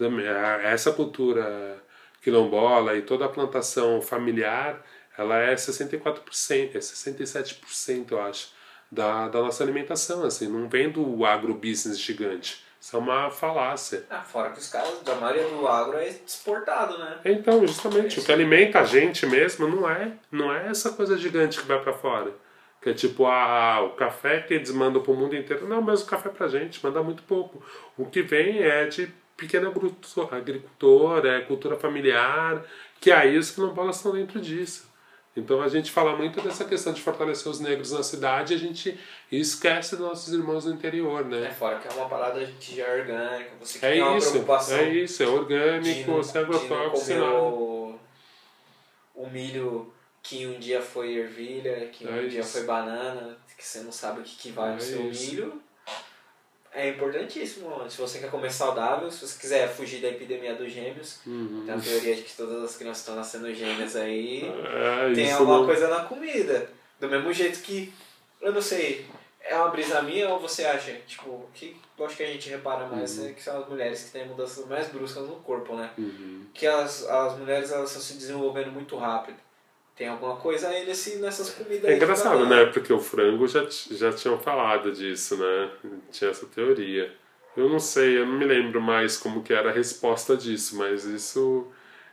[0.00, 1.82] A- Essa cultura
[2.22, 4.84] quilombola e toda a plantação familiar,
[5.16, 8.50] ela é 64%, é 67%, eu acho,
[8.90, 12.64] da, da nossa alimentação, assim, não vem do agrobusiness gigante.
[12.86, 14.06] Isso é uma falácia.
[14.08, 17.18] ah, fora que os caras, da maioria do agro é exportado, né?
[17.24, 21.58] Então, justamente, o que alimenta a gente mesmo não é, não é essa coisa gigante
[21.58, 22.30] que vai para fora.
[22.80, 25.66] Que é tipo, ah, o café que eles mandam pro mundo inteiro.
[25.66, 27.60] Não, mas o café pra gente manda muito pouco.
[27.98, 32.64] O que vem é de pequeno agricultor, agricultor é cultura familiar,
[33.00, 34.85] que aí os quilombolas estão dentro disso.
[35.36, 38.58] Então a gente fala muito dessa questão de fortalecer os negros na cidade e a
[38.58, 38.98] gente
[39.30, 41.50] esquece dos nossos irmãos do interior, É né?
[41.50, 44.88] fora que é uma parada de orgânica, você que É tem uma isso, preocupação é
[44.94, 47.38] isso, é orgânico, sem comer nada.
[47.38, 47.98] o,
[49.14, 49.92] o milho
[50.22, 52.52] que um dia foi ervilha, que um É dia isso.
[52.52, 55.30] foi banana, que você não sabe o que, que vai É no seu isso.
[55.32, 55.62] milho.
[56.78, 57.88] É importantíssimo.
[57.88, 61.62] Se você quer comer saudável, se você quiser fugir da epidemia dos gêmeos, Uhum.
[61.64, 64.44] tem a teoria de que todas as crianças estão nascendo gêmeas aí.
[64.44, 66.68] É, tem alguma não- coisa na comida.
[67.00, 67.92] Do mesmo jeito que,
[68.42, 69.06] eu não sei,
[69.42, 70.92] é uma brisa minha ou você acha?
[71.06, 74.10] Tipo, que eu acho que a gente repara mais é que são as mulheres que
[74.10, 75.90] têm mudanças mais bruscas no corpo, né?
[75.96, 76.44] Uhum.
[76.52, 79.38] Que as, as mulheres elas estão se desenvolvendo muito rápido.
[79.96, 82.66] Tem alguma coisa aí nesse, nessas comidas É aí que engraçado, tá né?
[82.66, 85.70] Porque o frango já, já tinham falado disso, né?
[86.12, 87.12] Tinha essa teoria.
[87.56, 91.04] Eu não sei, eu não me lembro mais como que era a resposta disso, mas
[91.04, 91.66] isso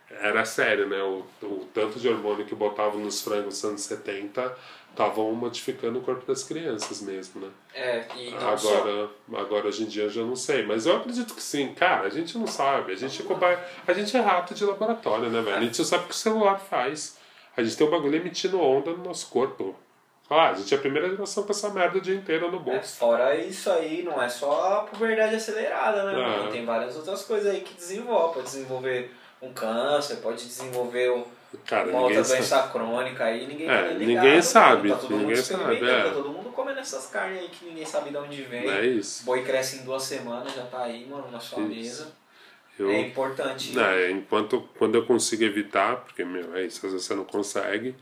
[0.09, 1.01] era sério, né?
[1.03, 4.55] O, o tanto de hormônio que botavam nos frangos nos anos 70
[4.93, 7.49] estavam modificando o corpo das crianças mesmo, né?
[7.73, 9.37] É, e não Agora, só.
[9.37, 11.73] agora hoje em dia eu já não sei, mas eu acredito que sim.
[11.73, 15.41] Cara, a gente não sabe, a gente é a gente é rato de laboratório, né,
[15.41, 15.57] velho?
[15.57, 17.17] A gente só sabe o que o celular faz.
[17.55, 19.75] A gente tem um bagulho emitindo onda no nosso corpo.
[20.29, 22.59] Ah, a gente é a primeira geração com essa merda o dia inteiro no É,
[22.61, 22.95] bolso.
[22.97, 26.13] fora isso aí, não é só a puberdade acelerada, né?
[26.13, 26.15] É.
[26.37, 26.51] mano?
[26.51, 28.35] Tem várias outras coisas aí que desenvolve.
[28.35, 29.11] Pode desenvolver
[29.41, 31.25] um câncer, pode desenvolver um-
[31.67, 32.39] Cara, uma outra sabe.
[32.39, 35.79] doença crônica aí, ninguém tá É, nem ninguém ligado, sabe, Tá todo mundo ninguém experimentando,
[35.85, 36.03] sabe, é.
[36.03, 38.67] Tá todo mundo comendo essas carnes aí que ninguém sabe de onde vem.
[38.67, 39.23] É isso.
[39.25, 41.69] Boi cresce em duas semanas, já tá aí, mano, na sua Isso.
[41.69, 42.11] mesa.
[42.79, 43.77] Eu, É importante.
[43.79, 47.95] É, enquanto quando eu consigo evitar, porque meu, é isso, às vezes você não consegue.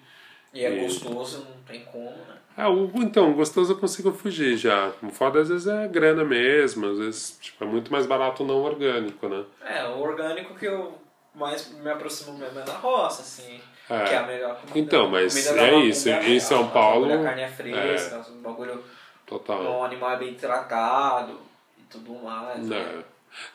[0.54, 2.36] E é E- gostoso, não tem como, né?
[2.58, 4.92] Ah, o, então, gostoso eu consigo fugir já.
[5.02, 8.46] O foda às vezes é grana mesmo, às vezes tipo, é muito mais barato o
[8.48, 9.44] não orgânico, né?
[9.66, 10.98] É, o orgânico que eu
[11.34, 13.60] mais me aproximo mesmo é na roça, assim.
[13.90, 14.04] É.
[14.06, 14.80] Que é a melhor comida.
[14.80, 18.26] Então, mas Comida da é isso, é em São real, Paulo, a carne é fresca,
[18.30, 18.84] o bagulho,
[19.26, 19.64] Total.
[19.64, 21.40] o animal é bem tratado
[21.78, 22.66] e tudo mais.
[22.68, 23.04] né?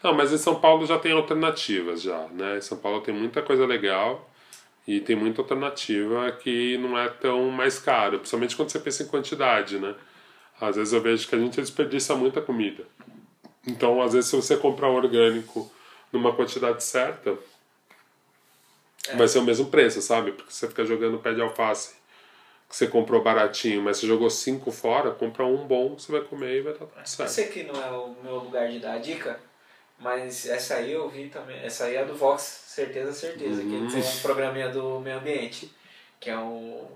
[0.03, 0.15] Não.
[0.15, 2.59] mas em São Paulo já tem alternativas já, né?
[2.59, 4.31] Em São Paulo tem muita coisa legal
[4.87, 9.09] e tem muita alternativa que não é tão mais caro, principalmente quando você pensa em
[9.09, 9.95] quantidade, né?
[10.61, 12.85] Às vezes eu vejo que a gente desperdiça muita comida.
[13.67, 15.71] Então, às vezes, se você comprar orgânico
[16.13, 17.37] numa quantidade certa,
[19.15, 20.33] vai ser o mesmo preço, sabe?
[20.33, 21.97] Porque você fica jogando pé de alface
[22.69, 26.59] que você comprou baratinho, mas você jogou cinco fora, compra um bom, você vai comer
[26.59, 27.31] e vai estar tudo certo.
[27.31, 29.39] sei que não é o meu lugar de dar a dica,
[29.99, 31.59] mas essa aí eu vi também.
[31.65, 33.63] Essa aí é do Vox, certeza, certeza.
[33.63, 35.75] Que ele tem um programinha do meio ambiente,
[36.21, 36.87] que é um,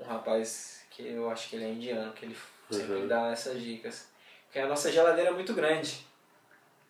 [0.00, 2.36] um rapaz que eu acho que ele é indiano, que ele
[2.70, 3.08] sempre Uhum.
[3.08, 4.08] dá essas dicas.
[4.46, 6.06] Porque a nossa geladeira é muito grande.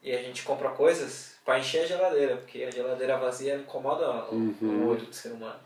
[0.03, 4.57] E a gente compra coisas para encher a geladeira, porque a geladeira vazia incomoda Uhum.
[4.61, 5.61] o olho do ser humano.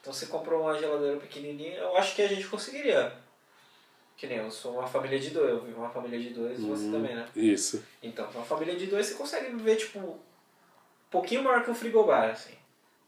[0.00, 3.12] Então você comprou uma geladeira pequenininha, eu acho que a gente conseguiria.
[4.16, 6.68] Que nem eu sou uma família de dois, eu vivo uma família de dois, Uhum.
[6.74, 7.26] você também, né?
[7.36, 7.84] Isso.
[8.02, 10.18] Então, uma família de dois você consegue viver, tipo, um
[11.10, 12.54] pouquinho maior que um frigobar, assim.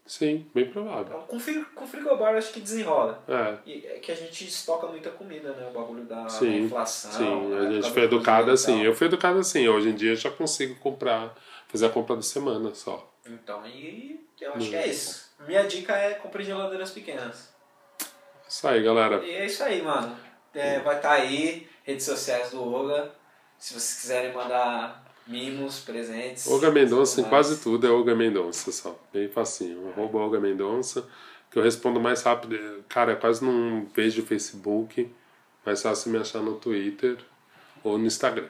[0.05, 1.05] Sim, bem provável.
[1.07, 3.23] Então, com, fri- com frigobar acho que desenrola.
[3.27, 3.57] É.
[3.65, 5.67] E é que a gente estoca muita comida, né?
[5.67, 7.11] O bagulho da, Sim, inflação.
[7.11, 7.23] sim,
[7.53, 8.81] a época gente foi educado e assim.
[8.83, 9.67] Eu fui educado assim.
[9.67, 11.35] Hoje em dia eu já consigo comprar,
[11.67, 13.11] fazer a compra da semana só.
[13.25, 14.69] Então, e eu acho Hum.
[14.71, 15.29] que é isso.
[15.47, 17.53] Minha dica é compre geladeiras pequenas.
[18.47, 19.23] Isso aí, galera.
[19.23, 20.15] E é isso aí, mano.
[20.59, 23.11] É, vai estar aí, redes sociais do Oga.
[23.57, 26.47] Se vocês quiserem mandar mimos, presentes.
[26.47, 28.99] Olga Mendonça em quase tudo é Olga Mendonça só.
[29.13, 29.89] Bem facinho.
[29.89, 31.05] Arroba Olga Mendonça.
[31.51, 32.83] Que eu respondo mais rápido.
[32.89, 35.09] Cara, quase não vejo Facebook.
[35.65, 37.17] Mais fácil me achar no Twitter
[37.83, 38.47] ou no Instagram.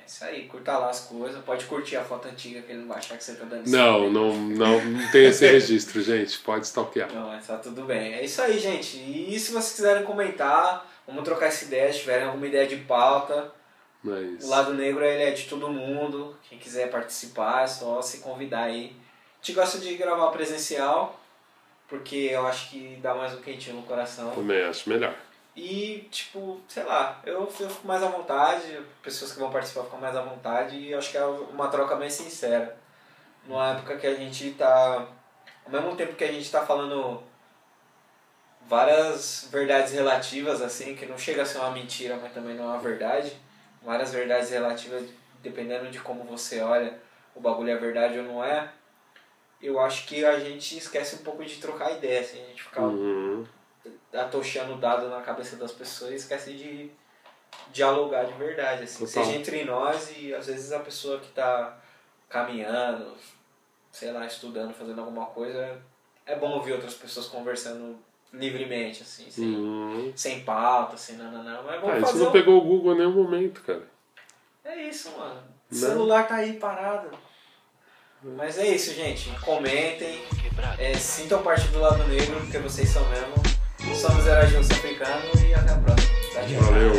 [0.00, 1.42] É isso aí, curta lá as coisas.
[1.44, 4.10] Pode curtir a foto antiga que ele não vai achar que você tá dando Não,
[4.10, 6.38] não, não, não tem esse registro, gente.
[6.40, 7.12] Pode stalkear.
[7.12, 8.14] Não, mas tá tudo bem.
[8.14, 8.96] É isso aí, gente.
[8.96, 11.92] E se vocês quiserem comentar, vamos trocar essa ideia.
[11.92, 13.52] Se tiverem alguma ideia de pauta,
[14.06, 16.36] é o lado negro ele é de todo mundo.
[16.48, 18.96] Quem quiser participar é só se convidar aí.
[19.42, 21.18] A gente gosta de gravar presencial,
[21.88, 24.30] porque eu acho que dá mais um quentinho no coração.
[24.30, 25.14] Também acho melhor.
[25.56, 30.00] E, tipo, sei lá, eu, eu fico mais à vontade, pessoas que vão participar ficam
[30.00, 32.76] mais à vontade e eu acho que é uma troca mais sincera.
[33.46, 35.08] Numa época que a gente tá.
[35.64, 37.22] Ao mesmo tempo que a gente tá falando
[38.70, 42.66] várias verdades relativas, assim, que não chega a ser uma mentira, mas também não é
[42.68, 43.36] uma verdade.
[43.82, 45.10] Várias verdades relativas,
[45.42, 46.96] dependendo de como você olha,
[47.34, 48.70] o bagulho é verdade ou não é.
[49.60, 52.80] Eu acho que a gente esquece um pouco de trocar ideia, assim, a gente fica
[52.80, 53.44] Uhum.
[54.12, 56.92] atochando dado na cabeça das pessoas e esquece de
[57.72, 59.04] dialogar de verdade, assim.
[59.04, 59.24] Total.
[59.24, 61.76] Seja entre nós e às vezes a pessoa que tá
[62.28, 63.16] caminhando,
[63.90, 65.82] sei lá, estudando, fazendo alguma coisa,
[66.24, 67.98] é bom ouvir outras pessoas conversando
[68.32, 70.12] livremente, assim, sem, Uhum.
[70.14, 71.60] sem pauta, sem nananã.
[71.64, 72.32] Mas Ah, vamos isso fazer não um...
[72.32, 73.82] pegou o Google em nenhum momento, cara.
[74.64, 75.40] É isso, mano.
[75.70, 75.80] O Né?
[75.80, 77.10] celular tá aí parado.
[78.22, 79.30] Mas é isso, gente.
[79.40, 80.20] Comentem,
[80.78, 83.34] é, sintam parte do lado negro, porque vocês são mesmo.
[83.96, 84.26] Somos
[84.58, 86.14] urso africano e até a próxima.
[86.32, 86.62] Tchau, tchau.
[86.62, 86.92] Valeu.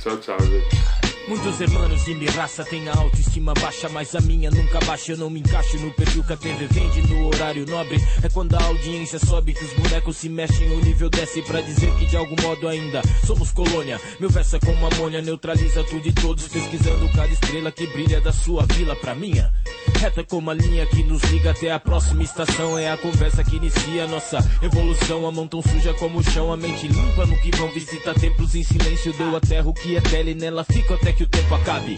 [0.00, 0.81] Tchau, tchau, gente.
[1.28, 5.12] Muitos hermanos de minha raça têm a autoestima baixa, mas a minha nunca baixa.
[5.12, 7.96] Eu não me encaixo no perfil que a TV vende no horário nobre.
[8.22, 11.94] É quando a audiência sobe que os bonecos se mexem, o nível desce pra dizer
[11.94, 14.00] que de algum modo ainda somos colônia.
[14.18, 18.32] Meu verso é como amônia, neutraliza tudo e todos, pesquisando cada estrela que brilha da
[18.32, 19.52] sua vila pra minha.
[20.00, 22.76] Reta como a linha que nos liga até a próxima estação.
[22.76, 25.24] É a conversa que inicia nossa evolução.
[25.26, 28.56] A mão tão suja como o chão, a mente limpa no que vão visitar templos
[28.56, 29.12] em silêncio.
[29.12, 31.96] Deu a terra o que é dela e nela fico até que o tempo acabe.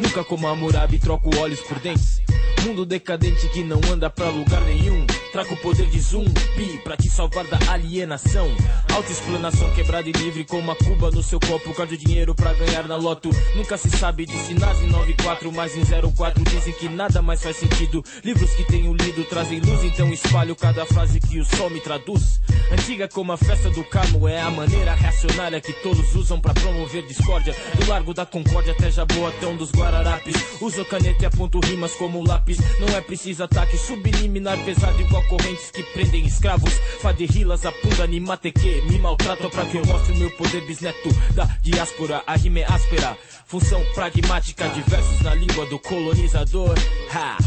[0.00, 2.20] Nunca como a Murabi troco olhos por dentes.
[2.64, 5.06] Mundo decadente que não anda pra lugar nenhum.
[5.32, 8.48] Trago o poder de zumbi pra te salvar da alienação.
[8.94, 11.74] Autoexplanação quebrada e livre com uma cuba no seu copo.
[11.74, 13.28] Guarde dinheiro pra ganhar na loto.
[13.54, 17.56] Nunca se sabe de sinais em 94, mas em 04 dizem que nada mais faz
[17.56, 18.02] sentido.
[18.24, 22.40] Livros que tenho lido trazem luz, então espalho cada frase que o sol me traduz.
[22.72, 27.06] Antiga como a festa do Carmo é a maneira reacionária que todos usam pra promover
[27.06, 27.54] discórdia.
[27.76, 30.36] Do Largo da Concórdia até Jaboatão dos Guararapes.
[30.60, 32.58] Uso caneta e aponto rimas como lápis.
[32.80, 36.72] Não é preciso ataque subliminar pesado igual correntes que prendem escravos.
[37.00, 38.82] Faderrilas, a punda, animateque.
[38.88, 42.22] Me maltratam pra que eu mostre o meu poder bisneto da diáspora.
[42.26, 43.16] A rima é áspera.
[43.46, 46.74] Função pragmática de versos na língua do colonizador.
[47.12, 47.38] Ha!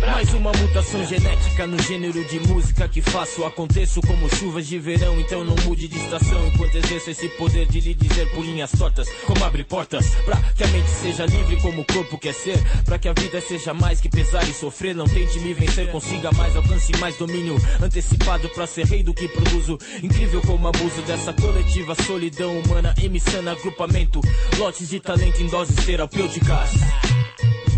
[0.00, 3.44] Mais uma mutação genética no gênero de música que faço.
[3.44, 6.46] Aconteço como chuvas de verão, então não mude de estação.
[6.48, 10.06] Enquanto exerço esse poder de lhe dizer por linhas tortas, como abre portas.
[10.24, 12.58] Pra que a mente seja livre como o corpo quer ser.
[12.84, 14.94] Pra que a vida seja mais que pesar e sofrer.
[14.94, 17.56] Não tente me vencer, consiga mais, alcance mais domínio.
[17.80, 19.78] Antecipado pra ser rei do que produzo.
[20.02, 22.94] Incrível como abuso dessa coletiva solidão humana.
[23.02, 24.20] Emissão, agrupamento.
[24.58, 26.70] Lotes de talento em doses terapêuticas.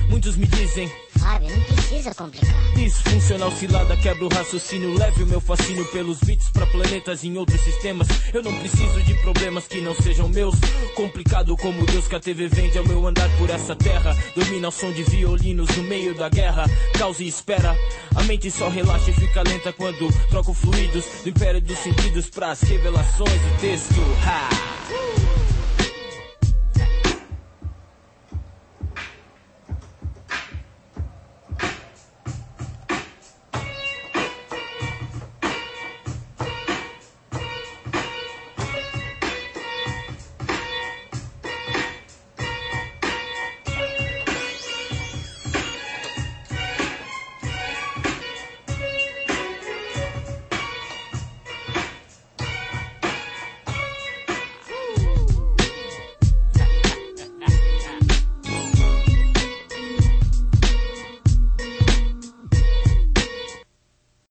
[0.09, 0.91] Muitos me dizem
[1.25, 2.55] Fábio, não precisa complicar.
[2.75, 7.61] Disfuncional cilada, quebra o raciocínio, leve o meu fascínio pelos beats pra planetas em outros
[7.63, 8.07] sistemas.
[8.33, 10.55] Eu não preciso de problemas que não sejam meus.
[10.95, 14.15] Complicado como Deus que a TV vende ao meu andar por essa terra.
[14.37, 16.67] Domina o som de violinos no meio da guerra.
[16.99, 17.75] Causa e espera.
[18.15, 22.61] A mente só relaxa e fica lenta quando troco fluidos do império dos sentidos pras
[22.61, 24.01] revelações do texto.
[24.27, 24.74] Ha!